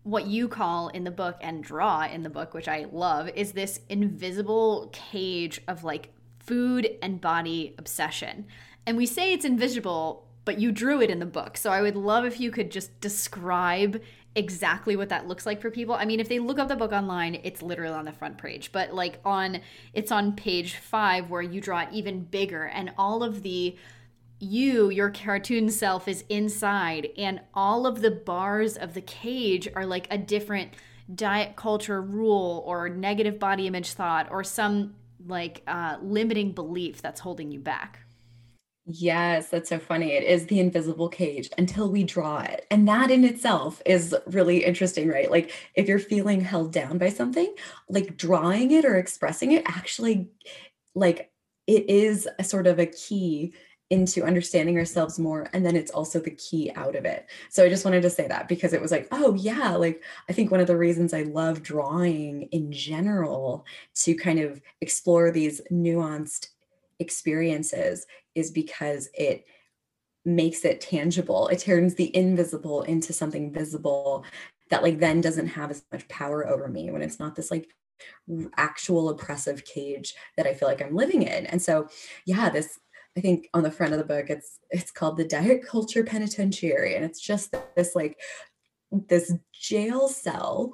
what 0.03 0.25
you 0.25 0.47
call 0.47 0.87
in 0.89 1.03
the 1.03 1.11
book 1.11 1.37
and 1.41 1.63
draw 1.63 2.05
in 2.05 2.23
the 2.23 2.29
book, 2.29 2.53
which 2.53 2.67
I 2.67 2.87
love, 2.91 3.29
is 3.29 3.51
this 3.51 3.79
invisible 3.89 4.89
cage 4.91 5.61
of 5.67 5.83
like 5.83 6.11
food 6.39 6.89
and 7.03 7.21
body 7.21 7.75
obsession. 7.77 8.47
And 8.87 8.97
we 8.97 9.05
say 9.05 9.31
it's 9.31 9.45
invisible, 9.45 10.27
but 10.45 10.59
you 10.59 10.71
drew 10.71 11.01
it 11.01 11.09
in 11.09 11.19
the 11.19 11.25
book. 11.25 11.57
So 11.57 11.71
I 11.71 11.81
would 11.81 11.95
love 11.95 12.25
if 12.25 12.39
you 12.39 12.51
could 12.51 12.71
just 12.71 12.99
describe 12.99 14.01
exactly 14.35 14.95
what 14.95 15.09
that 15.09 15.27
looks 15.27 15.45
like 15.45 15.61
for 15.61 15.69
people. 15.69 15.93
I 15.93 16.05
mean, 16.05 16.19
if 16.19 16.29
they 16.29 16.39
look 16.39 16.57
up 16.57 16.69
the 16.69 16.75
book 16.75 16.91
online, 16.91 17.39
it's 17.43 17.61
literally 17.61 17.95
on 17.95 18.05
the 18.05 18.11
front 18.11 18.37
page, 18.37 18.71
but 18.71 18.93
like 18.93 19.19
on 19.25 19.61
it's 19.93 20.11
on 20.11 20.33
page 20.33 20.75
5 20.75 21.29
where 21.29 21.41
you 21.41 21.59
draw 21.59 21.81
it 21.81 21.89
even 21.91 22.23
bigger 22.23 22.63
and 22.65 22.93
all 22.97 23.23
of 23.23 23.43
the 23.43 23.75
you, 24.41 24.89
your 24.89 25.11
cartoon 25.11 25.69
self, 25.69 26.07
is 26.07 26.23
inside, 26.27 27.09
and 27.15 27.41
all 27.53 27.85
of 27.85 28.01
the 28.01 28.09
bars 28.09 28.75
of 28.75 28.95
the 28.95 29.01
cage 29.01 29.67
are 29.75 29.85
like 29.85 30.07
a 30.09 30.17
different 30.17 30.73
diet 31.13 31.55
culture 31.55 32.01
rule 32.01 32.63
or 32.65 32.89
negative 32.89 33.37
body 33.37 33.67
image 33.67 33.93
thought 33.93 34.31
or 34.31 34.43
some 34.43 34.95
like 35.27 35.61
uh, 35.67 35.97
limiting 36.01 36.51
belief 36.53 37.01
that's 37.01 37.19
holding 37.19 37.51
you 37.51 37.59
back. 37.59 37.99
Yes, 38.85 39.49
that's 39.49 39.69
so 39.69 39.77
funny. 39.77 40.11
It 40.13 40.23
is 40.23 40.47
the 40.47 40.59
invisible 40.59 41.07
cage 41.07 41.49
until 41.57 41.91
we 41.91 42.03
draw 42.03 42.39
it. 42.41 42.65
And 42.71 42.87
that 42.87 43.11
in 43.11 43.23
itself 43.23 43.81
is 43.85 44.15
really 44.25 44.63
interesting, 44.65 45.07
right? 45.07 45.29
Like 45.29 45.51
if 45.75 45.87
you're 45.87 45.99
feeling 45.99 46.41
held 46.41 46.73
down 46.73 46.97
by 46.97 47.09
something, 47.09 47.53
like 47.89 48.17
drawing 48.17 48.71
it 48.71 48.83
or 48.83 48.95
expressing 48.97 49.51
it 49.51 49.63
actually 49.67 50.29
like 50.95 51.31
it 51.67 51.89
is 51.89 52.27
a 52.39 52.43
sort 52.43 52.67
of 52.67 52.79
a 52.79 52.85
key 52.87 53.53
into 53.91 54.23
understanding 54.23 54.77
ourselves 54.77 55.19
more 55.19 55.49
and 55.53 55.65
then 55.65 55.75
it's 55.75 55.91
also 55.91 56.19
the 56.19 56.31
key 56.31 56.71
out 56.75 56.95
of 56.95 57.05
it 57.05 57.27
so 57.49 57.63
i 57.63 57.69
just 57.69 57.85
wanted 57.85 58.01
to 58.01 58.09
say 58.09 58.27
that 58.27 58.47
because 58.47 58.73
it 58.73 58.81
was 58.81 58.91
like 58.91 59.07
oh 59.11 59.35
yeah 59.35 59.75
like 59.75 60.03
i 60.29 60.33
think 60.33 60.51
one 60.51 60.59
of 60.61 60.67
the 60.67 60.77
reasons 60.77 61.13
i 61.13 61.23
love 61.23 61.61
drawing 61.63 62.43
in 62.53 62.71
general 62.71 63.65
to 63.95 64.15
kind 64.15 64.39
of 64.39 64.61
explore 64.81 65.31
these 65.31 65.61
nuanced 65.71 66.47
experiences 66.99 68.05
is 68.35 68.51
because 68.51 69.09
it 69.13 69.45
makes 70.23 70.63
it 70.65 70.81
tangible 70.81 71.47
it 71.47 71.57
turns 71.57 71.95
the 71.95 72.15
invisible 72.15 72.83
into 72.83 73.11
something 73.11 73.51
visible 73.51 74.23
that 74.69 74.83
like 74.83 74.99
then 74.99 75.19
doesn't 75.19 75.47
have 75.47 75.71
as 75.71 75.83
much 75.91 76.07
power 76.07 76.47
over 76.47 76.67
me 76.67 76.91
when 76.91 77.01
it's 77.01 77.19
not 77.19 77.35
this 77.35 77.51
like 77.51 77.67
actual 78.57 79.09
oppressive 79.09 79.63
cage 79.65 80.13
that 80.37 80.47
I 80.47 80.53
feel 80.53 80.67
like 80.67 80.81
I'm 80.81 80.95
living 80.95 81.23
in. 81.23 81.45
And 81.45 81.61
so, 81.61 81.87
yeah, 82.25 82.49
this 82.49 82.79
I 83.17 83.19
think 83.19 83.49
on 83.53 83.63
the 83.63 83.71
front 83.71 83.91
of 83.91 83.99
the 83.99 84.05
book, 84.05 84.29
it's 84.29 84.59
it's 84.69 84.91
called 84.91 85.17
the 85.17 85.27
Diet 85.27 85.67
Culture 85.67 86.03
Penitentiary, 86.03 86.95
and 86.95 87.03
it's 87.03 87.19
just 87.19 87.53
this 87.75 87.93
like 87.93 88.17
this 88.89 89.33
jail 89.53 90.07
cell 90.07 90.73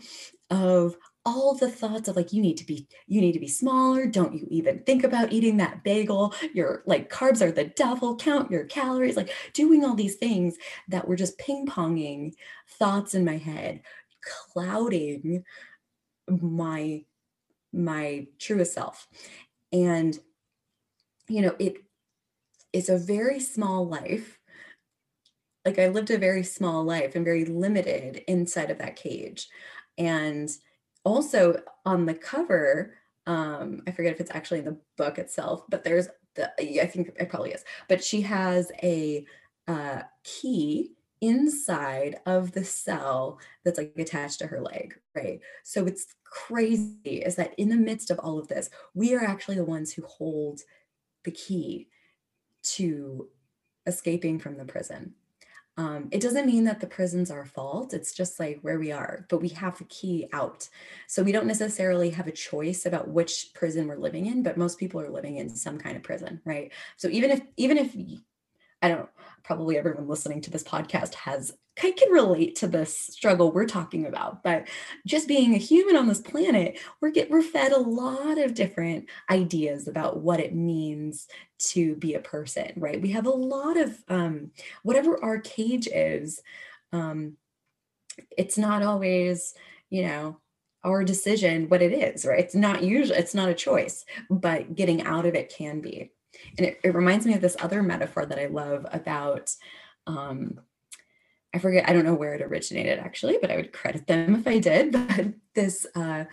of 0.51 0.97
all 1.27 1.53
the 1.53 1.69
thoughts 1.69 2.07
of 2.07 2.15
like 2.15 2.31
you 2.31 2.41
need 2.41 2.55
to 2.55 2.65
be 2.65 2.87
you 3.05 3.19
need 3.19 3.33
to 3.33 3.39
be 3.39 3.49
smaller. 3.49 4.05
Don't 4.05 4.33
you 4.33 4.47
even 4.49 4.79
think 4.83 5.03
about 5.03 5.33
eating 5.33 5.57
that 5.57 5.83
bagel. 5.83 6.33
Your 6.53 6.83
like 6.85 7.11
carbs 7.11 7.41
are 7.41 7.51
the 7.51 7.65
devil. 7.65 8.15
Count 8.15 8.49
your 8.49 8.63
calories. 8.63 9.17
Like 9.17 9.33
doing 9.51 9.83
all 9.83 9.93
these 9.93 10.15
things 10.15 10.55
that 10.87 11.05
were 11.05 11.17
just 11.17 11.37
ping-ponging 11.37 12.33
thoughts 12.79 13.13
in 13.13 13.25
my 13.25 13.37
head 13.37 13.81
clouding 14.53 15.43
my 16.29 17.03
my 17.73 18.27
truest 18.39 18.73
self. 18.73 19.05
And 19.73 20.17
you 21.27 21.41
know 21.41 21.57
it 21.59 21.75
is 22.71 22.87
a 22.87 22.97
very 22.97 23.41
small 23.41 23.85
life. 23.85 24.39
Like 25.65 25.77
I 25.77 25.89
lived 25.89 26.09
a 26.09 26.17
very 26.17 26.43
small 26.43 26.85
life 26.85 27.15
and 27.15 27.25
very 27.25 27.43
limited 27.43 28.23
inside 28.29 28.71
of 28.71 28.77
that 28.77 28.95
cage. 28.95 29.49
And 29.97 30.49
also 31.07 31.61
on 31.85 32.05
the 32.05 32.13
cover, 32.13 32.93
um, 33.25 33.81
I 33.87 33.91
forget 33.91 34.13
if 34.13 34.19
it's 34.19 34.35
actually 34.35 34.59
in 34.59 34.65
the 34.65 34.77
book 34.97 35.17
itself, 35.17 35.63
but 35.69 35.83
there's 35.83 36.09
the, 36.35 36.51
I 36.81 36.85
think 36.85 37.13
it 37.17 37.29
probably 37.29 37.51
is, 37.51 37.63
but 37.87 38.03
she 38.03 38.21
has 38.21 38.71
a 38.83 39.25
uh, 39.67 40.01
key 40.23 40.91
inside 41.21 42.17
of 42.25 42.51
the 42.51 42.63
cell 42.63 43.39
that's 43.63 43.77
like 43.77 43.93
attached 43.97 44.39
to 44.39 44.47
her 44.47 44.61
leg, 44.61 44.99
right? 45.15 45.39
So 45.63 45.85
it's 45.85 46.07
crazy 46.25 47.21
is 47.25 47.35
that 47.37 47.55
in 47.57 47.69
the 47.69 47.75
midst 47.75 48.11
of 48.11 48.19
all 48.19 48.37
of 48.37 48.49
this, 48.49 48.69
we 48.93 49.15
are 49.15 49.23
actually 49.23 49.55
the 49.55 49.65
ones 49.65 49.93
who 49.93 50.03
hold 50.03 50.61
the 51.23 51.31
key 51.31 51.87
to 52.63 53.29
escaping 53.85 54.39
from 54.39 54.57
the 54.57 54.65
prison. 54.65 55.13
Um, 55.77 56.07
it 56.11 56.21
doesn't 56.21 56.47
mean 56.47 56.63
that 56.63 56.79
the 56.79 56.87
prison's 56.87 57.29
our 57.29 57.45
fault. 57.45 57.93
It's 57.93 58.11
just 58.11 58.39
like 58.39 58.59
where 58.61 58.79
we 58.79 58.91
are, 58.91 59.27
but 59.29 59.41
we 59.41 59.49
have 59.49 59.77
the 59.77 59.83
key 59.85 60.27
out. 60.33 60.67
So 61.07 61.21
we 61.21 61.31
don't 61.31 61.45
necessarily 61.45 62.09
have 62.09 62.27
a 62.27 62.31
choice 62.31 62.87
about 62.87 63.09
which 63.09 63.51
prison 63.53 63.87
we're 63.87 63.97
living 63.97 64.25
in, 64.25 64.41
but 64.41 64.57
most 64.57 64.79
people 64.79 64.99
are 64.99 65.09
living 65.09 65.37
in 65.37 65.49
some 65.49 65.77
kind 65.77 65.95
of 65.95 66.01
prison, 66.01 66.41
right? 66.45 66.71
So 66.97 67.09
even 67.09 67.29
if 67.29 67.41
even 67.57 67.77
if 67.77 67.95
I 68.81 68.89
don't 68.89 69.09
probably 69.43 69.77
everyone 69.77 70.07
listening 70.07 70.41
to 70.41 70.51
this 70.51 70.63
podcast 70.63 71.13
has 71.13 71.53
can 71.77 72.11
relate 72.11 72.55
to 72.55 72.67
this 72.67 72.97
struggle 72.97 73.51
we're 73.51 73.65
talking 73.65 74.07
about 74.07 74.43
but 74.43 74.67
just 75.05 75.27
being 75.27 75.53
a 75.53 75.59
human 75.59 75.95
on 75.95 76.07
this 76.07 76.19
planet 76.19 76.79
we're 77.01 77.11
get 77.11 77.29
we're 77.29 77.41
fed 77.41 77.71
a 77.71 77.77
lot 77.77 78.37
of 78.37 78.53
different 78.53 79.05
ideas 79.29 79.87
about 79.87 80.19
what 80.19 80.39
it 80.39 80.55
means 80.55 81.27
to 81.59 81.95
be 81.95 82.15
a 82.15 82.19
person 82.19 82.71
right? 82.75 83.01
We 83.01 83.11
have 83.11 83.25
a 83.25 83.31
lot 83.31 83.77
of 83.77 83.97
um 84.09 84.51
whatever 84.83 85.23
our 85.23 85.39
cage 85.39 85.87
is 85.87 86.41
um 86.91 87.37
it's 88.37 88.57
not 88.57 88.81
always 88.81 89.53
you 89.89 90.03
know 90.03 90.39
our 90.83 91.03
decision 91.03 91.69
what 91.69 91.81
it 91.81 91.93
is 91.93 92.25
right? 92.25 92.39
It's 92.39 92.55
not 92.55 92.83
usually 92.83 93.19
it's 93.19 93.35
not 93.35 93.49
a 93.49 93.53
choice 93.53 94.03
but 94.29 94.75
getting 94.75 95.03
out 95.03 95.25
of 95.25 95.35
it 95.35 95.53
can 95.55 95.79
be 95.79 96.11
and 96.57 96.67
it, 96.67 96.79
it 96.83 96.95
reminds 96.95 97.25
me 97.25 97.33
of 97.33 97.41
this 97.41 97.57
other 97.59 97.83
metaphor 97.83 98.25
that 98.25 98.39
I 98.39 98.47
love 98.47 98.85
about 98.91 99.53
um, 100.05 100.59
I 101.53 101.59
forget, 101.59 101.89
I 101.89 101.93
don't 101.93 102.05
know 102.05 102.13
where 102.13 102.35
it 102.35 102.41
originated 102.41 102.99
actually, 102.99 103.37
but 103.41 103.49
I 103.49 103.55
would 103.55 103.73
credit 103.73 104.05
them 104.07 104.35
if 104.35 104.47
I 104.47 104.59
did. 104.59 104.91
But 105.07 105.33
this, 105.55 105.87
uh, 105.95 106.25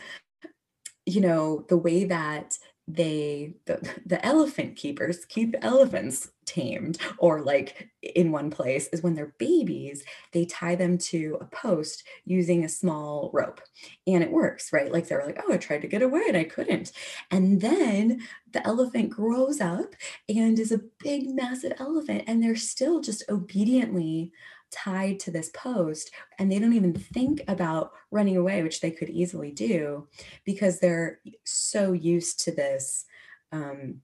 you 1.06 1.20
know, 1.20 1.64
the 1.68 1.78
way 1.78 2.04
that 2.04 2.58
they 2.86 3.54
the, 3.64 3.80
the 4.04 4.24
elephant 4.24 4.76
keepers 4.76 5.24
keep 5.24 5.54
elephants 5.62 6.30
tamed 6.44 6.98
or 7.16 7.40
like 7.40 7.88
in 8.02 8.30
one 8.30 8.50
place 8.50 8.88
is 8.88 9.02
when 9.02 9.14
they're 9.14 9.34
babies 9.38 10.04
they 10.32 10.44
tie 10.44 10.74
them 10.74 10.98
to 10.98 11.38
a 11.40 11.46
post 11.46 12.04
using 12.26 12.64
a 12.64 12.68
small 12.68 13.30
rope. 13.32 13.62
And 14.06 14.22
it 14.22 14.30
works 14.30 14.72
right? 14.72 14.92
Like 14.92 15.08
they're 15.08 15.24
like 15.24 15.40
oh 15.46 15.54
i 15.54 15.56
tried 15.56 15.82
to 15.82 15.88
get 15.88 16.02
away 16.02 16.24
and 16.28 16.36
i 16.36 16.44
couldn't. 16.44 16.92
And 17.30 17.60
then 17.60 18.20
the 18.52 18.66
elephant 18.66 19.10
grows 19.10 19.60
up 19.60 19.94
and 20.28 20.58
is 20.58 20.72
a 20.72 20.80
big 21.02 21.28
massive 21.28 21.72
elephant 21.78 22.24
and 22.26 22.42
they're 22.42 22.56
still 22.56 23.00
just 23.00 23.24
obediently 23.30 24.32
tied 24.74 25.20
to 25.20 25.30
this 25.30 25.50
post 25.50 26.10
and 26.38 26.50
they 26.50 26.58
don't 26.58 26.72
even 26.72 26.92
think 26.92 27.42
about 27.48 27.92
running 28.10 28.36
away, 28.36 28.62
which 28.62 28.80
they 28.80 28.90
could 28.90 29.08
easily 29.08 29.52
do 29.52 30.08
because 30.44 30.80
they're 30.80 31.20
so 31.44 31.92
used 31.92 32.40
to 32.40 32.52
this, 32.52 33.06
um, 33.52 34.00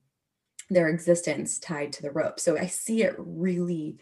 their 0.69 0.87
existence 0.87 1.59
tied 1.59 1.91
to 1.93 2.01
the 2.01 2.11
rope. 2.11 2.39
So 2.39 2.57
I 2.57 2.67
see 2.67 3.03
it 3.03 3.15
really 3.17 3.97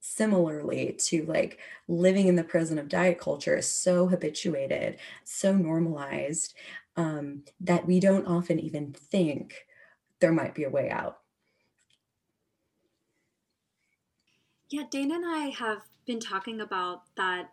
similarly 0.00 0.96
to 0.98 1.24
like 1.26 1.58
living 1.86 2.26
in 2.26 2.36
the 2.36 2.42
prison 2.42 2.78
of 2.78 2.88
diet 2.88 3.18
culture 3.18 3.56
is 3.56 3.68
so 3.68 4.06
habituated, 4.06 4.98
so 5.24 5.54
normalized 5.54 6.54
um, 6.96 7.42
that 7.60 7.86
we 7.86 8.00
don't 8.00 8.26
often 8.26 8.58
even 8.58 8.92
think 8.92 9.66
there 10.20 10.32
might 10.32 10.54
be 10.54 10.64
a 10.64 10.70
way 10.70 10.90
out. 10.90 11.19
Yeah, 14.70 14.84
Dana 14.88 15.16
and 15.16 15.26
I 15.26 15.48
have 15.48 15.82
been 16.06 16.20
talking 16.20 16.60
about 16.60 17.02
that. 17.16 17.52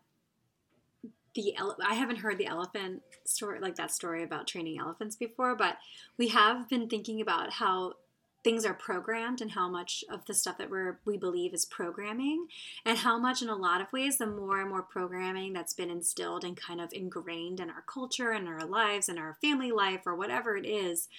The 1.33 1.55
ele- 1.55 1.77
I 1.85 1.95
haven't 1.95 2.17
heard 2.17 2.37
the 2.37 2.47
elephant 2.47 3.03
story, 3.25 3.59
like 3.59 3.75
that 3.75 3.91
story 3.91 4.23
about 4.23 4.47
training 4.47 4.79
elephants 4.79 5.15
before, 5.15 5.55
but 5.55 5.77
we 6.17 6.29
have 6.29 6.69
been 6.69 6.87
thinking 6.89 7.21
about 7.21 7.53
how 7.53 7.93
things 8.43 8.65
are 8.65 8.73
programmed 8.73 9.41
and 9.41 9.51
how 9.51 9.69
much 9.69 10.03
of 10.09 10.25
the 10.25 10.33
stuff 10.33 10.57
that 10.57 10.69
we're 10.69 10.99
we 11.05 11.17
believe 11.17 11.53
is 11.53 11.65
programming 11.65 12.47
and 12.85 12.99
how 12.99 13.17
much 13.17 13.41
in 13.41 13.49
a 13.49 13.55
lot 13.55 13.81
of 13.81 13.91
ways 13.91 14.17
the 14.17 14.27
more 14.27 14.61
and 14.61 14.69
more 14.69 14.83
programming 14.83 15.53
that's 15.53 15.73
been 15.73 15.89
instilled 15.89 16.43
and 16.43 16.55
kind 16.55 16.79
of 16.79 16.93
ingrained 16.93 17.59
in 17.59 17.69
our 17.69 17.83
culture 17.87 18.31
and 18.31 18.47
our 18.47 18.65
lives 18.65 19.09
and 19.09 19.19
our 19.19 19.37
family 19.41 19.71
life 19.71 20.01
or 20.05 20.15
whatever 20.15 20.55
it 20.55 20.65
is 20.65 21.09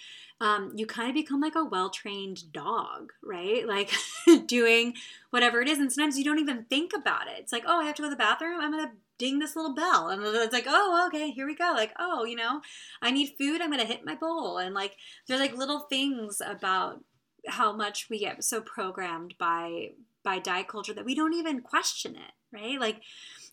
um, 0.41 0.73
you 0.77 0.87
kind 0.87 1.09
of 1.09 1.15
become 1.15 1.41
like 1.41 1.57
a 1.57 1.65
well-trained 1.65 2.53
dog 2.53 3.13
right? 3.23 3.67
Like 3.67 3.93
doing 4.47 4.95
whatever 5.31 5.61
it 5.61 5.69
is. 5.69 5.79
And 5.79 5.93
sometimes 5.93 6.19
you 6.19 6.25
don't 6.25 6.39
even 6.39 6.65
think 6.65 6.93
about 6.97 7.29
it. 7.29 7.39
It's 7.39 7.53
like 7.53 7.65
oh 7.67 7.81
i 7.81 7.85
have 7.85 7.95
to 7.97 8.03
go 8.03 8.09
to 8.09 8.15
the 8.15 8.17
bathroom? 8.17 8.61
I'm 8.61 8.73
gonna 8.73 8.93
ding 9.19 9.39
this 9.39 9.57
little 9.57 9.75
bell. 9.75 10.09
And 10.09 10.23
it's 10.25 10.53
like 10.53 10.67
oh 10.67 11.07
okay 11.09 11.31
here 11.31 11.47
we 11.47 11.55
go. 11.55 11.73
Like 11.77 11.93
oh 11.99 12.25
you 12.25 12.37
know 12.37 12.61
i 13.03 13.11
need 13.11 13.35
food. 13.39 13.61
I'm 13.61 13.71
gonna 13.71 13.85
hit 13.85 14.05
my 14.05 14.15
bowl. 14.15 14.59
And 14.59 14.75
like 14.75 14.97
there's 15.27 15.41
like 15.41 15.57
little 15.57 15.81
things 15.81 16.41
about 16.45 17.03
how 17.51 17.73
much 17.73 18.09
we 18.09 18.19
get 18.19 18.45
so 18.45 18.61
programmed 18.61 19.35
by 19.39 19.91
by 20.25 20.39
diet 20.39 20.69
culture 20.69 20.95
that 20.95 21.05
we 21.05 21.15
don't 21.15 21.35
even 21.35 21.61
question 21.61 22.17
it 22.17 22.33
right 22.53 22.81
like 22.81 23.01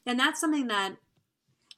and 0.06 0.20
that's 0.20 0.40
something 0.40 0.68
that 0.68 0.98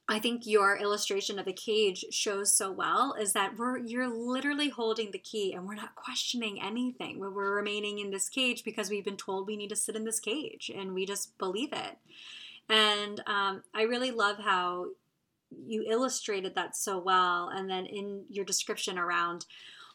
I 0.09 0.19
think 0.19 0.45
your 0.45 0.77
illustration 0.77 1.37
of 1.37 1.45
the 1.45 1.53
cage 1.53 2.05
shows 2.11 2.55
so 2.55 2.71
well 2.71 3.13
is 3.19 3.33
that 3.33 3.57
we're 3.57 3.77
you're 3.77 4.07
literally 4.07 4.69
holding 4.69 5.11
the 5.11 5.17
key 5.17 5.53
and 5.53 5.67
we're 5.67 5.75
not 5.75 5.95
questioning 5.95 6.61
anything. 6.61 7.19
We're, 7.19 7.29
we're 7.29 7.55
remaining 7.55 7.99
in 7.99 8.11
this 8.11 8.29
cage 8.29 8.63
because 8.63 8.89
we've 8.89 9.03
been 9.03 9.17
told 9.17 9.47
we 9.47 9.57
need 9.57 9.69
to 9.69 9.75
sit 9.75 9.97
in 9.97 10.05
this 10.05 10.21
cage 10.21 10.71
and 10.73 10.93
we 10.93 11.05
just 11.05 11.37
believe 11.37 11.73
it. 11.73 11.97
And 12.69 13.21
um, 13.27 13.63
I 13.73 13.81
really 13.81 14.11
love 14.11 14.37
how 14.39 14.87
you 15.65 15.83
illustrated 15.87 16.55
that 16.55 16.75
so 16.75 16.99
well, 16.99 17.49
and 17.49 17.69
then 17.69 17.85
in 17.85 18.23
your 18.29 18.45
description 18.45 18.97
around 18.97 19.45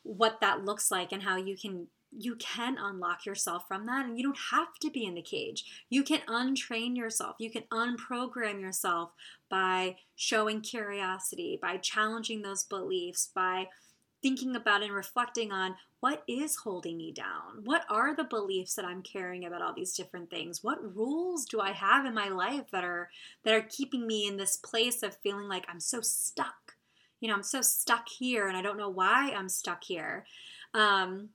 what 0.03 0.41
that 0.41 0.65
looks 0.65 0.91
like 0.91 1.13
and 1.13 1.23
how 1.23 1.37
you 1.37 1.57
can 1.57 1.87
you 2.17 2.37
can 2.37 2.77
unlock 2.79 3.25
yourself 3.25 3.67
from 3.67 3.87
that 3.87 4.05
and 4.05 4.19
you 4.19 4.25
don't 4.25 4.39
have 4.51 4.79
to 4.81 4.91
be 4.91 5.05
in 5.05 5.15
the 5.15 5.23
cage. 5.23 5.65
You 5.89 6.03
can 6.03 6.21
untrain 6.29 6.97
yourself. 6.97 7.37
You 7.39 7.51
can 7.51 7.65
unprogram 7.73 8.61
yourself 8.61 9.13
by 9.49 9.97
showing 10.17 10.61
curiosity, 10.61 11.59
by 11.61 11.79
challenging 11.79 12.43
those 12.43 12.65
beliefs, 12.65 13.31
by 13.35 13.69
thinking 14.23 14.55
about 14.55 14.83
and 14.83 14.93
reflecting 14.93 15.51
on 15.51 15.75
what 16.01 16.23
is 16.29 16.57
holding 16.57 16.97
me 16.97 17.13
down? 17.13 17.63
What 17.65 17.85
are 17.89 18.15
the 18.15 18.25
beliefs 18.25 18.75
that 18.75 18.85
I'm 18.85 19.03
carrying 19.03 19.45
about 19.45 19.63
all 19.63 19.75
these 19.75 19.95
different 19.95 20.31
things? 20.31 20.63
What 20.63 20.97
rules 20.97 21.45
do 21.45 21.61
I 21.61 21.73
have 21.73 22.07
in 22.07 22.15
my 22.15 22.29
life 22.29 22.71
that 22.73 22.85
are 22.85 23.09
that 23.45 23.55
are 23.55 23.63
keeping 23.69 24.07
me 24.07 24.27
in 24.27 24.37
this 24.37 24.57
place 24.57 25.03
of 25.03 25.17
feeling 25.17 25.49
like 25.49 25.65
I'm 25.69 25.81
so 25.81 26.01
stuck? 26.01 26.77
You 27.21 27.29
know, 27.29 27.35
I'm 27.35 27.43
so 27.43 27.63
stuck 27.63 28.09
here 28.09 28.49
and 28.49 28.57
I 28.57 28.63
don't 28.63 28.79
know 28.79 28.89
why 28.89 29.33
I'm 29.37 29.49
stuck 29.49 29.85
here. 29.85 30.25
Um, 30.75 31.31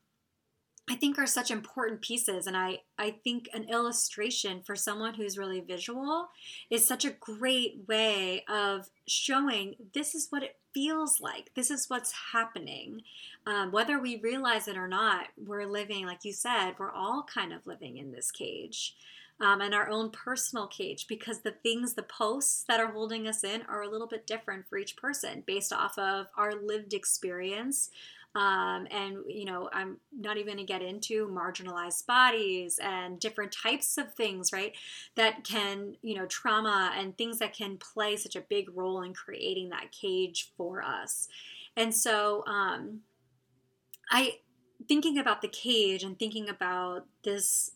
I 0.90 0.96
think 0.96 1.20
are 1.20 1.28
such 1.28 1.52
important 1.52 2.02
pieces. 2.02 2.48
And 2.48 2.56
I, 2.56 2.80
I 2.98 3.12
think 3.24 3.50
an 3.54 3.66
illustration 3.66 4.62
for 4.66 4.76
someone 4.76 5.16
who's 5.16 5.38
really 5.38 5.60
visual 5.60 6.30
is 6.70 6.88
such 6.88 7.04
a 7.04 7.12
great 7.12 7.84
way 7.88 8.46
of 8.48 8.90
showing 9.06 9.76
this 9.94 10.16
is 10.16 10.28
what 10.30 10.44
it 10.44 10.56
feels 10.74 11.20
like. 11.20 11.52
This 11.56 11.72
is 11.72 11.90
what's 11.90 12.14
happening. 12.32 13.02
Um, 13.46 13.72
whether 13.72 14.00
we 14.00 14.22
realize 14.22 14.68
it 14.68 14.78
or 14.78 14.88
not, 14.88 15.28
we're 15.38 15.66
living, 15.66 16.06
like 16.06 16.24
you 16.24 16.32
said, 16.32 16.76
we're 16.80 16.92
all 16.92 17.24
kind 17.24 17.52
of 17.52 17.68
living 17.68 17.98
in 17.98 18.12
this 18.12 18.32
cage. 18.32 18.96
Um, 19.40 19.62
and 19.62 19.76
our 19.76 19.90
own 19.90 20.10
personal 20.10 20.66
cage 20.68 21.06
because 21.08 21.42
the 21.42 21.52
things, 21.52 21.94
the 21.94 22.02
posts 22.02 22.64
that 22.68 22.80
are 22.80 22.92
holding 22.92 23.28
us 23.28 23.44
in 23.44 23.62
are 23.70 23.84
a 23.84 23.90
little 23.90 24.08
bit 24.08 24.26
different 24.26 24.68
for 24.68 24.80
each 24.80 24.98
person 24.98 25.44
based 25.46 25.72
off 25.72 25.98
of 26.00 26.28
our 26.36 26.54
lived 26.56 26.94
experience, 26.94 27.92
um, 28.36 28.88
and 28.92 29.18
you 29.28 29.46
know 29.46 29.70
i'm 29.74 29.98
not 30.20 30.38
even 30.38 30.56
going 30.56 30.58
to 30.58 30.72
get 30.72 30.82
into 30.82 31.28
marginalized 31.28 32.06
bodies 32.06 32.80
and 32.82 33.20
different 33.20 33.52
types 33.52 33.98
of 33.98 34.14
things 34.14 34.54
right 34.54 34.74
that 35.16 35.44
can 35.44 35.96
you 36.02 36.16
know 36.16 36.26
trauma 36.26 36.94
and 36.98 37.18
things 37.18 37.40
that 37.40 37.54
can 37.54 37.78
play 37.78 38.16
such 38.16 38.36
a 38.36 38.42
big 38.42 38.70
role 38.76 39.02
in 39.02 39.14
creating 39.14 39.70
that 39.70 39.92
cage 39.92 40.52
for 40.58 40.82
us. 40.84 41.28
And 41.76 41.94
so 41.94 42.44
um, 42.48 43.02
i 44.10 44.38
thinking 44.88 45.18
about 45.18 45.42
the 45.42 45.48
cage 45.48 46.04
and 46.04 46.18
thinking 46.18 46.50
about 46.50 47.06
this 47.24 47.72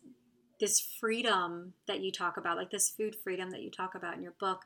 this 0.60 0.80
freedom 0.80 1.74
that 1.88 2.02
you 2.02 2.12
talk 2.12 2.38
about 2.38 2.56
like 2.56 2.70
this 2.70 2.90
food 2.90 3.16
freedom 3.16 3.50
that 3.50 3.62
you 3.62 3.72
talk 3.72 3.96
about 3.96 4.16
in 4.16 4.22
your 4.22 4.36
book 4.40 4.62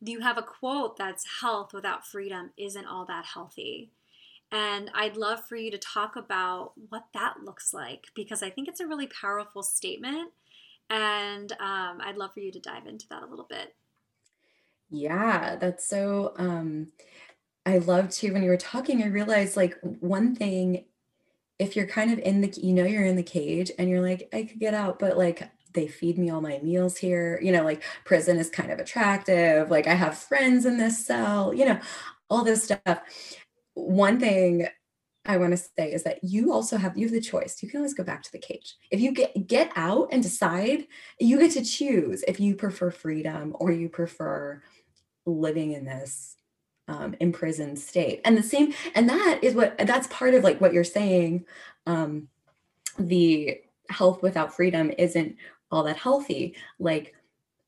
you 0.00 0.20
have 0.20 0.38
a 0.38 0.42
quote 0.42 0.96
that's 0.96 1.40
health 1.40 1.72
without 1.72 2.06
freedom 2.06 2.50
isn't 2.56 2.86
all 2.86 3.04
that 3.04 3.26
healthy 3.26 3.90
and 4.54 4.88
I'd 4.94 5.16
love 5.16 5.44
for 5.44 5.56
you 5.56 5.68
to 5.72 5.78
talk 5.78 6.14
about 6.14 6.74
what 6.88 7.06
that 7.12 7.38
looks 7.42 7.74
like 7.74 8.06
because 8.14 8.40
I 8.40 8.50
think 8.50 8.68
it's 8.68 8.78
a 8.78 8.86
really 8.86 9.08
powerful 9.08 9.64
statement. 9.64 10.30
And 10.88 11.50
um, 11.54 11.98
I'd 12.00 12.16
love 12.16 12.32
for 12.32 12.40
you 12.40 12.52
to 12.52 12.60
dive 12.60 12.86
into 12.86 13.08
that 13.08 13.24
a 13.24 13.26
little 13.26 13.46
bit. 13.50 13.74
Yeah, 14.90 15.56
that's 15.56 15.88
so. 15.88 16.34
Um, 16.36 16.92
I 17.66 17.78
love 17.78 18.10
to, 18.10 18.30
when 18.30 18.44
you 18.44 18.50
were 18.50 18.56
talking, 18.56 19.02
I 19.02 19.06
realized 19.06 19.56
like 19.56 19.76
one 19.82 20.36
thing, 20.36 20.84
if 21.58 21.74
you're 21.74 21.88
kind 21.88 22.12
of 22.12 22.20
in 22.20 22.40
the, 22.40 22.54
you 22.62 22.74
know, 22.74 22.84
you're 22.84 23.04
in 23.04 23.16
the 23.16 23.24
cage 23.24 23.72
and 23.76 23.90
you're 23.90 24.02
like, 24.02 24.28
I 24.32 24.44
could 24.44 24.60
get 24.60 24.74
out, 24.74 25.00
but 25.00 25.18
like, 25.18 25.50
they 25.72 25.88
feed 25.88 26.16
me 26.16 26.30
all 26.30 26.40
my 26.40 26.60
meals 26.62 26.96
here. 26.96 27.40
You 27.42 27.50
know, 27.50 27.64
like 27.64 27.82
prison 28.04 28.38
is 28.38 28.48
kind 28.48 28.70
of 28.70 28.78
attractive. 28.78 29.68
Like 29.72 29.88
I 29.88 29.94
have 29.94 30.16
friends 30.16 30.64
in 30.64 30.78
this 30.78 31.04
cell, 31.04 31.52
you 31.52 31.64
know, 31.64 31.80
all 32.30 32.44
this 32.44 32.62
stuff 32.62 33.00
one 33.74 34.18
thing 34.18 34.68
I 35.26 35.38
want 35.38 35.52
to 35.52 35.56
say 35.56 35.92
is 35.92 36.02
that 36.02 36.22
you 36.22 36.52
also 36.52 36.76
have 36.76 36.96
you 36.96 37.06
have 37.06 37.14
the 37.14 37.20
choice. 37.20 37.62
You 37.62 37.68
can 37.68 37.78
always 37.78 37.94
go 37.94 38.04
back 38.04 38.22
to 38.24 38.32
the 38.32 38.38
cage. 38.38 38.76
If 38.90 39.00
you 39.00 39.12
get 39.12 39.46
get 39.46 39.72
out 39.74 40.08
and 40.12 40.22
decide, 40.22 40.86
you 41.18 41.38
get 41.38 41.52
to 41.52 41.64
choose 41.64 42.22
if 42.28 42.38
you 42.38 42.54
prefer 42.54 42.90
freedom 42.90 43.56
or 43.58 43.72
you 43.72 43.88
prefer 43.88 44.62
living 45.26 45.72
in 45.72 45.86
this 45.86 46.36
um, 46.88 47.16
imprisoned 47.20 47.78
state. 47.78 48.20
And 48.24 48.36
the 48.36 48.42
same, 48.42 48.74
and 48.94 49.08
that 49.08 49.40
is 49.42 49.54
what 49.54 49.78
that's 49.78 50.06
part 50.08 50.34
of 50.34 50.44
like 50.44 50.60
what 50.60 50.74
you're 50.74 50.84
saying. 50.84 51.46
Um, 51.86 52.28
the 52.98 53.60
health 53.88 54.22
without 54.22 54.54
freedom 54.54 54.92
isn't 54.98 55.36
all 55.70 55.84
that 55.84 55.96
healthy. 55.96 56.54
Like 56.78 57.14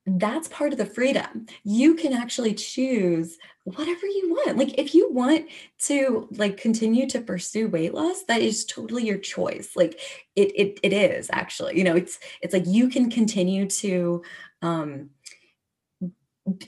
that's 0.07 0.49
part 0.49 0.73
of 0.73 0.79
the 0.79 0.87
freedom. 0.87 1.47
You 1.65 1.95
can 1.95 2.13
actually 2.13 2.55
choose 2.55 3.39
whatever 3.65 4.07
you 4.07 4.31
want. 4.31 4.57
Like 4.57 4.79
if 4.79 4.95
you 4.95 5.13
want 5.13 5.49
to 5.81 6.29
like 6.33 6.57
continue 6.57 7.09
to 7.09 7.21
pursue 7.21 7.69
weight 7.69 7.93
loss, 7.93 8.23
that 8.25 8.41
is 8.41 8.65
totally 8.65 9.05
your 9.05 9.19
choice. 9.19 9.75
Like 9.75 9.99
it 10.37 10.53
it 10.55 10.81
it 10.85 10.93
is 10.93 11.29
actually. 11.33 11.77
You 11.77 11.85
know, 11.85 11.97
it's 11.97 12.21
it's 12.41 12.55
like 12.55 12.67
you 12.67 12.89
can 12.89 13.11
continue 13.11 13.67
to 13.67 14.23
um 14.63 15.11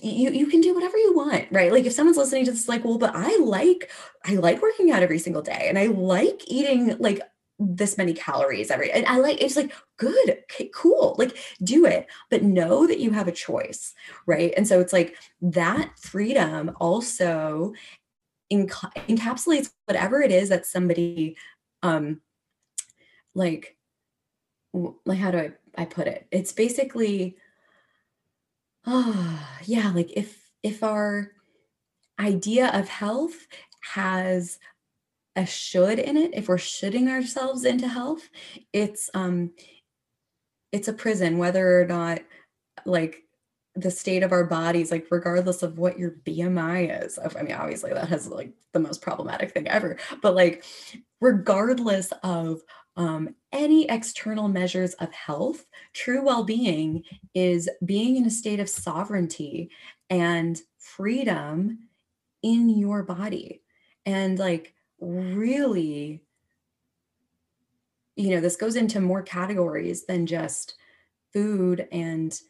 you 0.03 0.30
you 0.30 0.49
can 0.49 0.61
do 0.61 0.74
whatever 0.74 0.97
you 0.97 1.14
want 1.14 1.47
right 1.53 1.70
like 1.70 1.84
if 1.84 1.93
someone's 1.93 2.16
listening 2.16 2.45
to 2.45 2.51
this 2.51 2.68
like 2.68 2.84
well 2.84 2.99
but 2.99 3.14
i 3.14 3.36
like 3.36 3.89
i 4.24 4.34
like 4.34 4.61
working 4.61 4.91
out 4.91 5.05
every 5.05 5.20
single 5.20 5.41
day 5.41 5.66
and 5.68 5.78
i 5.78 5.86
like 5.86 6.43
eating 6.49 6.97
like 6.99 7.20
this 7.59 7.98
many 7.98 8.14
calories 8.14 8.70
every 8.70 8.92
and 8.92 9.04
I 9.06 9.18
like 9.18 9.42
it's 9.42 9.56
like 9.56 9.72
good 9.96 10.30
okay, 10.44 10.70
cool 10.72 11.16
like 11.18 11.36
do 11.62 11.86
it. 11.86 12.06
But 12.30 12.42
know 12.42 12.86
that 12.86 13.00
you 13.00 13.11
have 13.11 13.28
a 13.28 13.32
choice 13.32 13.94
right? 14.26 14.52
And 14.56 14.66
so 14.66 14.80
it's 14.80 14.92
like 14.92 15.16
that 15.42 15.98
freedom 15.98 16.72
also 16.80 17.72
enc- 18.52 18.92
encapsulates 19.09 19.70
whatever 19.86 20.22
it 20.22 20.30
is 20.30 20.48
that 20.50 20.66
somebody 20.66 21.36
um 21.82 22.20
like 23.34 23.76
like 25.04 25.18
how 25.18 25.30
do 25.30 25.38
I 25.38 25.52
I 25.76 25.84
put 25.84 26.06
it? 26.06 26.26
It's 26.30 26.52
basically 26.52 27.36
oh 28.86 29.48
yeah 29.64 29.90
like 29.94 30.12
if 30.16 30.50
if 30.62 30.82
our 30.82 31.32
idea 32.20 32.68
of 32.72 32.88
health 32.88 33.46
has 33.94 34.59
a 35.39 35.47
should 35.47 35.99
in 35.99 36.16
it 36.16 36.32
if 36.34 36.49
we're 36.49 36.59
shoulding 36.59 37.09
ourselves 37.09 37.64
into 37.64 37.89
health 37.89 38.28
it's 38.72 39.09
um 39.14 39.51
it's 40.72 40.89
a 40.89 40.93
prison 40.93 41.39
whether 41.39 41.80
or 41.80 41.86
not 41.86 42.20
like 42.84 43.22
the 43.74 43.91
state 43.91 44.22
of 44.22 44.32
our 44.32 44.45
bodies 44.45 44.91
like 44.91 45.07
regardless 45.11 45.62
of 45.62 45.78
what 45.78 45.99
your 45.99 46.16
bmi 46.26 47.05
is 47.05 47.18
i 47.18 47.43
mean 47.43 47.55
obviously 47.55 47.93
that 47.93 48.09
has 48.09 48.26
like 48.28 48.53
the 48.72 48.80
most 48.80 49.01
problematic 49.01 49.53
thing 49.53 49.68
ever 49.68 49.97
but 50.20 50.34
like 50.34 50.64
regardless 51.20 52.12
of 52.22 52.61
um, 52.97 53.36
any 53.53 53.89
external 53.89 54.49
measures 54.49 54.95
of 54.95 55.12
health 55.12 55.66
true 55.93 56.24
well-being 56.24 57.05
is 57.32 57.70
being 57.84 58.16
in 58.16 58.26
a 58.26 58.30
state 58.30 58.59
of 58.59 58.68
sovereignty 58.68 59.70
and 60.11 60.61
freedom 60.78 61.78
in 62.43 62.68
your 62.68 63.03
body. 63.03 63.62
And 64.07 64.39
like 64.39 64.74
really 65.01 66.22
you 68.16 68.30
know 68.30 68.40
this 68.40 68.57
goes 68.57 68.76
into 68.76 69.01
more 69.01 69.22
categories 69.22 70.07
than 70.07 70.26
just 70.26 70.74
food 71.32 71.86
and 71.92 72.40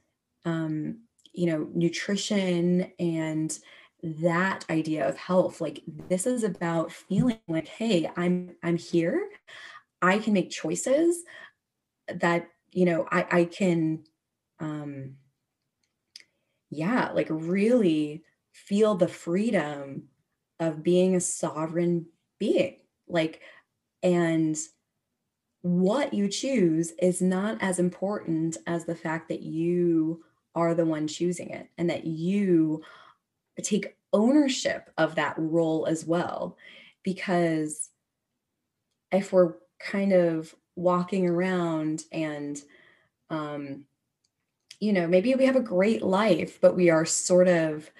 um 0.45 0.99
you 1.33 1.47
know 1.47 1.69
nutrition 1.75 2.91
and 2.99 3.59
that 4.03 4.65
idea 4.71 5.09
of 5.09 5.17
health. 5.17 5.61
Like 5.61 5.83
this 6.09 6.27
is 6.27 6.45
about 6.45 6.93
feeling 6.93 7.41
like 7.49 7.69
hey 7.69 8.11
i'm 8.17 8.55
i'm 8.63 8.77
here. 8.77 9.29
I 10.01 10.19
can 10.19 10.33
make 10.33 10.51
choices 10.51 11.25
that 12.09 12.49
you 12.73 12.85
know 12.85 13.07
i 13.11 13.27
i 13.31 13.45
can 13.45 14.05
um 14.61 15.17
yeah 16.71 17.11
like 17.13 17.29
really 17.31 18.23
feel 18.53 18.95
the 18.95 19.09
freedom 19.09 20.05
of 20.61 20.83
being 20.83 21.15
a 21.15 21.21
sovereign 21.21 22.07
being 22.39 22.77
like 23.09 23.41
and 24.03 24.57
what 25.63 26.15
you 26.15 26.29
choose 26.29 26.93
is 27.03 27.21
not 27.21 27.59
as 27.61 27.79
important 27.79 28.57
as 28.67 28.85
the 28.85 28.95
fact 28.95 29.29
that 29.29 29.43
you 29.43 30.25
are 30.55 30.75
the 30.75 30.85
one 30.85 31.07
choosing 31.07 31.51
it 31.51 31.69
and 31.77 31.91
that 31.91 32.07
you 32.07 32.83
take 33.63 33.97
ownership 34.13 34.91
of 34.97 35.17
that 35.17 35.35
role 35.37 35.87
as 35.87 36.05
well. 36.05 36.57
Because 37.03 37.91
if 39.11 39.33
we're 39.33 39.55
kind 39.81 40.13
of 40.13 40.55
walking 40.77 41.27
around 41.27 42.05
and 42.13 42.63
um 43.31 43.85
you 44.81 44.93
know 44.93 45.09
maybe 45.09 45.35
we 45.35 45.45
have 45.45 45.57
a 45.57 45.61
great 45.61 46.03
life 46.03 46.61
but 46.61 46.77
we 46.77 46.89
are 46.89 47.05
sort 47.05 47.49
of 47.49 47.91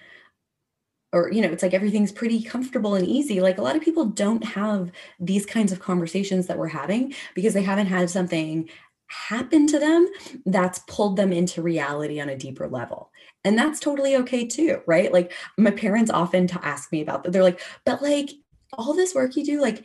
or 1.13 1.31
you 1.33 1.41
know 1.41 1.49
it's 1.49 1.63
like 1.63 1.75
everything's 1.75 2.13
pretty 2.13 2.43
comfortable 2.43 2.95
and 2.95 3.07
easy 3.07 3.41
like 3.41 3.59
a 3.59 3.63
lot 3.63 3.77
of 3.77 3.83
people 3.83 4.05
don't 4.05 4.45
have 4.45 4.93
these 5.19 5.47
kinds 5.47 5.73
of 5.73 5.81
conversations 5.81 6.47
that 6.47 6.59
we're 6.59 6.69
having 6.69 7.15
because 7.35 7.55
they 7.55 7.63
haven't 7.63 7.87
had 7.87 8.11
something 8.11 8.69
happen 9.09 9.67
to 9.67 9.79
them 9.79 10.07
that's 10.47 10.81
pulled 10.81 11.17
them 11.17 11.33
into 11.33 11.63
reality 11.63 12.21
on 12.21 12.29
a 12.29 12.37
deeper 12.37 12.69
level. 12.69 13.11
And 13.45 13.59
that's 13.59 13.81
totally 13.81 14.17
okay 14.17 14.47
too 14.47 14.83
right? 14.87 15.13
Like 15.13 15.33
my 15.57 15.71
parents 15.71 16.11
often 16.11 16.47
to 16.49 16.65
ask 16.65 16.93
me 16.93 17.01
about 17.01 17.25
that 17.25 17.33
they're 17.33 17.43
like 17.43 17.61
but 17.85 18.03
like 18.03 18.31
all 18.75 18.93
this 18.95 19.15
work 19.15 19.35
you 19.37 19.45
do 19.45 19.61
like 19.63 19.85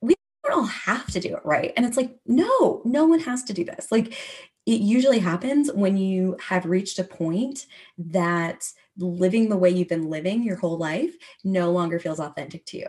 we 0.00 0.14
don't 0.44 0.54
all 0.54 0.64
have 0.64 1.06
to 1.12 1.20
do 1.20 1.34
it 1.36 1.44
right? 1.44 1.72
And 1.76 1.84
it's 1.84 1.96
like 1.96 2.14
no 2.26 2.80
no 2.84 3.06
one 3.06 3.20
has 3.20 3.42
to 3.44 3.52
do 3.52 3.64
this. 3.64 3.90
Like 3.90 4.14
it 4.66 4.80
usually 4.80 5.18
happens 5.18 5.70
when 5.72 5.96
you 5.96 6.36
have 6.40 6.64
reached 6.64 6.98
a 6.98 7.04
point 7.04 7.66
that 7.98 8.66
living 8.96 9.48
the 9.48 9.56
way 9.56 9.70
you've 9.70 9.88
been 9.88 10.08
living 10.08 10.42
your 10.42 10.56
whole 10.56 10.78
life 10.78 11.14
no 11.42 11.70
longer 11.70 11.98
feels 11.98 12.20
authentic 12.20 12.64
to 12.66 12.78
you. 12.78 12.86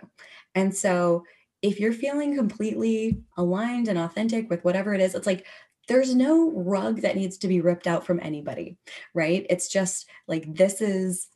And 0.54 0.74
so 0.74 1.24
if 1.62 1.80
you're 1.80 1.94
feeling 1.94 2.36
completely 2.36 3.22
aligned 3.38 3.88
and 3.88 3.98
authentic 3.98 4.50
with 4.50 4.64
whatever 4.64 4.94
it 4.94 5.02
is, 5.02 5.16
it's 5.16 5.28
like 5.28 5.46
there's 5.88 6.16
no 6.16 6.52
rug 6.52 7.02
that 7.02 7.16
needs 7.16 7.38
to 7.40 7.48
be 7.48 7.62
ripped 7.62 7.88
out 7.88 8.06
from 8.06 8.20
anybody, 8.22 8.78
right? 9.14 9.46
It's 9.50 9.68
just 9.68 10.08
like 10.28 10.54
this 10.54 10.82
is 10.82 11.28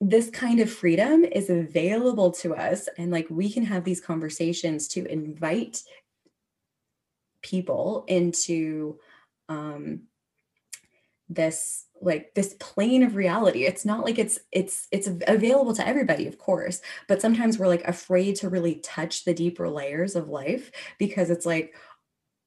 this 0.00 0.28
kind 0.28 0.60
of 0.60 0.70
freedom 0.70 1.24
is 1.24 1.48
available 1.48 2.30
to 2.30 2.54
us 2.54 2.88
and 2.98 3.10
like 3.10 3.26
we 3.30 3.50
can 3.50 3.64
have 3.64 3.84
these 3.84 4.00
conversations 4.00 4.88
to 4.88 5.06
invite 5.10 5.82
people 7.44 8.04
into 8.08 8.98
um 9.48 10.02
this 11.28 11.86
like 12.00 12.34
this 12.34 12.54
plane 12.60 13.02
of 13.02 13.16
reality. 13.16 13.64
It's 13.64 13.84
not 13.84 14.04
like 14.04 14.18
it's 14.18 14.38
it's 14.52 14.88
it's 14.90 15.08
available 15.26 15.74
to 15.74 15.86
everybody 15.86 16.26
of 16.26 16.38
course 16.38 16.80
but 17.08 17.20
sometimes 17.20 17.58
we're 17.58 17.68
like 17.68 17.86
afraid 17.86 18.36
to 18.36 18.48
really 18.48 18.76
touch 18.76 19.24
the 19.24 19.34
deeper 19.34 19.68
layers 19.68 20.16
of 20.16 20.28
life 20.28 20.70
because 20.98 21.30
it's 21.30 21.46
like 21.46 21.74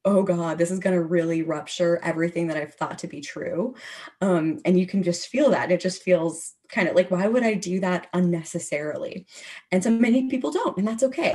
oh 0.04 0.22
god 0.22 0.58
this 0.58 0.70
is 0.70 0.78
going 0.78 0.94
to 0.94 1.02
really 1.02 1.42
rupture 1.42 1.98
everything 2.04 2.46
that 2.46 2.56
i've 2.56 2.74
thought 2.74 2.98
to 2.98 3.08
be 3.08 3.20
true. 3.20 3.74
Um, 4.20 4.60
and 4.64 4.78
you 4.78 4.86
can 4.86 5.02
just 5.02 5.28
feel 5.28 5.50
that. 5.50 5.72
It 5.72 5.80
just 5.80 6.02
feels 6.02 6.54
kind 6.68 6.88
of 6.88 6.94
like 6.94 7.10
why 7.10 7.26
would 7.26 7.42
i 7.42 7.54
do 7.54 7.80
that 7.80 8.06
unnecessarily? 8.12 9.26
And 9.72 9.82
so 9.82 9.90
many 9.90 10.28
people 10.28 10.52
don't 10.52 10.76
and 10.78 10.86
that's 10.86 11.02
okay. 11.02 11.34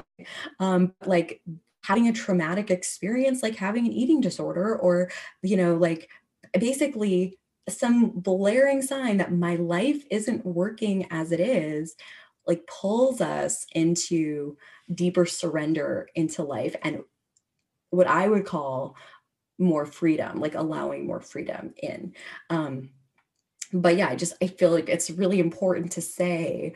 Um, 0.60 0.94
like 1.06 1.42
having 1.84 2.08
a 2.08 2.14
traumatic 2.14 2.72
experience 2.72 3.44
like 3.44 3.56
having 3.56 3.86
an 3.86 3.92
eating 3.92 4.22
disorder 4.22 4.76
or 4.78 5.10
you 5.42 5.58
know 5.58 5.76
like 5.76 6.10
basically 6.60 7.38
some 7.70 8.10
blaring 8.10 8.82
sign 8.82 9.18
that 9.18 9.32
my 9.32 9.56
life 9.56 10.04
isn't 10.12 10.46
working 10.46 11.08
as 11.12 11.32
it 11.32 11.40
is 11.40 11.96
like 12.46 12.68
pulls 12.68 13.22
us 13.22 13.66
into 13.74 14.58
deeper 14.94 15.26
surrender 15.26 16.10
into 16.16 16.44
life 16.44 16.76
and 16.84 17.02
what 17.90 18.08
i 18.08 18.28
would 18.28 18.46
call 18.46 18.96
more 19.60 19.86
freedom 19.86 20.40
like 20.40 20.56
allowing 20.56 21.06
more 21.06 21.22
freedom 21.22 21.74
in. 21.82 22.14
Um 22.50 22.90
but 23.72 23.98
yeah 23.98 24.10
i 24.10 24.16
just 24.16 24.34
i 24.42 24.48
feel 24.48 24.72
like 24.72 24.90
it's 24.90 25.10
really 25.10 25.40
important 25.40 25.92
to 25.92 26.02
say 26.02 26.74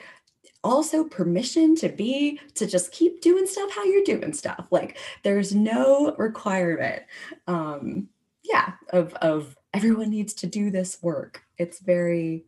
also 0.67 1.03
permission 1.03 1.75
to 1.77 1.89
be 1.89 2.39
to 2.55 2.67
just 2.67 2.91
keep 2.91 3.21
doing 3.21 3.47
stuff 3.47 3.71
how 3.73 3.83
you're 3.85 4.03
doing 4.03 4.33
stuff. 4.33 4.67
Like 4.69 4.97
there's 5.23 5.55
no 5.55 6.13
requirement 6.17 7.03
um 7.47 8.09
yeah 8.43 8.73
of 8.91 9.13
of 9.15 9.55
everyone 9.73 10.09
needs 10.09 10.33
to 10.35 10.47
do 10.47 10.69
this 10.69 11.01
work. 11.01 11.43
It's 11.57 11.79
very 11.79 12.45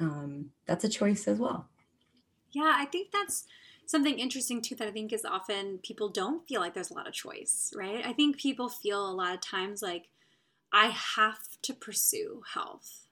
um 0.00 0.50
that's 0.66 0.84
a 0.84 0.88
choice 0.88 1.28
as 1.28 1.38
well. 1.38 1.68
Yeah 2.52 2.74
i 2.76 2.84
think 2.84 3.10
that's 3.12 3.46
something 3.86 4.18
interesting 4.18 4.60
too 4.60 4.74
that 4.76 4.88
i 4.88 4.90
think 4.90 5.12
is 5.12 5.24
often 5.24 5.78
people 5.82 6.08
don't 6.08 6.46
feel 6.46 6.60
like 6.60 6.74
there's 6.74 6.90
a 6.90 6.94
lot 6.94 7.08
of 7.08 7.14
choice 7.14 7.72
right? 7.76 8.04
I 8.06 8.12
think 8.12 8.36
people 8.36 8.68
feel 8.68 9.08
a 9.08 9.12
lot 9.12 9.34
of 9.34 9.40
times 9.40 9.82
like 9.82 10.08
i 10.72 10.86
have 10.86 11.38
to 11.62 11.72
pursue 11.72 12.42
health 12.54 13.06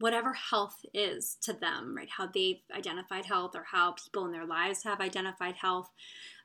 whatever 0.00 0.32
health 0.32 0.84
is 0.94 1.36
to 1.42 1.52
them, 1.52 1.96
right? 1.96 2.08
How 2.10 2.26
they've 2.26 2.60
identified 2.74 3.26
health 3.26 3.54
or 3.54 3.64
how 3.70 3.92
people 3.92 4.24
in 4.26 4.32
their 4.32 4.46
lives 4.46 4.84
have 4.84 5.00
identified 5.00 5.56
health. 5.56 5.90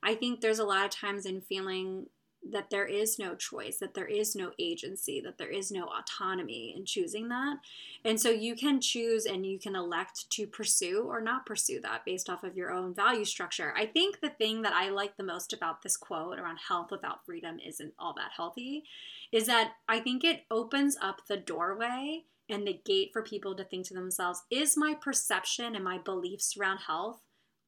I 0.01 0.15
think 0.15 0.41
there's 0.41 0.59
a 0.59 0.65
lot 0.65 0.85
of 0.85 0.91
times 0.91 1.25
in 1.25 1.41
feeling 1.41 2.07
that 2.51 2.69
there 2.69 2.85
is 2.85 3.17
no 3.17 3.35
choice, 3.35 3.77
that 3.77 3.93
there 3.93 4.07
is 4.07 4.35
no 4.35 4.51
agency, 4.59 5.21
that 5.21 5.37
there 5.37 5.49
is 5.49 5.71
no 5.71 5.85
autonomy 5.85 6.73
in 6.75 6.85
choosing 6.85 7.29
that. 7.29 7.57
And 8.03 8.19
so 8.19 8.29
you 8.29 8.55
can 8.55 8.81
choose 8.81 9.25
and 9.25 9.45
you 9.45 9.57
can 9.57 9.75
elect 9.75 10.29
to 10.31 10.45
pursue 10.45 11.05
or 11.07 11.21
not 11.21 11.45
pursue 11.45 11.79
that 11.81 12.03
based 12.05 12.29
off 12.29 12.43
of 12.43 12.57
your 12.57 12.71
own 12.71 12.93
value 12.93 13.25
structure. 13.25 13.73
I 13.77 13.85
think 13.85 14.19
the 14.19 14.29
thing 14.29 14.61
that 14.63 14.73
I 14.73 14.89
like 14.89 15.15
the 15.15 15.23
most 15.23 15.53
about 15.53 15.83
this 15.83 15.95
quote 15.95 16.37
around 16.37 16.59
health 16.67 16.91
without 16.91 17.25
freedom 17.25 17.59
isn't 17.65 17.93
all 17.97 18.13
that 18.15 18.31
healthy 18.35 18.83
is 19.31 19.45
that 19.47 19.73
I 19.87 19.99
think 19.99 20.23
it 20.23 20.43
opens 20.51 20.97
up 21.01 21.21
the 21.27 21.37
doorway 21.37 22.25
and 22.53 22.67
the 22.67 22.79
gate 22.85 23.09
for 23.11 23.21
people 23.21 23.55
to 23.55 23.63
think 23.63 23.87
to 23.87 23.93
themselves 23.93 24.43
is 24.49 24.77
my 24.77 24.93
perception 24.93 25.75
and 25.75 25.83
my 25.83 25.97
beliefs 25.97 26.55
around 26.57 26.79
health 26.79 27.21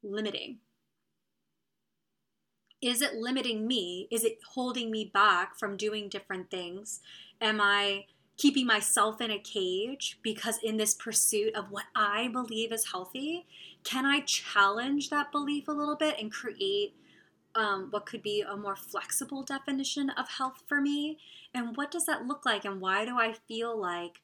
limiting? 0.04 0.60
Is 2.82 3.02
it 3.02 3.16
limiting 3.16 3.68
me? 3.68 4.08
Is 4.12 4.24
it 4.24 4.38
holding 4.54 4.92
me 4.92 5.10
back 5.14 5.58
from 5.58 5.78
doing 5.78 6.08
different 6.08 6.52
things? 6.52 7.02
Am 7.42 7.60
I 7.60 8.06
keeping 8.38 8.66
myself 8.66 9.22
in 9.22 9.32
a 9.32 9.40
cage 9.40 10.20
because 10.22 10.60
in 10.62 10.78
this 10.78 10.94
pursuit 10.94 11.56
of 11.56 11.72
what 11.72 11.86
I 11.96 12.28
believe 12.28 12.72
is 12.72 12.92
healthy, 12.92 13.46
can 13.84 14.06
I 14.06 14.20
challenge 14.22 15.10
that 15.10 15.32
belief 15.32 15.68
a 15.68 15.72
little 15.72 15.96
bit 15.96 16.20
and 16.20 16.32
create 16.32 16.96
um, 17.56 17.88
what 17.92 18.06
could 18.06 18.22
be 18.22 18.42
a 18.42 18.58
more 18.58 18.76
flexible 18.76 19.42
definition 19.42 20.10
of 20.12 20.28
health 20.28 20.64
for 20.68 20.82
me? 20.82 21.18
And 21.54 21.78
what 21.78 21.92
does 21.92 22.06
that 22.06 22.28
look 22.28 22.46
like? 22.46 22.66
And 22.66 22.82
why 22.82 23.06
do 23.06 23.18
I 23.18 23.34
feel 23.48 23.80
like 23.80 24.20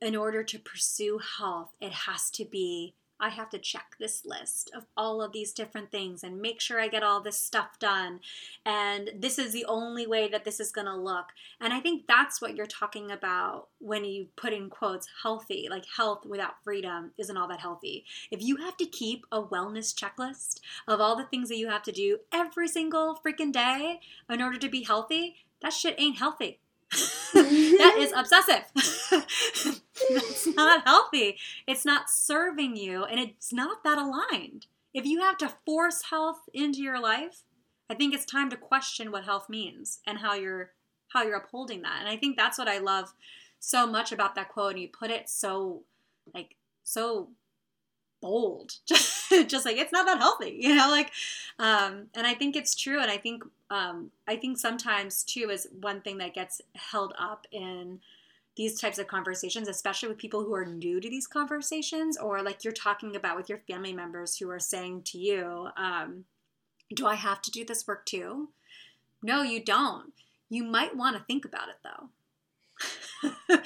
in 0.00 0.16
order 0.16 0.42
to 0.42 0.58
pursue 0.58 1.20
health, 1.38 1.70
it 1.80 1.92
has 1.92 2.30
to 2.30 2.44
be 2.44 2.94
I 3.20 3.28
have 3.28 3.50
to 3.50 3.58
check 3.58 3.96
this 3.98 4.24
list 4.24 4.70
of 4.74 4.86
all 4.96 5.20
of 5.20 5.32
these 5.32 5.52
different 5.52 5.90
things 5.90 6.24
and 6.24 6.40
make 6.40 6.60
sure 6.60 6.80
I 6.80 6.88
get 6.88 7.02
all 7.02 7.20
this 7.20 7.38
stuff 7.38 7.78
done. 7.78 8.20
And 8.64 9.10
this 9.14 9.38
is 9.38 9.52
the 9.52 9.66
only 9.66 10.06
way 10.06 10.28
that 10.28 10.44
this 10.44 10.58
is 10.58 10.72
going 10.72 10.86
to 10.86 10.96
look. 10.96 11.26
And 11.60 11.72
I 11.72 11.80
think 11.80 12.06
that's 12.08 12.40
what 12.40 12.56
you're 12.56 12.66
talking 12.66 13.10
about 13.10 13.68
when 13.78 14.06
you 14.06 14.28
put 14.36 14.54
in 14.54 14.70
quotes 14.70 15.06
healthy, 15.22 15.68
like 15.70 15.84
health 15.96 16.24
without 16.24 16.64
freedom 16.64 17.12
isn't 17.18 17.36
all 17.36 17.48
that 17.48 17.60
healthy. 17.60 18.06
If 18.30 18.42
you 18.42 18.56
have 18.56 18.78
to 18.78 18.86
keep 18.86 19.26
a 19.30 19.42
wellness 19.42 19.94
checklist 19.94 20.60
of 20.88 21.00
all 21.00 21.14
the 21.14 21.24
things 21.24 21.50
that 21.50 21.58
you 21.58 21.68
have 21.68 21.82
to 21.84 21.92
do 21.92 22.20
every 22.32 22.68
single 22.68 23.18
freaking 23.24 23.52
day 23.52 24.00
in 24.30 24.40
order 24.40 24.58
to 24.58 24.68
be 24.70 24.82
healthy, 24.82 25.36
that 25.60 25.74
shit 25.74 25.94
ain't 25.98 26.18
healthy. 26.18 26.60
that 27.34 27.96
is 27.98 28.12
obsessive. 28.16 28.64
That's 30.14 30.46
not 30.46 30.86
healthy. 30.86 31.38
It's 31.66 31.84
not 31.84 32.10
serving 32.10 32.76
you, 32.76 33.04
and 33.04 33.20
it's 33.20 33.52
not 33.52 33.82
that 33.84 33.98
aligned. 33.98 34.66
If 34.92 35.06
you 35.06 35.20
have 35.20 35.36
to 35.38 35.54
force 35.64 36.02
health 36.10 36.48
into 36.52 36.80
your 36.80 37.00
life, 37.00 37.42
I 37.88 37.94
think 37.94 38.14
it's 38.14 38.24
time 38.24 38.50
to 38.50 38.56
question 38.56 39.12
what 39.12 39.24
health 39.24 39.48
means 39.48 40.00
and 40.06 40.18
how 40.18 40.34
you're 40.34 40.72
how 41.08 41.24
you're 41.24 41.36
upholding 41.36 41.82
that. 41.82 41.98
And 42.00 42.08
I 42.08 42.16
think 42.16 42.36
that's 42.36 42.58
what 42.58 42.68
I 42.68 42.78
love 42.78 43.12
so 43.58 43.86
much 43.86 44.12
about 44.12 44.36
that 44.36 44.48
quote. 44.48 44.72
And 44.72 44.80
you 44.80 44.88
put 44.88 45.10
it 45.10 45.28
so 45.28 45.82
like 46.34 46.56
so 46.84 47.30
bold 48.20 48.72
just, 48.86 49.30
just 49.46 49.64
like 49.64 49.76
it's 49.76 49.92
not 49.92 50.06
that 50.06 50.18
healthy 50.18 50.58
you 50.60 50.74
know 50.74 50.90
like 50.90 51.10
um 51.58 52.06
and 52.14 52.26
i 52.26 52.34
think 52.34 52.54
it's 52.54 52.74
true 52.74 53.00
and 53.00 53.10
i 53.10 53.16
think 53.16 53.42
um 53.70 54.10
i 54.28 54.36
think 54.36 54.58
sometimes 54.58 55.24
too 55.24 55.48
is 55.50 55.68
one 55.80 56.00
thing 56.00 56.18
that 56.18 56.34
gets 56.34 56.60
held 56.74 57.14
up 57.18 57.46
in 57.50 58.00
these 58.60 58.78
types 58.78 58.98
of 58.98 59.06
conversations 59.06 59.68
especially 59.68 60.06
with 60.06 60.18
people 60.18 60.44
who 60.44 60.54
are 60.54 60.66
new 60.66 61.00
to 61.00 61.08
these 61.08 61.26
conversations 61.26 62.18
or 62.18 62.42
like 62.42 62.62
you're 62.62 62.74
talking 62.74 63.16
about 63.16 63.34
with 63.34 63.48
your 63.48 63.62
family 63.66 63.94
members 63.94 64.36
who 64.36 64.50
are 64.50 64.58
saying 64.58 65.00
to 65.02 65.16
you 65.16 65.68
um 65.78 66.26
do 66.94 67.06
i 67.06 67.14
have 67.14 67.40
to 67.40 67.50
do 67.50 67.64
this 67.64 67.86
work 67.86 68.04
too? 68.04 68.50
No 69.22 69.40
you 69.40 69.64
don't. 69.64 70.12
You 70.50 70.64
might 70.64 70.94
want 70.94 71.16
to 71.16 71.24
think 71.24 71.46
about 71.46 71.68
it 71.70 71.78
though. 71.82 73.56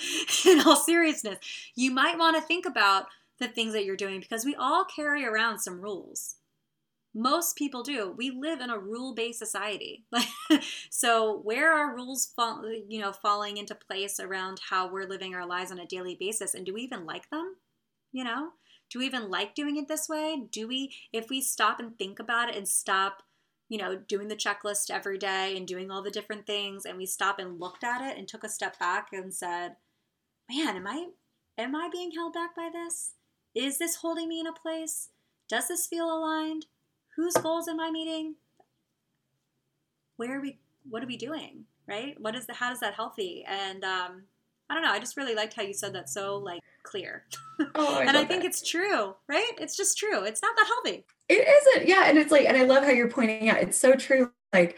In 0.50 0.60
all 0.60 0.76
seriousness 0.76 1.38
you 1.74 1.90
might 1.90 2.16
want 2.16 2.36
to 2.36 2.42
think 2.42 2.64
about 2.64 3.06
the 3.40 3.48
things 3.48 3.72
that 3.72 3.84
you're 3.84 3.96
doing 3.96 4.20
because 4.20 4.44
we 4.44 4.54
all 4.54 4.84
carry 4.84 5.24
around 5.24 5.58
some 5.58 5.80
rules. 5.80 6.36
Most 7.14 7.56
people 7.56 7.84
do. 7.84 8.12
We 8.16 8.30
live 8.30 8.60
in 8.60 8.70
a 8.70 8.78
rule-based 8.78 9.38
society. 9.38 10.04
so 10.90 11.38
where 11.44 11.72
are 11.72 11.94
rules 11.94 12.32
fall, 12.34 12.64
you 12.88 13.00
know, 13.00 13.12
falling 13.12 13.56
into 13.56 13.74
place 13.74 14.18
around 14.18 14.60
how 14.70 14.90
we're 14.90 15.08
living 15.08 15.34
our 15.34 15.46
lives 15.46 15.70
on 15.70 15.78
a 15.78 15.86
daily 15.86 16.16
basis 16.18 16.54
and 16.54 16.66
do 16.66 16.74
we 16.74 16.82
even 16.82 17.06
like 17.06 17.30
them? 17.30 17.56
You 18.12 18.24
know? 18.24 18.50
Do 18.90 18.98
we 18.98 19.06
even 19.06 19.30
like 19.30 19.54
doing 19.54 19.76
it 19.76 19.86
this 19.86 20.08
way? 20.08 20.42
Do 20.50 20.66
we 20.66 20.92
if 21.12 21.30
we 21.30 21.40
stop 21.40 21.78
and 21.78 21.96
think 21.96 22.18
about 22.18 22.48
it 22.48 22.56
and 22.56 22.66
stop 22.68 23.22
you 23.68 23.78
know, 23.78 23.96
doing 23.96 24.28
the 24.28 24.36
checklist 24.36 24.90
every 24.90 25.18
day 25.18 25.56
and 25.56 25.66
doing 25.66 25.90
all 25.90 26.02
the 26.02 26.10
different 26.10 26.46
things 26.46 26.84
and 26.84 26.98
we 26.98 27.06
stop 27.06 27.38
and 27.38 27.58
looked 27.58 27.82
at 27.82 28.02
it 28.02 28.18
and 28.18 28.28
took 28.28 28.44
a 28.44 28.48
step 28.48 28.78
back 28.78 29.08
and 29.12 29.32
said, 29.32 29.76
"Man, 30.50 30.76
am 30.76 30.86
I 30.86 31.08
am 31.56 31.74
I 31.74 31.88
being 31.90 32.10
held 32.10 32.34
back 32.34 32.54
by 32.54 32.70
this? 32.72 33.14
Is 33.54 33.78
this 33.78 33.96
holding 33.96 34.28
me 34.28 34.40
in 34.40 34.46
a 34.46 34.52
place? 34.52 35.10
Does 35.48 35.68
this 35.68 35.86
feel 35.86 36.12
aligned? 36.12 36.66
Whose 37.16 37.34
goals 37.34 37.68
am 37.68 37.80
I 37.80 37.90
meeting? 37.90 38.34
Where 40.16 40.38
are 40.38 40.40
we? 40.40 40.58
What 40.88 41.02
are 41.02 41.06
we 41.06 41.16
doing? 41.16 41.64
Right? 41.86 42.14
What 42.20 42.34
is 42.34 42.46
the? 42.46 42.54
How 42.54 42.72
is 42.72 42.80
that 42.80 42.94
healthy? 42.94 43.44
And 43.46 43.84
um, 43.84 44.22
I 44.70 44.74
don't 44.74 44.82
know. 44.82 44.90
I 44.90 44.98
just 44.98 45.16
really 45.16 45.34
liked 45.34 45.54
how 45.54 45.62
you 45.62 45.74
said 45.74 45.94
that 45.94 46.08
so 46.08 46.38
like 46.38 46.60
clear. 46.82 47.24
Oh, 47.76 47.98
I 47.98 48.02
and 48.02 48.16
I 48.16 48.24
think 48.24 48.42
that. 48.42 48.48
it's 48.48 48.68
true, 48.68 49.14
right? 49.28 49.52
It's 49.58 49.76
just 49.76 49.96
true. 49.96 50.24
It's 50.24 50.42
not 50.42 50.56
that 50.56 50.66
healthy. 50.66 51.04
It 51.28 51.46
isn't. 51.46 51.88
Yeah, 51.88 52.04
and 52.06 52.18
it's 52.18 52.32
like, 52.32 52.46
and 52.46 52.56
I 52.56 52.64
love 52.64 52.82
how 52.82 52.90
you're 52.90 53.08
pointing 53.08 53.48
out. 53.48 53.58
It's 53.58 53.78
so 53.78 53.94
true. 53.94 54.32
Like 54.52 54.76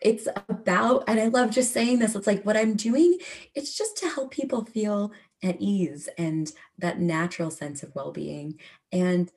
it's 0.00 0.28
about 0.48 1.04
and 1.08 1.18
i 1.18 1.26
love 1.26 1.50
just 1.50 1.72
saying 1.72 1.98
this 1.98 2.14
it's 2.14 2.26
like 2.26 2.44
what 2.44 2.56
i'm 2.56 2.74
doing 2.74 3.18
it's 3.54 3.76
just 3.76 3.96
to 3.96 4.08
help 4.08 4.30
people 4.30 4.64
feel 4.64 5.12
at 5.42 5.56
ease 5.58 6.08
and 6.18 6.52
that 6.78 7.00
natural 7.00 7.50
sense 7.50 7.82
of 7.82 7.94
well-being 7.94 8.58
and 8.92 9.32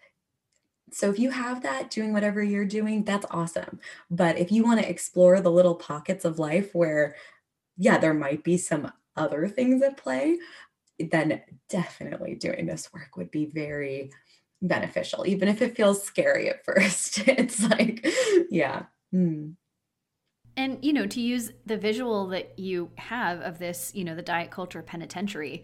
so 0.91 1.09
if 1.09 1.19
you 1.19 1.31
have 1.31 1.63
that 1.63 1.89
doing 1.89 2.13
whatever 2.13 2.43
you're 2.43 2.65
doing, 2.65 3.03
that's 3.03 3.25
awesome. 3.31 3.79
But 4.09 4.37
if 4.37 4.51
you 4.51 4.63
want 4.63 4.81
to 4.81 4.89
explore 4.89 5.39
the 5.39 5.51
little 5.51 5.75
pockets 5.75 6.25
of 6.25 6.37
life 6.37 6.73
where, 6.73 7.15
yeah, 7.77 7.97
there 7.97 8.13
might 8.13 8.43
be 8.43 8.57
some 8.57 8.91
other 9.15 9.47
things 9.47 9.81
at 9.81 9.97
play, 9.97 10.37
then 10.99 11.41
definitely 11.69 12.35
doing 12.35 12.65
this 12.65 12.91
work 12.93 13.15
would 13.15 13.31
be 13.31 13.45
very 13.45 14.11
beneficial, 14.61 15.25
even 15.25 15.47
if 15.47 15.61
it 15.61 15.75
feels 15.75 16.03
scary 16.03 16.49
at 16.49 16.65
first. 16.65 17.27
it's 17.27 17.63
like, 17.63 18.05
yeah. 18.49 18.83
Mm. 19.13 19.55
And, 20.57 20.83
you 20.83 20.91
know, 20.91 21.07
to 21.07 21.21
use 21.21 21.53
the 21.65 21.77
visual 21.77 22.27
that 22.27 22.59
you 22.59 22.91
have 22.95 23.39
of 23.39 23.57
this, 23.57 23.93
you 23.95 24.03
know, 24.03 24.15
the 24.15 24.21
diet 24.21 24.51
culture 24.51 24.81
penitentiary, 24.81 25.63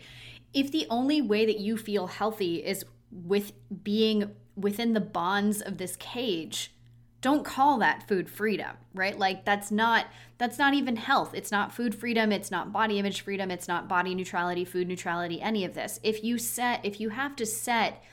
if 0.53 0.71
the 0.71 0.87
only 0.89 1.21
way 1.21 1.45
that 1.45 1.59
you 1.59 1.75
feel 1.75 2.07
healthy 2.07 2.63
is 2.63 2.85
with 3.11 3.51
being 3.83 4.31
within 4.57 4.93
the 4.93 4.99
bonds 4.99 5.61
of 5.61 5.77
this 5.77 5.95
cage 5.95 6.73
don't 7.21 7.45
call 7.45 7.77
that 7.79 8.07
food 8.07 8.29
freedom 8.29 8.77
right? 8.97 9.17
Like 9.17 9.45
that's 9.45 9.71
not 9.71 10.07
that's 10.37 10.57
not 10.57 10.73
even 10.73 10.97
health. 10.97 11.33
It's 11.33 11.51
not 11.51 11.73
food 11.73 11.95
freedom. 11.95 12.31
It's 12.31 12.51
not 12.51 12.73
body 12.73 12.99
image 12.99 13.21
freedom. 13.21 13.49
It's 13.49 13.67
not 13.67 13.87
body 13.87 14.13
neutrality 14.13 14.65
food 14.65 14.87
neutrality 14.87 15.41
any 15.41 15.63
of 15.63 15.73
this. 15.73 15.99
If 16.03 16.23
you 16.23 16.37
set 16.37 16.85
if 16.85 16.99
you 16.99 17.09
have 17.09 17.35
to 17.37 17.45
set 17.45 18.03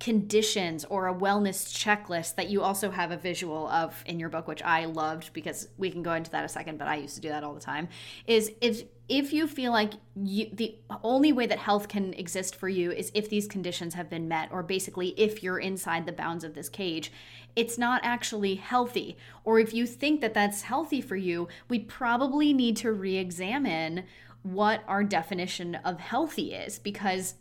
conditions 0.00 0.84
or 0.84 1.06
a 1.06 1.14
wellness 1.14 1.72
checklist 1.72 2.34
that 2.34 2.50
you 2.50 2.62
also 2.62 2.90
have 2.90 3.12
a 3.12 3.16
visual 3.16 3.68
of 3.68 4.02
in 4.06 4.18
your 4.18 4.28
book 4.28 4.48
which 4.48 4.62
I 4.62 4.86
loved 4.86 5.32
because 5.32 5.68
we 5.78 5.90
can 5.90 6.02
go 6.02 6.12
into 6.14 6.32
that 6.32 6.44
a 6.44 6.48
second 6.48 6.78
but 6.78 6.88
I 6.88 6.96
used 6.96 7.14
to 7.14 7.20
do 7.20 7.28
that 7.28 7.44
all 7.44 7.54
the 7.54 7.60
time 7.60 7.88
is 8.26 8.50
if 8.60 8.82
if 9.08 9.32
you 9.32 9.46
feel 9.46 9.70
like 9.70 9.92
you, 10.16 10.48
the 10.52 10.76
only 11.02 11.30
way 11.30 11.46
that 11.46 11.58
health 11.58 11.88
can 11.88 12.14
exist 12.14 12.56
for 12.56 12.68
you 12.68 12.90
is 12.90 13.10
if 13.14 13.28
these 13.28 13.46
conditions 13.46 13.94
have 13.94 14.08
been 14.08 14.28
met 14.28 14.48
or 14.50 14.62
basically 14.62 15.08
if 15.18 15.42
you're 15.42 15.58
inside 15.58 16.06
the 16.06 16.12
bounds 16.12 16.44
of 16.44 16.54
this 16.54 16.68
cage 16.68 17.12
it's 17.54 17.76
not 17.76 18.00
actually 18.02 18.54
healthy 18.54 19.16
or 19.44 19.58
if 19.58 19.74
you 19.74 19.86
think 19.86 20.20
that 20.20 20.32
that's 20.32 20.62
healthy 20.62 21.00
for 21.00 21.16
you 21.16 21.46
we 21.68 21.78
probably 21.78 22.52
need 22.52 22.76
to 22.76 22.92
re-examine 22.92 24.04
what 24.42 24.82
our 24.86 25.04
definition 25.04 25.74
of 25.76 26.00
healthy 26.00 26.54
is 26.54 26.78
because 26.78 27.34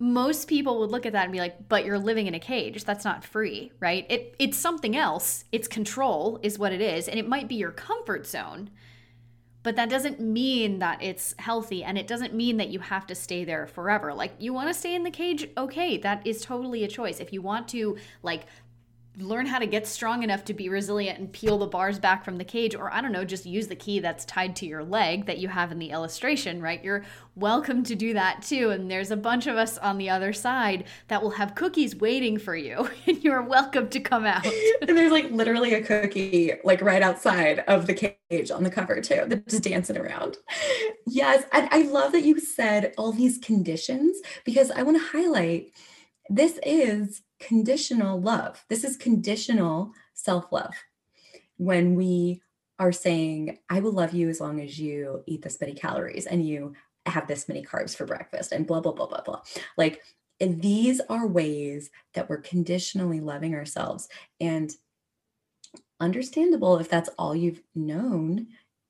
most 0.00 0.48
people 0.48 0.80
would 0.80 0.90
look 0.90 1.04
at 1.04 1.12
that 1.12 1.24
and 1.24 1.32
be 1.32 1.38
like, 1.38 1.68
but 1.68 1.84
you're 1.84 1.98
living 1.98 2.26
in 2.26 2.32
a 2.32 2.40
cage. 2.40 2.84
That's 2.84 3.04
not 3.04 3.22
free, 3.22 3.70
right? 3.80 4.06
It 4.08 4.34
it's 4.38 4.56
something 4.56 4.96
else. 4.96 5.44
It's 5.52 5.68
control 5.68 6.40
is 6.42 6.58
what 6.58 6.72
it 6.72 6.80
is. 6.80 7.06
And 7.06 7.18
it 7.18 7.28
might 7.28 7.48
be 7.48 7.56
your 7.56 7.70
comfort 7.70 8.26
zone. 8.26 8.70
But 9.62 9.76
that 9.76 9.90
doesn't 9.90 10.20
mean 10.20 10.78
that 10.78 11.02
it's 11.02 11.34
healthy 11.38 11.84
and 11.84 11.98
it 11.98 12.06
doesn't 12.06 12.32
mean 12.32 12.56
that 12.56 12.68
you 12.68 12.78
have 12.80 13.06
to 13.08 13.14
stay 13.14 13.44
there 13.44 13.66
forever. 13.66 14.14
Like 14.14 14.32
you 14.38 14.54
want 14.54 14.68
to 14.68 14.74
stay 14.74 14.94
in 14.94 15.02
the 15.02 15.10
cage, 15.10 15.48
okay, 15.56 15.98
that 15.98 16.26
is 16.26 16.42
totally 16.42 16.82
a 16.82 16.88
choice. 16.88 17.20
If 17.20 17.32
you 17.32 17.42
want 17.42 17.68
to 17.68 17.96
like 18.22 18.46
learn 19.18 19.46
how 19.46 19.58
to 19.58 19.66
get 19.66 19.86
strong 19.86 20.22
enough 20.22 20.44
to 20.44 20.54
be 20.54 20.68
resilient 20.68 21.18
and 21.18 21.32
peel 21.32 21.58
the 21.58 21.66
bars 21.66 21.98
back 21.98 22.24
from 22.24 22.36
the 22.36 22.44
cage 22.44 22.74
or 22.74 22.92
i 22.94 23.00
don't 23.00 23.12
know 23.12 23.24
just 23.24 23.44
use 23.44 23.66
the 23.66 23.74
key 23.74 23.98
that's 23.98 24.24
tied 24.24 24.54
to 24.54 24.66
your 24.66 24.84
leg 24.84 25.26
that 25.26 25.38
you 25.38 25.48
have 25.48 25.72
in 25.72 25.78
the 25.78 25.90
illustration 25.90 26.60
right? 26.60 26.82
You're 26.84 27.04
welcome 27.34 27.82
to 27.84 27.94
do 27.94 28.12
that 28.14 28.42
too 28.42 28.70
and 28.70 28.90
there's 28.90 29.10
a 29.10 29.16
bunch 29.16 29.46
of 29.46 29.56
us 29.56 29.78
on 29.78 29.98
the 29.98 30.10
other 30.10 30.32
side 30.32 30.84
that 31.08 31.22
will 31.22 31.30
have 31.30 31.54
cookies 31.54 31.96
waiting 31.96 32.38
for 32.38 32.54
you 32.54 32.88
and 33.06 33.22
you're 33.22 33.42
welcome 33.42 33.88
to 33.88 34.00
come 34.00 34.24
out. 34.24 34.46
And 34.80 34.96
there's 34.96 35.12
like 35.12 35.30
literally 35.30 35.74
a 35.74 35.82
cookie 35.82 36.52
like 36.64 36.80
right 36.80 37.02
outside 37.02 37.60
of 37.68 37.86
the 37.86 37.94
cage 37.94 38.50
on 38.50 38.64
the 38.64 38.70
cover 38.70 39.00
too 39.00 39.24
that's 39.26 39.50
just 39.50 39.62
dancing 39.62 39.96
around. 39.96 40.36
Yes 41.06 41.44
I, 41.52 41.68
I 41.70 41.82
love 41.82 42.12
that 42.12 42.22
you 42.22 42.40
said 42.40 42.94
all 42.96 43.12
these 43.12 43.38
conditions 43.38 44.18
because 44.44 44.70
i 44.70 44.82
want 44.82 44.96
to 44.96 45.18
highlight 45.18 45.72
this 46.28 46.58
is 46.64 47.22
conditional 47.40 48.20
love. 48.20 48.64
This 48.68 48.84
is 48.84 48.96
conditional 48.96 49.92
self 50.14 50.52
love. 50.52 50.74
When 51.56 51.94
we 51.94 52.42
are 52.78 52.92
saying, 52.92 53.58
I 53.68 53.80
will 53.80 53.92
love 53.92 54.14
you 54.14 54.28
as 54.28 54.40
long 54.40 54.60
as 54.60 54.78
you 54.78 55.22
eat 55.26 55.42
this 55.42 55.60
many 55.60 55.74
calories 55.74 56.26
and 56.26 56.46
you 56.46 56.74
have 57.06 57.26
this 57.26 57.48
many 57.48 57.62
carbs 57.62 57.96
for 57.96 58.06
breakfast 58.06 58.52
and 58.52 58.66
blah, 58.66 58.80
blah, 58.80 58.92
blah, 58.92 59.06
blah, 59.06 59.22
blah. 59.22 59.42
Like 59.76 60.00
these 60.40 61.00
are 61.10 61.26
ways 61.26 61.90
that 62.14 62.28
we're 62.30 62.40
conditionally 62.40 63.20
loving 63.20 63.54
ourselves. 63.54 64.08
And 64.40 64.74
understandable 66.00 66.78
if 66.78 66.88
that's 66.88 67.10
all 67.18 67.36
you've 67.36 67.62
known 67.74 68.48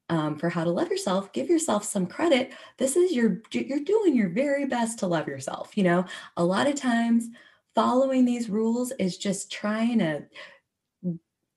um, 0.09 0.37
for 0.37 0.49
how 0.49 0.65
to 0.65 0.71
love 0.71 0.89
yourself 0.89 1.33
give 1.33 1.49
yourself 1.49 1.85
some 1.85 2.07
credit 2.07 2.53
this 2.79 2.97
is 2.97 3.13
your 3.13 3.43
you're 3.53 3.81
doing 3.81 4.17
your 4.17 4.29
very 4.29 4.65
best 4.67 4.99
to 5.01 5.07
love 5.07 5.29
yourself 5.29 5.77
you 5.77 5.85
know 5.85 6.05
a 6.37 6.45
lot 6.45 6.67
of 6.67 6.75
times 6.75 7.29
following 7.75 8.25
these 8.25 8.51
rules 8.51 8.93
is 8.93 9.17
just 9.17 9.51
trying 9.51 9.99
to 10.01 10.23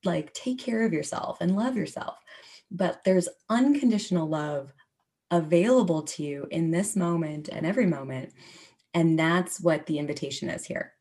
like 0.05 0.33
take 0.33 0.59
care 0.59 0.83
of 0.85 0.93
yourself 0.93 1.37
and 1.41 1.55
love 1.55 1.75
yourself. 1.75 2.17
But 2.71 3.03
there's 3.03 3.29
unconditional 3.49 4.27
love 4.27 4.73
available 5.31 6.03
to 6.03 6.23
you 6.23 6.47
in 6.51 6.71
this 6.71 6.95
moment 6.95 7.49
and 7.49 7.65
every 7.65 7.85
moment. 7.85 8.33
And 8.93 9.17
that's 9.17 9.59
what 9.59 9.85
the 9.85 9.97
invitation 9.97 10.49
is 10.49 10.65
here 10.65 10.93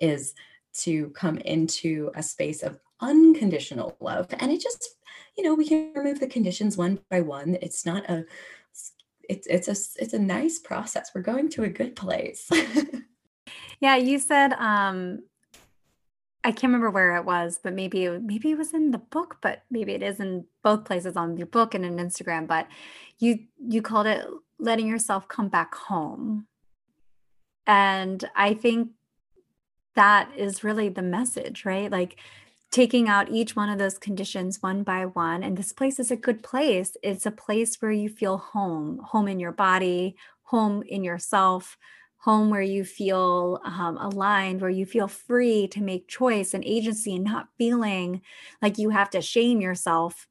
is 0.00 0.34
to 0.72 1.10
come 1.10 1.38
into 1.38 2.10
a 2.14 2.22
space 2.22 2.62
of 2.62 2.78
unconditional 3.00 3.96
love. 4.00 4.26
And 4.38 4.52
it 4.52 4.60
just, 4.60 4.96
you 5.36 5.44
know, 5.44 5.54
we 5.54 5.66
can 5.66 5.92
remove 5.94 6.20
the 6.20 6.26
conditions 6.26 6.76
one 6.76 6.98
by 7.10 7.20
one. 7.20 7.56
It's 7.62 7.86
not 7.86 8.08
a 8.08 8.24
it's 9.28 9.46
it's 9.46 9.68
a 9.68 10.02
it's 10.02 10.12
a 10.12 10.18
nice 10.18 10.58
process. 10.58 11.10
We're 11.14 11.22
going 11.22 11.48
to 11.50 11.62
a 11.62 11.68
good 11.68 11.94
place. 11.94 12.50
Yeah, 13.80 13.96
you 13.96 14.18
said 14.18 14.52
um 14.54 15.22
I 16.42 16.52
can't 16.52 16.64
remember 16.72 16.90
where 16.90 17.16
it 17.16 17.24
was, 17.24 17.60
but 17.62 17.74
maybe 17.74 18.04
it, 18.04 18.22
maybe 18.22 18.50
it 18.50 18.56
was 18.58 18.72
in 18.72 18.92
the 18.92 18.98
book, 18.98 19.36
but 19.42 19.62
maybe 19.70 19.92
it 19.92 20.02
is 20.02 20.20
in 20.20 20.46
both 20.62 20.86
places 20.86 21.14
on 21.14 21.36
your 21.36 21.46
book 21.46 21.74
and 21.74 21.84
in 21.84 21.96
Instagram. 21.96 22.46
But 22.46 22.66
you 23.18 23.40
you 23.58 23.82
called 23.82 24.06
it 24.06 24.26
letting 24.58 24.86
yourself 24.86 25.28
come 25.28 25.48
back 25.48 25.74
home, 25.74 26.46
and 27.66 28.24
I 28.34 28.54
think 28.54 28.90
that 29.96 30.30
is 30.36 30.64
really 30.64 30.88
the 30.88 31.02
message, 31.02 31.64
right? 31.64 31.90
Like 31.90 32.16
taking 32.70 33.08
out 33.08 33.30
each 33.30 33.56
one 33.56 33.68
of 33.68 33.78
those 33.78 33.98
conditions 33.98 34.62
one 34.62 34.82
by 34.82 35.04
one. 35.04 35.42
And 35.42 35.56
this 35.56 35.72
place 35.72 35.98
is 35.98 36.10
a 36.10 36.16
good 36.16 36.42
place. 36.42 36.96
It's 37.02 37.26
a 37.26 37.32
place 37.32 37.76
where 37.82 37.90
you 37.90 38.08
feel 38.08 38.38
home, 38.38 39.00
home 39.04 39.26
in 39.26 39.40
your 39.40 39.52
body, 39.52 40.14
home 40.44 40.82
in 40.86 41.02
yourself 41.02 41.76
home 42.20 42.50
where 42.50 42.62
you 42.62 42.84
feel 42.84 43.60
um, 43.64 43.96
aligned, 43.96 44.60
where 44.60 44.70
you 44.70 44.84
feel 44.84 45.08
free 45.08 45.66
to 45.68 45.82
make 45.82 46.06
choice 46.06 46.52
and 46.52 46.64
agency 46.64 47.14
and 47.16 47.24
not 47.24 47.48
feeling 47.56 48.20
like 48.60 48.78
you 48.78 48.90
have 48.90 49.08
to 49.10 49.22
shame 49.22 49.60
yourself 49.60 50.26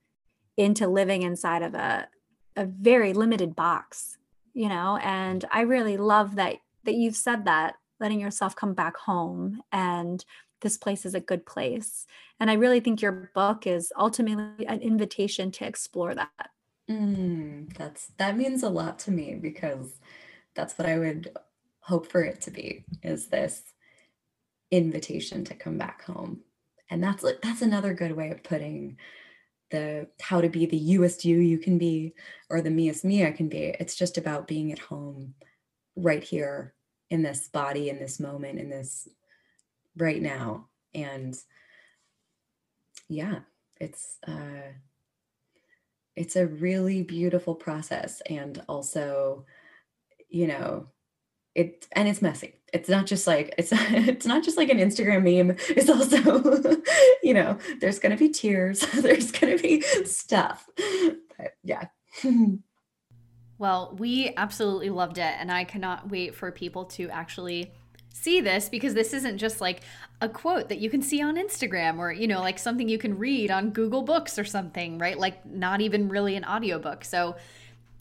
into 0.55 0.87
living 0.87 1.23
inside 1.23 1.63
of 1.63 1.73
a, 1.73 2.07
a 2.55 2.65
very 2.65 3.13
limited 3.13 3.55
box, 3.55 4.17
you 4.53 4.69
know? 4.69 4.99
And 5.01 5.43
I 5.51 5.61
really 5.61 5.97
love 5.97 6.35
that 6.35 6.57
that 6.83 6.95
you've 6.95 7.15
said 7.15 7.45
that, 7.45 7.75
letting 7.99 8.19
yourself 8.19 8.55
come 8.55 8.73
back 8.73 8.95
home 8.95 9.61
and 9.71 10.23
this 10.61 10.77
place 10.77 11.05
is 11.05 11.15
a 11.15 11.19
good 11.19 11.45
place. 11.45 12.05
And 12.39 12.51
I 12.51 12.53
really 12.53 12.79
think 12.79 13.01
your 13.01 13.31
book 13.33 13.65
is 13.65 13.91
ultimately 13.97 14.65
an 14.67 14.81
invitation 14.81 15.51
to 15.51 15.65
explore 15.65 16.13
that. 16.15 16.49
Mm, 16.89 17.75
that's 17.77 18.11
that 18.17 18.37
means 18.37 18.63
a 18.63 18.69
lot 18.69 18.99
to 18.99 19.11
me 19.11 19.35
because 19.35 19.99
that's 20.55 20.77
what 20.77 20.87
I 20.87 20.97
would 20.97 21.31
hope 21.89 22.05
for 22.05 22.21
it 22.23 22.39
to 22.41 22.51
be 22.51 22.85
is 23.01 23.27
this 23.27 23.63
invitation 24.69 25.43
to 25.45 25.55
come 25.55 25.77
back 25.77 26.03
home. 26.03 26.41
And 26.91 27.03
that's 27.03 27.25
that's 27.41 27.63
another 27.63 27.93
good 27.95 28.11
way 28.11 28.29
of 28.29 28.43
putting 28.43 28.97
the 29.71 30.07
how 30.21 30.41
to 30.41 30.49
be 30.49 30.65
the 30.65 30.77
youest 30.77 31.25
you 31.25 31.37
you 31.37 31.57
can 31.57 31.77
be 31.77 32.13
or 32.49 32.61
the 32.61 32.69
meest 32.69 33.03
me 33.03 33.25
I 33.25 33.31
can 33.31 33.49
be. 33.49 33.75
It's 33.79 33.95
just 33.95 34.17
about 34.17 34.47
being 34.47 34.71
at 34.71 34.79
home 34.79 35.33
right 35.95 36.23
here 36.23 36.73
in 37.09 37.23
this 37.23 37.47
body 37.47 37.89
in 37.89 37.99
this 37.99 38.19
moment 38.19 38.59
in 38.59 38.69
this 38.69 39.07
right 39.97 40.21
now. 40.21 40.67
And 40.93 41.35
yeah 43.07 43.39
it's 43.77 44.17
uh 44.27 44.73
it's 46.15 46.35
a 46.35 46.47
really 46.47 47.01
beautiful 47.01 47.55
process. 47.55 48.21
And 48.29 48.61
also 48.67 49.45
you 50.29 50.45
know 50.45 50.87
it 51.55 51.87
and 51.93 52.07
it's 52.07 52.21
messy. 52.21 52.55
It's 52.73 52.89
not 52.89 53.05
just 53.05 53.27
like 53.27 53.53
it's 53.57 53.71
it's 53.73 54.25
not 54.25 54.43
just 54.43 54.57
like 54.57 54.69
an 54.69 54.77
instagram 54.77 55.23
meme. 55.23 55.57
It's 55.69 55.89
also 55.89 56.17
you 57.23 57.33
know 57.33 57.57
there's 57.81 57.99
to 57.99 58.15
be 58.15 58.29
tears 58.29 58.79
there's 59.01 59.31
to 59.31 59.57
be 59.57 59.81
stuff. 60.05 60.67
But 61.37 61.55
yeah. 61.63 61.85
Well 63.57 63.95
we 63.97 64.33
absolutely 64.37 64.89
loved 64.89 65.17
it 65.17 65.35
and 65.37 65.51
i 65.51 65.63
cannot 65.63 66.09
wait 66.09 66.33
for 66.33 66.51
people 66.51 66.85
to 66.85 67.09
actually 67.09 67.71
see 68.13 68.41
this 68.41 68.69
because 68.69 68.93
this 68.93 69.13
isn't 69.13 69.37
just 69.37 69.61
like 69.61 69.81
a 70.21 70.27
quote 70.27 70.69
that 70.69 70.79
you 70.79 70.89
can 70.89 71.01
see 71.01 71.21
on 71.21 71.37
Instagram 71.37 71.99
or 71.99 72.11
you 72.11 72.27
know 72.27 72.41
like 72.41 72.59
something 72.59 72.89
you 72.89 72.97
can 72.97 73.17
read 73.17 73.51
on 73.51 73.69
Google 73.69 74.01
Books 74.01 74.37
or 74.37 74.43
something 74.43 74.97
right? 74.97 75.17
Like 75.17 75.45
not 75.45 75.81
even 75.81 76.09
really 76.09 76.35
an 76.35 76.43
audiobook. 76.43 77.05
So 77.05 77.35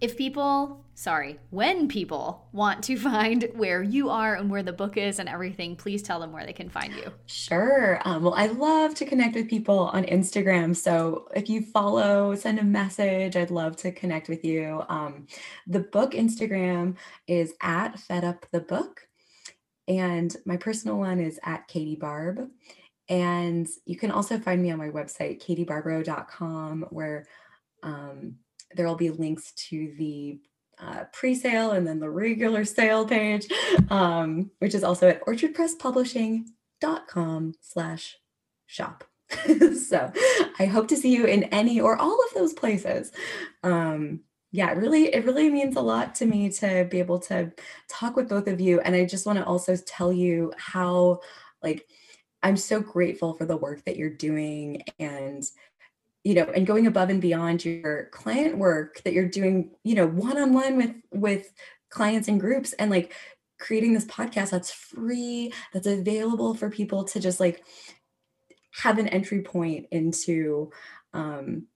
if 0.01 0.17
people, 0.17 0.85
sorry, 0.95 1.39
when 1.51 1.89
people 1.89 2.47
want 2.53 2.85
to 2.85 2.97
find 3.11 3.49
where 3.55 3.83
you 3.83 4.11
are 4.11 4.35
and 4.37 4.51
where 4.51 4.63
the 4.63 4.73
book 4.73 4.97
is 4.97 5.19
and 5.19 5.29
everything, 5.29 5.77
please 5.77 6.03
tell 6.03 6.21
them 6.21 6.33
where 6.33 6.47
they 6.47 6.53
can 6.53 6.69
find 6.69 6.95
you. 6.95 7.13
Sure. 7.27 8.01
Um, 8.05 8.23
well, 8.23 8.35
I 8.35 8.47
love 8.47 8.95
to 8.97 9.05
connect 9.05 9.35
with 9.35 9.49
people 9.49 9.79
on 9.79 10.05
Instagram. 10.05 10.75
So 10.75 11.29
if 11.35 11.49
you 11.49 11.63
follow, 11.63 12.35
send 12.35 12.59
a 12.59 12.65
message. 12.65 13.37
I'd 13.37 13.51
love 13.51 13.77
to 13.79 13.93
connect 13.93 14.29
with 14.29 14.45
you. 14.45 14.83
Um, 14.89 15.27
the 15.67 15.81
book 15.81 16.13
Instagram 16.13 16.97
is 17.27 17.55
at 17.61 17.99
Fed 17.99 18.25
Up 18.25 18.47
the 18.53 18.61
Book. 18.61 19.03
And 19.89 20.37
my 20.45 20.59
personal 20.59 20.99
one 20.99 21.19
is 21.19 21.41
at 21.43 21.67
Katie 21.67 21.97
Barb. 21.97 22.49
And 23.09 23.67
you 23.87 23.97
can 23.97 24.11
also 24.11 24.39
find 24.39 24.63
me 24.63 24.71
on 24.71 24.79
my 24.79 24.91
website, 24.91 25.43
katiebarbro.com, 25.43 26.87
where 26.91 27.27
um, 27.83 28.37
there 28.75 28.87
will 28.87 28.95
be 28.95 29.11
links 29.11 29.53
to 29.69 29.95
the 29.99 30.41
uh, 30.79 31.05
pre-sale 31.13 31.73
and 31.73 31.87
then 31.87 31.99
the 31.99 32.11
regular 32.11 32.65
sale 32.65 33.07
page, 33.07 33.47
um, 33.91 34.51
which 34.61 34.75
is 34.75 34.83
also 34.85 35.09
at 35.09 35.23
orchardpresspublishing.com 35.27 37.55
slash 37.61 38.17
shop. 38.67 39.05
so 39.89 40.11
I 40.59 40.67
hope 40.67 40.89
to 40.89 40.97
see 40.97 41.15
you 41.15 41.27
in 41.27 41.45
any 41.45 41.81
or 41.81 41.97
all 41.97 42.21
of 42.25 42.35
those 42.35 42.55
places. 42.55 43.13
Um, 43.63 44.21
yeah, 44.53 44.73
really, 44.73 45.15
it 45.15 45.27
really 45.27 45.51
means 45.51 45.77
a 45.77 45.81
lot 45.81 46.15
to 46.17 46.27
me 46.27 46.49
to 46.51 46.87
be 46.91 46.99
able 47.01 47.19
to 47.21 47.53
talk 47.89 48.17
with 48.17 48.31
both 48.31 48.49
of 48.49 48.61
you. 48.61 48.81
And 48.81 48.95
I 48.95 49.05
just 49.05 49.27
want 49.27 49.39
to 49.39 49.45
also 49.45 49.77
tell 49.77 50.13
you 50.13 50.53
how 50.57 51.21
like 51.63 51.87
I'm 52.43 52.57
so 52.57 52.81
grateful 52.81 53.35
for 53.35 53.45
the 53.45 53.57
work 53.57 53.85
that 53.85 53.97
you're 53.97 54.11
doing 54.11 54.83
and 54.99 55.43
you 56.29 56.35
know 56.35 56.45
and 56.55 56.67
going 56.67 56.87
above 56.87 57.09
and 57.09 57.23
beyond 57.23 57.65
your 57.65 58.11
client 58.13 58.59
work 58.59 59.01
that 59.03 59.15
you're 59.15 59.27
doing 59.27 59.71
you 59.83 59.95
know 59.95 60.07
one-on-one 60.07 60.77
with 60.77 60.95
with 61.11 61.51
clients 61.89 62.29
and 62.29 62.39
groups 62.39 62.75
and 62.75 62.91
like 62.91 63.15
creating 63.59 63.95
this 63.95 64.05
podcast 64.05 64.51
that's 64.51 64.71
free 64.71 65.51
that's 65.73 65.87
available 65.87 66.53
for 66.53 66.69
people 66.69 67.03
to 67.03 67.19
just 67.19 67.41
like 67.41 67.65
have 68.73 68.99
an 68.99 69.09
entry 69.09 69.41
point 69.41 69.87
into 69.91 70.71
um, 71.15 71.67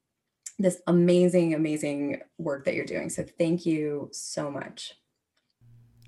this 0.58 0.82
amazing 0.86 1.54
amazing 1.54 2.20
work 2.36 2.66
that 2.66 2.74
you're 2.74 2.84
doing. 2.84 3.08
So 3.08 3.24
thank 3.38 3.64
you 3.64 4.10
so 4.12 4.50
much. 4.50 4.92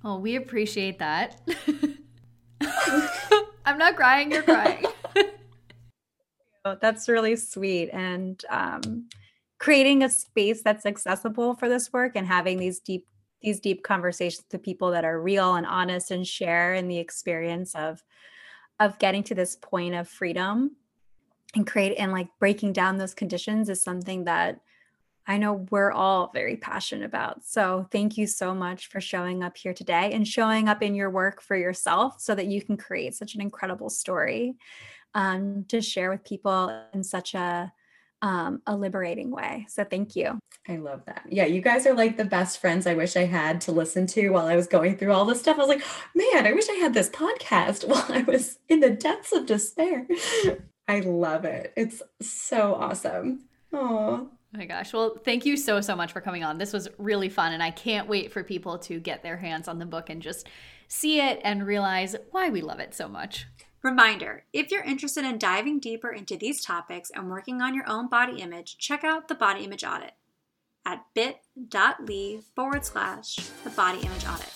Oh 0.05 0.19
we 0.19 0.37
appreciate 0.37 0.99
that. 0.99 1.41
I'm 3.65 3.79
not 3.79 3.97
crying 3.97 4.31
you're 4.31 4.43
crying 4.43 4.85
that's 6.81 7.09
really 7.09 7.37
sweet. 7.37 7.91
And 7.91 8.43
um, 8.49 9.09
creating 9.59 10.03
a 10.03 10.09
space 10.09 10.63
that's 10.63 10.87
accessible 10.87 11.55
for 11.55 11.69
this 11.69 11.93
work 11.93 12.13
and 12.15 12.27
having 12.27 12.59
these 12.59 12.81
deep 12.81 13.07
these 13.43 13.61
deep 13.61 13.83
conversations 13.83 14.47
with 14.51 14.63
people 14.63 14.91
that 14.91 15.05
are 15.05 15.21
real 15.21 15.55
and 15.55 15.67
honest 15.67 16.11
and 16.11 16.27
share 16.27 16.73
in 16.73 16.89
the 16.89 16.99
experience 16.99 17.75
of 17.75 18.03
of 18.81 18.99
getting 18.99 19.23
to 19.23 19.35
this 19.35 19.57
point 19.57 19.95
of 19.95 20.09
freedom 20.09 20.77
and 21.55 21.67
create 21.67 21.95
and 21.97 22.11
like 22.11 22.29
breaking 22.39 22.73
down 22.73 22.97
those 22.97 23.15
conditions 23.15 23.69
is 23.69 23.83
something 23.83 24.25
that 24.25 24.61
I 25.27 25.39
know 25.39 25.67
we're 25.71 25.93
all 25.93 26.31
very 26.35 26.57
passionate 26.57 27.07
about. 27.07 27.45
So, 27.45 27.87
thank 27.91 28.19
you 28.19 28.27
so 28.27 28.55
much 28.55 28.89
for 28.89 29.01
showing 29.01 29.43
up 29.43 29.57
here 29.57 29.73
today 29.73 30.13
and 30.13 30.29
showing 30.29 30.69
up 30.69 30.83
in 30.83 30.95
your 30.95 31.09
work 31.09 31.41
for 31.41 31.57
yourself 31.57 32.21
so 32.21 32.35
that 32.35 32.47
you 32.47 32.61
can 32.61 32.77
create 32.77 33.15
such 33.15 33.35
an 33.35 33.41
incredible 33.41 33.89
story 33.89 34.57
um, 35.15 35.65
to 35.69 35.81
share 35.81 36.11
with 36.11 36.25
people 36.25 36.85
in 36.93 37.05
such 37.05 37.35
a 37.35 37.73
um, 38.25 38.63
a 38.67 38.75
liberating 38.75 39.31
way. 39.31 39.67
So 39.69 39.85
thank 39.85 40.17
you. 40.17 40.39
I 40.67 40.77
love 40.77 41.03
that. 41.05 41.25
Yeah, 41.29 41.45
you 41.45 41.61
guys 41.61 41.87
are 41.87 41.93
like 41.93 42.17
the 42.17 42.25
best 42.25 42.59
friends 42.59 42.87
I 42.87 42.95
wish 42.95 43.17
I 43.17 43.27
had 43.27 43.61
to 43.63 43.73
listen 43.73 44.07
to 44.09 44.31
while 44.31 44.47
I 44.47 44.57
was 44.57 44.67
going 44.67 44.97
through 44.97 45.13
all 45.13 45.27
this 45.27 45.41
stuff. 45.41 45.59
I 45.59 45.61
was 45.61 45.69
like, 45.69 45.85
man, 46.15 46.47
I 46.47 46.53
wish 46.53 46.69
I 46.71 46.77
had 46.77 46.95
this 46.95 47.11
podcast 47.11 47.87
while 47.89 48.07
I 48.09 48.23
was 48.23 48.59
in 48.69 48.81
the 48.81 48.89
depths 48.89 49.33
of 49.33 49.45
despair. 49.45 50.07
I 50.89 51.01
love 51.01 51.45
it. 51.45 51.75
It's 51.77 52.03
so 52.23 52.75
awesome. 52.75 53.45
Oh. 53.75 54.31
Oh 54.55 54.59
my 54.59 54.65
gosh. 54.65 54.95
Well, 54.95 55.17
thank 55.23 55.45
you 55.45 55.57
so, 55.59 55.83
so 55.83 55.95
much 55.95 56.13
for 56.13 56.21
coming 56.23 56.45
on. 56.45 56.57
This 56.57 56.73
was 56.73 56.89
really 56.97 57.29
fun. 57.29 57.53
And 57.53 57.63
I 57.63 57.73
can't 57.73 58.09
wait 58.09 58.33
for 58.33 58.43
people 58.43 58.79
to 58.81 59.01
get 59.01 59.23
their 59.23 59.37
hands 59.37 59.69
on 59.69 59.79
the 59.79 59.87
book 59.87 60.09
and 60.09 60.23
just 60.23 60.49
see 60.89 61.21
it 61.21 61.41
and 61.45 61.67
realize 61.67 62.17
why 62.31 62.49
we 62.49 62.63
love 62.63 62.79
it 62.79 62.95
so 62.95 63.09
much. 63.09 63.47
Reminder 63.85 64.45
if 64.55 64.71
you're 64.71 64.83
interested 64.83 65.27
in 65.27 65.37
diving 65.37 65.79
deeper 65.79 66.11
into 66.11 66.39
these 66.39 66.65
topics 66.65 67.11
and 67.11 67.29
working 67.29 67.61
on 67.61 67.75
your 67.75 67.87
own 67.87 68.09
body 68.09 68.41
image, 68.41 68.79
check 68.79 69.05
out 69.05 69.29
the 69.29 69.35
Body 69.35 69.63
Image 69.63 69.85
Audit 69.85 70.13
at 70.87 71.05
bit.ly 71.15 72.41
forward 72.57 72.87
slash 72.87 73.37
the 73.63 73.69
body 73.69 73.99
image 73.99 74.25
audit. 74.27 74.51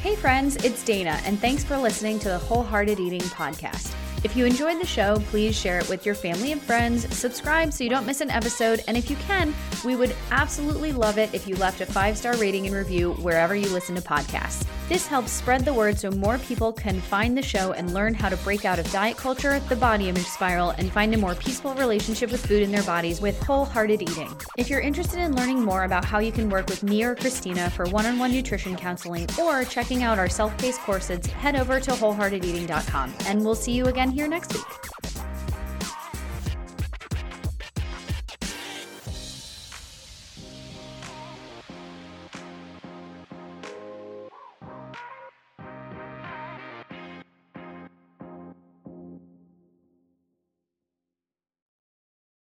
Hey, 0.00 0.16
friends, 0.16 0.56
it's 0.64 0.84
Dana, 0.84 1.20
and 1.24 1.38
thanks 1.38 1.62
for 1.62 1.76
listening 1.76 2.18
to 2.18 2.30
the 2.30 2.38
Wholehearted 2.38 2.98
Eating 2.98 3.20
Podcast. 3.20 3.94
If 4.24 4.34
you 4.34 4.46
enjoyed 4.46 4.80
the 4.80 4.86
show, 4.86 5.18
please 5.26 5.54
share 5.54 5.78
it 5.78 5.88
with 5.90 6.06
your 6.06 6.14
family 6.14 6.50
and 6.52 6.60
friends, 6.60 7.14
subscribe 7.14 7.74
so 7.74 7.84
you 7.84 7.90
don't 7.90 8.06
miss 8.06 8.22
an 8.22 8.30
episode, 8.30 8.82
and 8.88 8.96
if 8.96 9.10
you 9.10 9.16
can, 9.16 9.54
we 9.84 9.96
would 9.96 10.16
absolutely 10.30 10.92
love 10.92 11.18
it 11.18 11.34
if 11.34 11.46
you 11.46 11.56
left 11.56 11.82
a 11.82 11.86
five 11.86 12.16
star 12.16 12.34
rating 12.38 12.66
and 12.66 12.74
review 12.74 13.12
wherever 13.14 13.54
you 13.54 13.68
listen 13.68 13.94
to 13.96 14.00
podcasts. 14.00 14.66
This 14.88 15.06
helps 15.06 15.32
spread 15.32 15.64
the 15.64 15.72
word 15.72 15.98
so 15.98 16.10
more 16.10 16.38
people 16.38 16.72
can 16.72 17.00
find 17.00 17.36
the 17.36 17.42
show 17.42 17.72
and 17.72 17.94
learn 17.94 18.12
how 18.12 18.28
to 18.28 18.36
break 18.38 18.64
out 18.64 18.78
of 18.78 18.90
diet 18.92 19.16
culture, 19.16 19.58
the 19.60 19.76
body 19.76 20.08
image 20.08 20.26
spiral, 20.26 20.70
and 20.70 20.92
find 20.92 21.14
a 21.14 21.18
more 21.18 21.34
peaceful 21.34 21.74
relationship 21.74 22.30
with 22.30 22.44
food 22.44 22.62
in 22.62 22.70
their 22.70 22.82
bodies 22.82 23.20
with 23.20 23.38
wholehearted 23.42 24.02
eating. 24.02 24.34
If 24.56 24.68
you're 24.68 24.80
interested 24.80 25.20
in 25.20 25.36
learning 25.36 25.62
more 25.62 25.84
about 25.84 26.04
how 26.04 26.18
you 26.18 26.32
can 26.32 26.50
work 26.50 26.68
with 26.68 26.82
me 26.82 27.02
or 27.02 27.14
Christina 27.14 27.70
for 27.70 27.86
one 27.86 28.04
on 28.06 28.18
one 28.18 28.32
nutrition 28.32 28.76
counseling 28.76 29.26
or 29.40 29.64
checking 29.64 30.02
out 30.02 30.18
our 30.18 30.28
self 30.28 30.56
paced 30.58 30.80
courses, 30.80 31.24
head 31.26 31.56
over 31.56 31.78
to 31.80 31.90
wholeheartedeating.com. 31.90 33.14
And 33.26 33.44
we'll 33.44 33.54
see 33.54 33.72
you 33.72 33.86
again 33.86 34.13
here 34.14 34.28
next 34.28 34.54
week. 34.54 35.23